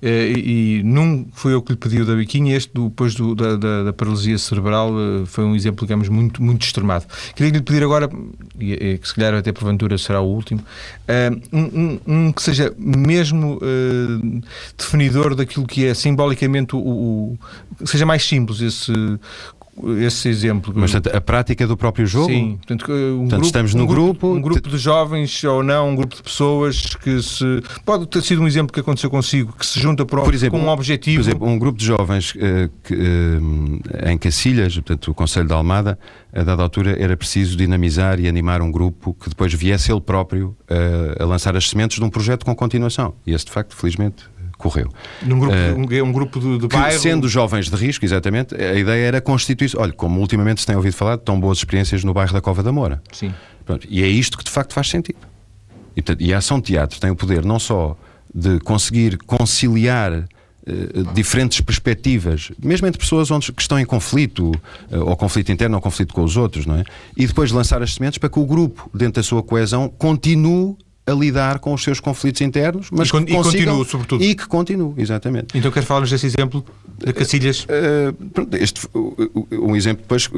Uh, 0.00 0.06
e, 0.06 0.78
e, 0.78 0.82
num 0.84 1.26
foi 1.32 1.54
eu 1.54 1.60
que 1.60 1.72
lhe 1.72 1.78
pedi 1.78 2.00
o 2.00 2.06
da 2.06 2.14
biquinha, 2.14 2.56
este 2.56 2.70
depois 2.72 3.16
do, 3.16 3.34
da, 3.34 3.56
da, 3.56 3.82
da, 3.82 3.92
paralisia 3.92 4.38
cerebral 4.38 4.92
uh, 4.92 5.26
foi 5.26 5.42
um 5.42 5.56
exemplo, 5.56 5.84
digamos, 5.84 6.08
muito, 6.08 6.40
muito 6.40 6.64
extremado. 6.64 7.04
Queria 7.34 7.52
lhe 7.52 7.60
pedir 7.60 7.82
agora, 7.82 8.08
que 8.08 9.00
se 9.02 9.14
calhar 9.14 9.34
até 9.34 9.50
porventura 9.50 9.98
será 9.98 10.20
o 10.20 10.26
último, 10.26 10.60
uh, 10.60 11.56
um, 11.56 11.62
um, 11.62 12.00
um, 12.06 12.32
que 12.32 12.40
seja 12.40 12.72
mesmo 12.78 13.58
definidor 14.76 15.34
daquilo 15.34 15.66
que 15.66 15.84
é 15.84 15.94
simbolicamente 15.94 16.76
o, 16.76 16.78
o, 16.78 17.38
seja 17.84 18.06
mais 18.06 18.24
simples 18.24 18.60
esse 18.60 18.92
esse 19.98 20.28
exemplo. 20.28 20.72
Mas 20.76 20.92
portanto, 20.92 21.14
a 21.14 21.20
prática 21.20 21.66
do 21.66 21.76
próprio 21.76 22.06
jogo? 22.06 22.28
Sim. 22.28 22.56
Portanto, 22.56 22.92
um 22.92 23.18
portanto, 23.18 23.30
grupo, 23.30 23.46
estamos 23.46 23.74
no 23.74 23.84
um 23.84 23.86
grupo. 23.86 24.26
Um 24.28 24.40
grupo 24.40 24.68
de 24.68 24.78
jovens 24.78 25.44
ou 25.44 25.62
não, 25.62 25.90
um 25.90 25.96
grupo 25.96 26.16
de 26.16 26.22
pessoas 26.22 26.96
que 26.96 27.22
se. 27.22 27.62
Pode 27.84 28.06
ter 28.06 28.22
sido 28.22 28.42
um 28.42 28.46
exemplo 28.46 28.72
que 28.72 28.80
aconteceu 28.80 29.10
consigo, 29.10 29.52
que 29.52 29.64
se 29.64 29.80
junta 29.80 30.04
por, 30.04 30.22
por 30.22 30.34
exemplo, 30.34 30.58
com 30.58 30.66
um 30.66 30.68
objetivo. 30.68 31.22
Por 31.22 31.28
exemplo, 31.28 31.48
um 31.48 31.58
grupo 31.58 31.78
de 31.78 31.84
jovens 31.84 32.34
uh, 32.34 32.70
que, 32.82 32.94
uh, 32.94 34.10
em 34.10 34.18
Cacilhas, 34.18 34.74
portanto, 34.74 35.10
o 35.10 35.14
Conselho 35.14 35.46
de 35.46 35.52
Almada, 35.52 35.98
a 36.32 36.42
dada 36.42 36.62
altura 36.62 36.96
era 37.02 37.16
preciso 37.16 37.56
dinamizar 37.56 38.20
e 38.20 38.28
animar 38.28 38.60
um 38.60 38.70
grupo 38.70 39.14
que 39.14 39.28
depois 39.28 39.52
viesse 39.52 39.90
ele 39.90 40.00
próprio 40.00 40.56
uh, 40.70 41.22
a 41.22 41.26
lançar 41.26 41.56
as 41.56 41.68
sementes 41.68 41.98
de 41.98 42.04
um 42.04 42.10
projeto 42.10 42.44
com 42.44 42.54
continuação. 42.54 43.14
E 43.26 43.32
esse, 43.32 43.44
de 43.44 43.52
facto, 43.52 43.74
felizmente, 43.76 44.24
correu. 44.58 44.92
Num 45.22 45.38
grupo, 45.38 45.54
uh, 45.56 46.02
um, 46.04 46.08
um, 46.08 46.12
grupo 46.12 46.40
de, 46.40 46.58
de 46.58 46.68
bairro? 46.68 46.98
Sendo 46.98 47.28
jovens 47.28 47.70
de 47.70 47.76
risco, 47.76 48.04
exatamente, 48.04 48.54
a 48.54 48.74
ideia 48.74 49.06
era 49.06 49.20
constituir 49.20 49.70
Olha, 49.76 49.92
como 49.92 50.20
ultimamente 50.20 50.60
se 50.60 50.66
tem 50.66 50.76
ouvido 50.76 50.94
falar, 50.94 51.16
tão 51.16 51.38
boas 51.38 51.58
experiências 51.58 52.04
no 52.04 52.12
bairro 52.12 52.32
da 52.32 52.40
Cova 52.40 52.62
da 52.62 52.72
Moura. 52.72 53.02
Sim. 53.12 53.32
Pronto, 53.64 53.86
e 53.88 54.02
é 54.02 54.08
isto 54.08 54.36
que 54.36 54.44
de 54.44 54.50
facto 54.50 54.74
faz 54.74 54.88
sentido. 54.88 55.18
E, 55.96 56.02
portanto, 56.02 56.22
e 56.22 56.34
a 56.34 56.38
ação 56.38 56.58
de 56.58 56.66
teatro 56.66 57.00
tem 57.00 57.10
o 57.10 57.16
poder 57.16 57.44
não 57.44 57.58
só 57.58 57.96
de 58.34 58.58
conseguir 58.60 59.18
conciliar 59.18 60.12
uh, 60.12 61.14
diferentes 61.14 61.60
perspectivas, 61.60 62.50
mesmo 62.62 62.86
entre 62.86 62.98
pessoas 62.98 63.30
onde, 63.30 63.52
que 63.52 63.62
estão 63.62 63.78
em 63.78 63.84
conflito, 63.84 64.50
uh, 64.90 65.00
ou 65.00 65.16
conflito 65.16 65.52
interno 65.52 65.76
ou 65.76 65.82
conflito 65.82 66.14
com 66.14 66.22
os 66.22 66.36
outros, 66.36 66.66
não 66.66 66.76
é? 66.76 66.84
E 67.16 67.26
depois 67.26 67.50
lançar 67.50 67.82
as 67.82 67.94
sementes 67.94 68.18
para 68.18 68.28
que 68.28 68.38
o 68.38 68.46
grupo, 68.46 68.90
dentro 68.94 69.14
da 69.14 69.22
sua 69.22 69.42
coesão, 69.42 69.88
continue 69.88 70.76
a 71.08 71.14
lidar 71.14 71.58
com 71.58 71.72
os 71.72 71.82
seus 71.82 72.00
conflitos 72.00 72.40
internos, 72.40 72.88
mas 72.90 73.08
e, 73.08 73.10
con 73.10 73.24
que 73.24 73.32
consigam, 73.32 73.84
sobretudo. 73.84 74.22
E 74.22 74.34
que 74.34 74.46
continue, 74.46 74.94
exatamente. 74.98 75.56
Então 75.56 75.70
quero 75.70 75.86
falar-nos 75.86 76.10
desse 76.10 76.26
exemplo 76.26 76.64
de 76.98 77.12
Cacilhas? 77.12 77.64
Uh, 77.64 78.56
este, 78.56 78.86
um 79.52 79.74
exemplo, 79.74 80.02
depois, 80.02 80.28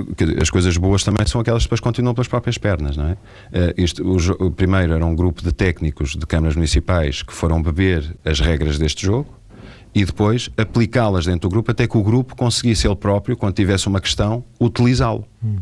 as 0.40 0.50
coisas 0.50 0.76
boas 0.76 1.02
também 1.02 1.26
são 1.26 1.40
aquelas 1.40 1.62
que 1.62 1.66
depois 1.66 1.80
continuam 1.80 2.14
pelas 2.14 2.28
próprias 2.28 2.59
pernas, 2.59 2.96
não 2.96 3.06
é? 3.06 3.12
Uh, 3.12 3.16
este, 3.76 4.02
o, 4.02 4.16
o, 4.46 4.50
primeiro 4.50 4.92
era 4.92 5.04
um 5.04 5.14
grupo 5.14 5.42
de 5.42 5.52
técnicos 5.52 6.16
de 6.16 6.26
câmaras 6.26 6.54
municipais 6.54 7.22
que 7.22 7.33
foram 7.33 7.62
beber 7.62 8.16
as 8.24 8.38
regras 8.40 8.78
deste 8.78 9.06
jogo 9.06 9.40
e 9.94 10.04
depois 10.04 10.50
aplicá-las 10.56 11.26
dentro 11.26 11.48
do 11.48 11.52
grupo 11.52 11.70
até 11.70 11.87
que 11.87 11.96
o 11.96 12.02
grupo 12.02 12.37
conseguisse 12.37 12.87
ele 12.87 12.96
próprio, 12.96 13.37
quando 13.37 13.54
tivesse 13.54 13.88
uma 13.88 14.00
questão, 14.00 14.44
utilizá-lo. 14.61 15.24
Hum. 15.42 15.56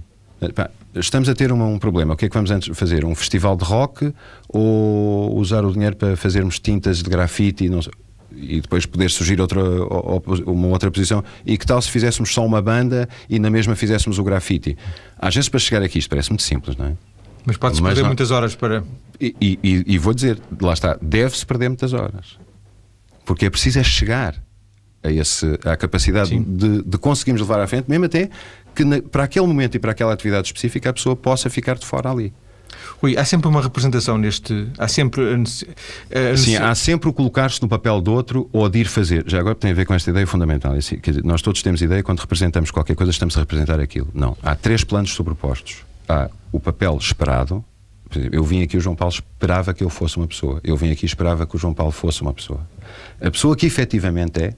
Estamos 0.95 1.29
a 1.29 1.35
ter 1.35 1.53
um, 1.53 1.75
um, 1.75 1.79
problema. 1.79 2.15
O 2.15 2.17
que 2.17 2.25
é 2.25 2.29
que 2.29 2.35
vamos 2.35 2.51
antes 2.51 2.77
fazer? 2.77 3.05
Um 3.05 3.15
festival 3.15 3.57
de 3.57 3.65
rock 3.65 4.13
ou 4.49 5.37
usar 5.37 5.65
o 5.65 5.73
dinheiro 5.73 5.97
para 5.97 6.17
fazermos 6.17 6.59
tintas 6.59 7.03
de 7.03 7.11
grafite 7.11 7.65
e, 7.65 7.69
não, 7.69 7.81
e 8.33 8.61
depois 8.61 8.87
poder 8.87 9.11
surgir 9.11 9.41
outra, 9.41 9.61
uma 10.47 10.69
outra 10.69 10.91
posição? 10.91 11.23
E 11.45 11.59
que 11.59 11.67
tal 11.67 11.81
se 11.81 11.91
fizéssemos 11.91 12.33
só 12.33 12.45
uma 12.45 12.63
banda 12.63 13.09
e 13.29 13.39
na 13.39 13.51
mesma 13.51 13.77
fizéssemos 13.77 14.19
o 14.19 14.25
grafite? 14.25 14.77
Às 15.19 15.35
vezes, 15.35 15.49
para 15.49 15.61
chegar 15.61 15.83
aqui, 15.83 15.99
isto 15.99 16.09
parece 16.09 16.31
muito 16.31 16.43
simples, 16.43 16.77
não 16.77 16.87
é? 16.87 16.93
Mas 17.45 17.57
pode-se 17.57 17.83
perder 17.83 18.03
não... 18.03 18.09
muitas 18.09 18.31
horas 18.31 18.55
para. 18.55 18.85
E, 19.21 19.35
e, 19.41 19.85
e 19.87 19.99
vou 19.99 20.13
dizer, 20.13 20.39
lá 20.61 20.73
está, 20.73 20.99
deve-se 21.01 21.45
perder 21.47 21.69
muitas 21.69 21.93
horas. 21.93 22.39
Porque 23.25 23.47
é 23.47 23.51
preciso 23.51 23.79
é 23.79 23.83
chegar 23.83 24.35
a 25.03 25.11
esse, 25.11 25.59
à 25.65 25.77
capacidade 25.77 26.37
de, 26.39 26.83
de, 26.83 26.99
conseguirmos 26.99 27.41
levar 27.41 27.61
à 27.61 27.67
frente, 27.67 27.89
mesmo 27.89 28.05
até 28.05 28.29
que 28.79 28.85
na, 28.85 29.03
para 29.03 29.25
aquele 29.25 29.47
momento 29.47 29.75
e 29.75 29.79
para 29.81 29.91
aquela 29.91 30.13
atividade 30.13 30.47
específica 30.47 30.91
a 30.91 30.93
pessoa 30.93 31.17
possa 31.17 31.51
ficar 31.51 31.77
de 31.77 31.85
fora 31.85 32.11
ali. 32.11 32.33
Rui, 33.03 33.17
há 33.17 33.25
sempre 33.25 33.49
uma 33.49 33.61
representação 33.61 34.17
neste. 34.17 34.69
Há 34.79 34.87
sempre. 34.87 35.23
Sim, 36.37 36.57
há 36.57 36.75
sempre 36.75 37.09
o 37.09 37.13
colocar-se 37.13 37.61
no 37.61 37.69
papel 37.69 38.01
do 38.01 38.13
outro 38.13 38.49
ou 38.53 38.69
de 38.69 38.81
ir 38.81 38.87
fazer. 38.87 39.25
Já 39.27 39.41
agora 39.41 39.55
tem 39.55 39.73
a 39.73 39.75
ver 39.75 39.85
com 39.85 39.95
esta 39.95 40.11
ideia 40.11 40.27
fundamental. 40.27 40.75
É 40.75 40.79
assim, 40.79 40.97
dizer, 40.97 41.25
nós 41.25 41.43
todos 41.43 41.63
temos 41.63 41.83
ideia 41.83 42.03
quando 42.03 42.21
representamos 42.21 42.71
qualquer 42.71 42.95
coisa, 42.95 43.11
estamos 43.11 43.37
a 43.37 43.41
representar 43.41 43.81
aquilo. 43.81 44.09
Não. 44.15 44.37
Há 44.43 44.55
três 44.55 44.85
planos 44.85 45.13
sobrepostos. 45.13 45.79
Há 46.09 46.31
o 46.53 46.61
papel 46.61 46.97
esperado. 47.01 47.65
Eu 48.33 48.45
vim 48.45 48.63
aqui, 48.63 48.77
o 48.77 48.81
João 48.81 48.97
Paulo 48.97 49.13
esperava 49.13 49.75
que 49.75 49.83
eu 49.83 49.91
fosse 49.91 50.17
uma 50.17 50.27
pessoa. 50.27 50.61
Eu 50.63 50.77
vim 50.77 50.91
aqui 50.91 51.05
e 51.05 51.09
esperava 51.09 51.47
que 51.47 51.57
o 51.57 51.59
João 51.59 51.75
Paulo 51.75 51.93
fosse 51.93 52.23
uma 52.23 52.33
pessoa. 52.33 52.61
A 53.21 53.31
pessoa 53.31 53.57
que 53.57 53.67
efetivamente 53.67 54.41
é, 54.41 54.55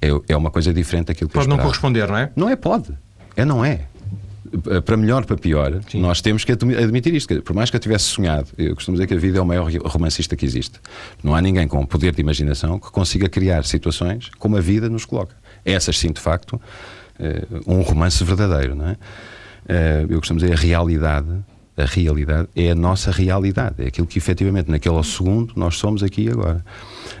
é, 0.00 0.08
é 0.28 0.36
uma 0.36 0.50
coisa 0.50 0.72
diferente 0.72 1.06
daquilo 1.06 1.28
que 1.28 1.34
Pode 1.34 1.48
não 1.48 1.58
corresponder, 1.58 2.08
não 2.08 2.16
é? 2.16 2.30
Não 2.36 2.48
é, 2.48 2.56
pode. 2.56 2.94
É, 3.36 3.44
não 3.44 3.64
é. 3.64 3.82
Para 4.84 4.96
melhor, 4.96 5.26
para 5.26 5.36
pior, 5.36 5.80
Sim. 5.90 6.00
nós 6.00 6.20
temos 6.20 6.44
que 6.44 6.52
admitir 6.52 7.12
isto. 7.14 7.42
Por 7.42 7.54
mais 7.54 7.68
que 7.68 7.76
eu 7.76 7.80
tivesse 7.80 8.04
sonhado, 8.04 8.48
eu 8.56 8.74
costumo 8.74 8.96
dizer 8.96 9.06
que 9.06 9.14
a 9.14 9.18
vida 9.18 9.38
é 9.38 9.40
o 9.40 9.46
maior 9.46 9.70
romancista 9.84 10.34
que 10.36 10.46
existe. 10.46 10.80
Não 11.22 11.34
há 11.34 11.42
ninguém 11.42 11.68
com 11.68 11.84
poder 11.84 12.14
de 12.14 12.20
imaginação 12.20 12.78
que 12.78 12.90
consiga 12.90 13.28
criar 13.28 13.64
situações 13.64 14.30
como 14.38 14.56
a 14.56 14.60
vida 14.60 14.88
nos 14.88 15.04
coloca. 15.04 15.34
Essas, 15.64 15.98
sim, 15.98 16.12
de 16.12 16.20
facto, 16.20 16.60
eh, 17.18 17.44
um 17.66 17.82
romance 17.82 18.22
verdadeiro, 18.22 18.76
não 18.76 18.88
é? 18.88 18.96
Eh, 19.68 20.06
eu 20.08 20.18
costumo 20.18 20.38
dizer 20.38 20.52
a 20.52 20.56
realidade 20.56 21.44
a 21.76 21.84
realidade 21.84 22.48
é 22.56 22.70
a 22.70 22.74
nossa 22.74 23.10
realidade, 23.10 23.84
é 23.84 23.88
aquilo 23.88 24.06
que 24.06 24.18
efetivamente 24.18 24.70
naquele 24.70 25.02
segundo 25.04 25.52
nós 25.54 25.76
somos 25.76 26.02
aqui 26.02 26.22
e 26.22 26.30
agora. 26.30 26.64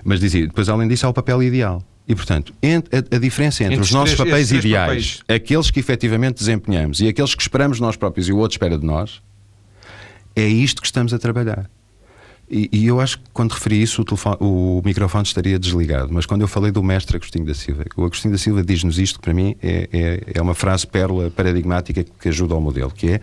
Mas 0.02 0.18
dizia, 0.18 0.46
depois 0.46 0.68
além 0.68 0.88
disso 0.88 1.06
há 1.06 1.10
o 1.10 1.12
papel 1.12 1.42
ideal. 1.42 1.82
E, 2.08 2.14
portanto, 2.14 2.54
a, 2.62 3.16
a 3.16 3.18
diferença 3.18 3.64
entre, 3.64 3.74
entre 3.74 3.84
os 3.84 3.92
nossos 3.92 4.14
três, 4.14 4.30
papéis 4.30 4.52
ideais, 4.52 5.16
papéis. 5.16 5.22
aqueles 5.28 5.70
que 5.70 5.80
efetivamente 5.80 6.38
desempenhamos 6.38 7.00
e 7.00 7.08
aqueles 7.08 7.34
que 7.34 7.42
esperamos 7.42 7.80
nós 7.80 7.96
próprios 7.96 8.28
e 8.28 8.32
o 8.32 8.36
outro 8.36 8.54
espera 8.54 8.78
de 8.78 8.86
nós, 8.86 9.20
é 10.36 10.46
isto 10.46 10.80
que 10.80 10.86
estamos 10.86 11.12
a 11.12 11.18
trabalhar. 11.18 11.68
E, 12.48 12.68
e 12.72 12.86
eu 12.86 13.00
acho 13.00 13.18
que 13.18 13.24
quando 13.32 13.52
referi 13.52 13.82
isso, 13.82 14.02
o, 14.02 14.04
telefone, 14.04 14.36
o, 14.38 14.80
microfone 14.84 15.24
estaria 15.24 15.58
desligado. 15.58 16.12
Mas 16.12 16.26
quando 16.26 16.42
eu 16.42 16.48
falei 16.48 16.70
do 16.70 16.82
mestre 16.82 17.16
Agostinho 17.16 17.44
da 17.44 17.54
Silva, 17.54 17.84
o 17.96 18.04
Agostinho 18.04 18.32
da 18.32 18.38
Silva 18.38 18.62
diz-nos 18.62 18.98
isto, 18.98 19.18
que 19.18 19.24
para 19.24 19.34
mim 19.34 19.56
é, 19.60 19.88
é, 19.92 20.22
é 20.34 20.42
uma 20.42 20.54
frase 20.54 20.86
pérola 20.86 21.28
paradigmática 21.30 22.04
que 22.04 22.28
ajuda 22.28 22.54
ao 22.54 22.60
modelo, 22.60 22.90
que 22.90 23.14
é 23.14 23.20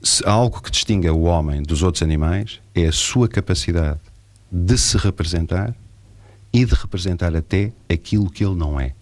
se 0.00 0.24
algo 0.26 0.60
que 0.60 0.70
distinga 0.70 1.12
o 1.12 1.22
homem 1.22 1.62
dos 1.62 1.82
outros 1.82 2.02
animais 2.02 2.60
é 2.74 2.86
a 2.86 2.92
sua 2.92 3.28
capacidade 3.28 3.98
de 4.50 4.76
se 4.76 4.96
representar 4.96 5.74
e 6.52 6.64
de 6.64 6.74
representar 6.74 7.34
até 7.34 7.72
aquilo 7.88 8.30
que 8.30 8.44
ele 8.44 8.54
não 8.54 8.78
é. 8.78 8.92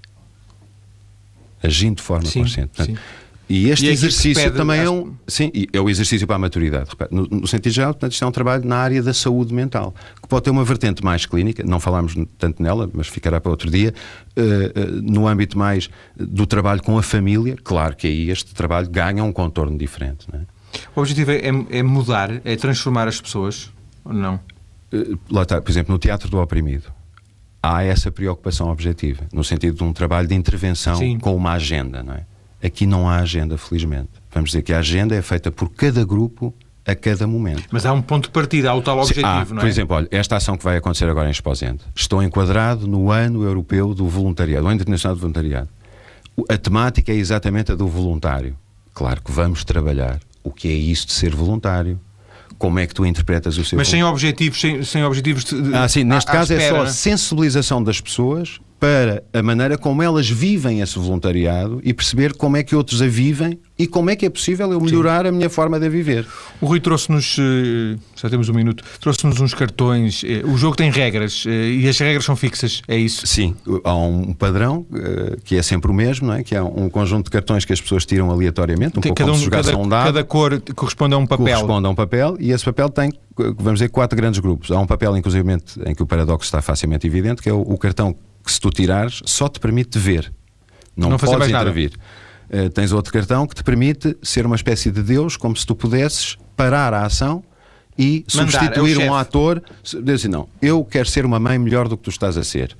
Agindo 1.62 1.96
de 1.96 2.02
forma 2.02 2.26
sim, 2.26 2.42
consciente. 2.42 2.70
Portanto, 2.74 3.00
e 3.50 3.68
este 3.68 3.86
e 3.86 3.88
exercício 3.88 4.54
também 4.54 4.80
é 4.80 4.88
um. 4.88 5.12
Sim, 5.26 5.50
é 5.72 5.80
o 5.80 5.90
exercício 5.90 6.24
para 6.24 6.36
a 6.36 6.38
maturidade. 6.38 6.88
No, 7.10 7.26
no 7.26 7.46
sentido 7.48 7.72
geral, 7.72 7.92
portanto, 7.92 8.12
isto 8.12 8.24
é 8.24 8.28
um 8.28 8.30
trabalho 8.30 8.64
na 8.64 8.76
área 8.76 9.02
da 9.02 9.12
saúde 9.12 9.52
mental, 9.52 9.92
que 10.22 10.28
pode 10.28 10.44
ter 10.44 10.50
uma 10.50 10.64
vertente 10.64 11.04
mais 11.04 11.26
clínica, 11.26 11.64
não 11.64 11.80
falámos 11.80 12.14
tanto 12.38 12.62
nela, 12.62 12.88
mas 12.94 13.08
ficará 13.08 13.40
para 13.40 13.50
outro 13.50 13.68
dia. 13.68 13.92
Uh, 14.36 14.42
uh, 14.42 15.02
no 15.02 15.26
âmbito 15.26 15.58
mais 15.58 15.90
do 16.16 16.46
trabalho 16.46 16.80
com 16.80 16.96
a 16.96 17.02
família, 17.02 17.56
claro 17.62 17.96
que 17.96 18.06
aí 18.06 18.30
este 18.30 18.54
trabalho 18.54 18.88
ganha 18.88 19.24
um 19.24 19.32
contorno 19.32 19.76
diferente. 19.76 20.28
É? 20.32 20.38
O 20.94 21.00
objetivo 21.00 21.32
é, 21.32 21.48
é, 21.70 21.82
mudar, 21.82 22.40
é 22.44 22.54
transformar 22.54 23.08
as 23.08 23.20
pessoas, 23.20 23.72
ou 24.04 24.12
não? 24.12 24.36
Uh, 24.92 25.18
lá 25.28 25.42
está, 25.42 25.60
por 25.60 25.72
exemplo, 25.72 25.92
no 25.92 25.98
Teatro 25.98 26.30
do 26.30 26.38
Oprimido 26.38 26.99
há 27.62 27.83
essa 27.83 28.11
preocupação 28.11 28.70
objetiva, 28.70 29.25
no 29.33 29.44
sentido 29.44 29.77
de 29.77 29.85
um 29.85 29.92
trabalho 29.92 30.27
de 30.27 30.35
intervenção 30.35 30.96
Sim. 30.96 31.18
com 31.18 31.35
uma 31.35 31.53
agenda, 31.53 32.03
não 32.03 32.14
é? 32.14 32.27
Aqui 32.62 32.87
não 32.87 33.09
há 33.09 33.16
agenda, 33.16 33.57
felizmente. 33.57 34.11
Vamos 34.31 34.51
dizer 34.51 34.62
que 34.62 34.73
a 34.73 34.79
agenda 34.79 35.14
é 35.14 35.23
feita 35.23 35.51
por 35.51 35.70
cada 35.70 36.05
grupo 36.05 36.55
a 36.87 36.94
cada 36.94 37.27
momento. 37.27 37.64
Mas 37.70 37.87
há 37.87 37.92
um 37.92 38.03
ponto 38.03 38.25
de 38.25 38.31
partida, 38.31 38.70
há 38.70 38.75
o 38.75 38.83
tal 38.83 38.99
objetivo, 38.99 39.27
há, 39.27 39.44
não 39.44 39.59
é? 39.59 39.61
Por 39.61 39.68
exemplo, 39.68 39.96
olha, 39.96 40.09
esta 40.11 40.37
ação 40.37 40.57
que 40.57 40.64
vai 40.64 40.77
acontecer 40.77 41.09
agora 41.09 41.29
em 41.29 41.31
Exposente, 41.31 41.85
estou 41.94 42.23
enquadrado 42.23 42.87
no 42.87 43.11
ano 43.11 43.42
europeu 43.42 43.94
do 43.94 44.07
voluntariado, 44.09 44.64
o 44.64 44.68
ano 44.68 44.77
internacional 44.77 45.14
do 45.14 45.20
voluntariado. 45.20 45.68
A 46.49 46.57
temática 46.57 47.12
é 47.12 47.14
exatamente 47.14 47.73
a 47.73 47.75
do 47.75 47.87
voluntário. 47.87 48.57
Claro 48.94 49.23
que 49.23 49.31
vamos 49.31 49.64
trabalhar 49.64 50.20
o 50.42 50.51
que 50.51 50.68
é 50.68 50.73
isso 50.73 51.07
de 51.07 51.12
ser 51.12 51.35
voluntário, 51.35 52.01
como 52.61 52.79
é 52.79 52.87
que 52.87 52.92
tu 52.94 53.07
interpretas 53.07 53.57
o 53.57 53.64
seu 53.64 53.79
Mas 53.79 53.88
sem 53.88 54.05
objetivos, 54.05 54.61
sem, 54.61 54.85
sem 54.85 55.03
objetivos 55.03 55.44
de, 55.44 55.75
Ah, 55.75 55.88
sim, 55.88 56.05
neste 56.05 56.31
à, 56.31 56.33
caso 56.35 56.53
à 56.53 56.57
é 56.57 56.68
só 56.68 56.83
a 56.83 56.87
sensibilização 56.87 57.83
das 57.83 58.01
pessoas 58.03 58.61
para 58.81 59.23
a 59.35 59.43
maneira 59.43 59.77
como 59.77 60.03
elas 60.03 60.29
vivem 60.29 60.81
esse 60.81 60.99
voluntariado 60.99 61.83
e 61.85 61.93
perceber 61.93 62.35
como 62.35 62.57
é 62.57 62.62
que 62.62 62.75
outros 62.75 63.03
a 63.03 63.07
vivem 63.07 63.61
e 63.79 63.87
como 63.87 64.09
é 64.09 64.16
que 64.16 64.25
é 64.25 64.31
possível 64.31 64.73
eu 64.73 64.81
melhorar 64.81 65.23
Sim. 65.23 65.29
a 65.29 65.33
minha 65.33 65.51
forma 65.51 65.79
de 65.79 65.87
viver. 65.88 66.27
O 66.61 66.66
Rui 66.66 66.81
trouxe-nos, 66.81 67.37
eh, 67.38 67.99
já 68.16 68.31
temos 68.31 68.49
um 68.49 68.55
minuto, 68.55 68.83
trouxe-nos 68.99 69.38
uns 69.38 69.53
cartões. 69.53 70.22
Eh, 70.24 70.43
o 70.45 70.57
jogo 70.57 70.76
tem 70.76 70.91
regras 70.91 71.45
eh, 71.47 71.51
e 71.51 71.89
as 71.89 71.99
regras 71.99 72.24
são 72.24 72.35
fixas, 72.35 72.83
é 72.89 72.97
isso? 72.97 73.26
Sim, 73.26 73.55
há 73.85 73.95
um 73.95 74.33
padrão 74.33 74.87
que 75.45 75.57
é 75.57 75.62
sempre 75.62 75.91
o 75.91 75.95
mesmo, 75.95 76.28
não 76.28 76.35
é? 76.35 76.43
que 76.43 76.55
é 76.55 76.62
um 76.62 76.89
conjunto 76.89 77.26
de 77.26 77.31
cartões 77.31 77.66
que 77.66 77.72
as 77.74 77.81
pessoas 77.81 78.07
tiram 78.07 78.31
aleatoriamente, 78.31 78.99
um 78.99 79.03
tem, 79.03 79.12
pouco 79.14 79.33
cada, 79.33 79.33
um, 79.33 79.51
cada, 79.51 79.78
um 79.78 79.89
dado, 79.89 80.07
cada 80.07 80.24
cor 80.24 80.62
corresponde 80.74 81.14
a 81.14 81.18
um 81.18 81.26
papel. 81.26 81.47
Corresponde 81.47 81.87
a 81.87 81.91
um 81.91 81.95
papel 81.95 82.37
e 82.41 82.51
esse 82.51 82.64
papel 82.64 82.89
tem, 82.89 83.12
vamos 83.59 83.74
dizer, 83.74 83.91
quatro 83.91 84.16
grandes 84.16 84.41
grupos. 84.41 84.70
Há 84.70 84.78
um 84.78 84.87
papel, 84.87 85.16
inclusive, 85.16 85.45
em 85.87 85.95
que 85.95 86.03
o 86.03 86.07
paradoxo 86.07 86.47
está 86.47 86.62
facilmente 86.62 87.07
evidente, 87.07 87.43
que 87.43 87.49
é 87.49 87.53
o, 87.53 87.61
o 87.61 87.76
cartão 87.76 88.16
que 88.45 88.53
se 88.53 88.61
tu 88.61 88.70
tirares 88.70 89.22
só 89.24 89.49
te 89.49 89.61
permite 89.61 89.99
ver. 89.99 90.32
Não, 90.97 91.11
não 91.11 91.18
podes 91.18 91.49
intervir. 91.49 91.93
Uh, 92.53 92.68
tens 92.70 92.93
outro 92.93 93.12
cartão 93.12 93.47
que 93.47 93.55
te 93.55 93.62
permite 93.62 94.16
ser 94.22 94.45
uma 94.45 94.57
espécie 94.57 94.91
de 94.91 95.03
Deus, 95.03 95.36
como 95.36 95.57
se 95.57 95.64
tu 95.64 95.74
pudesses 95.74 96.36
parar 96.57 96.93
a 96.93 97.07
ação 97.07 97.45
e 97.97 98.24
Mandar, 98.34 98.51
substituir 98.51 99.01
é 99.01 99.11
um 99.11 99.14
ator. 99.14 99.62
Dizer 99.82 100.12
assim, 100.12 100.28
não, 100.28 100.49
eu 100.61 100.84
quero 100.84 101.09
ser 101.09 101.24
uma 101.24 101.38
mãe 101.38 101.59
melhor 101.59 101.86
do 101.86 101.97
que 101.97 102.05
tu 102.05 102.11
estás 102.11 102.36
a 102.36 102.43
ser. 102.43 102.76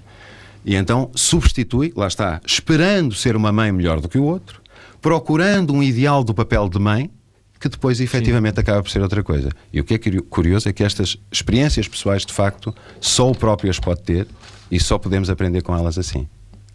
E 0.65 0.75
então 0.75 1.11
substitui, 1.15 1.93
lá 1.97 2.07
está, 2.07 2.41
esperando 2.45 3.15
ser 3.15 3.37
uma 3.37 3.53
mãe 3.53 3.71
melhor 3.73 4.01
do 4.01 4.09
que 4.09 4.19
o 4.19 4.25
outro, 4.25 4.61
procurando 5.01 5.73
um 5.73 5.83
ideal 5.83 6.23
do 6.23 6.35
papel 6.35 6.69
de 6.69 6.79
mãe, 6.79 7.11
que 7.59 7.69
depois 7.69 8.01
efetivamente 8.01 8.55
Sim. 8.55 8.61
acaba 8.61 8.83
por 8.83 8.91
ser 8.91 9.03
outra 9.03 9.23
coisa. 9.23 9.51
E 9.73 9.81
o 9.81 9.85
que 9.85 9.95
é 9.95 9.99
curioso 10.29 10.69
é 10.69 10.73
que 10.73 10.83
estas 10.83 11.17
experiências 11.31 11.87
pessoais, 11.87 12.25
de 12.25 12.33
facto, 12.33 12.75
só 13.01 13.31
o 13.31 13.35
próprio 13.35 13.71
as 13.71 13.79
pode 13.79 14.03
ter 14.03 14.27
e 14.71 14.79
só 14.81 14.99
podemos 14.99 15.31
aprender 15.31 15.63
com 15.63 15.77
elas 15.77 15.99
assim. 15.99 16.29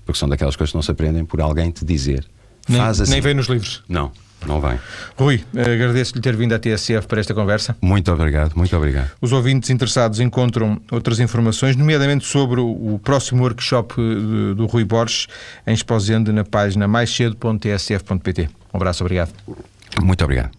Porque 0.05 0.19
são 0.19 0.29
daquelas 0.29 0.55
coisas 0.55 0.71
que 0.71 0.77
não 0.77 0.83
se 0.83 0.91
aprendem 0.91 1.25
por 1.25 1.41
alguém 1.41 1.71
te 1.71 1.83
dizer. 1.83 2.25
Nem, 2.67 2.79
Faz 2.79 3.01
assim. 3.01 3.11
nem 3.11 3.21
vem 3.21 3.33
nos 3.33 3.47
livros. 3.47 3.83
Não, 3.87 4.11
não 4.45 4.61
vem. 4.61 4.79
Rui, 5.17 5.43
agradeço-lhe 5.53 6.21
ter 6.21 6.35
vindo 6.35 6.53
à 6.53 6.59
TSF 6.59 7.07
para 7.07 7.19
esta 7.19 7.33
conversa. 7.33 7.75
Muito 7.81 8.11
obrigado, 8.11 8.55
muito 8.55 8.75
obrigado. 8.75 9.11
Os 9.21 9.31
ouvintes 9.31 9.69
interessados 9.69 10.19
encontram 10.19 10.79
outras 10.91 11.19
informações, 11.19 11.75
nomeadamente 11.75 12.25
sobre 12.25 12.59
o, 12.59 12.99
próximo 13.03 13.43
workshop 13.43 13.95
do, 13.95 14.55
do 14.55 14.65
Rui 14.65 14.83
Borges, 14.83 15.27
em 15.65 15.73
Exposende, 15.73 16.31
na 16.31 16.43
página 16.43 16.87
maiscedo.tsf.pt. 16.87 18.49
Um 18.73 18.77
abraço, 18.77 19.03
obrigado. 19.03 19.31
Muito 20.01 20.23
obrigado. 20.23 20.51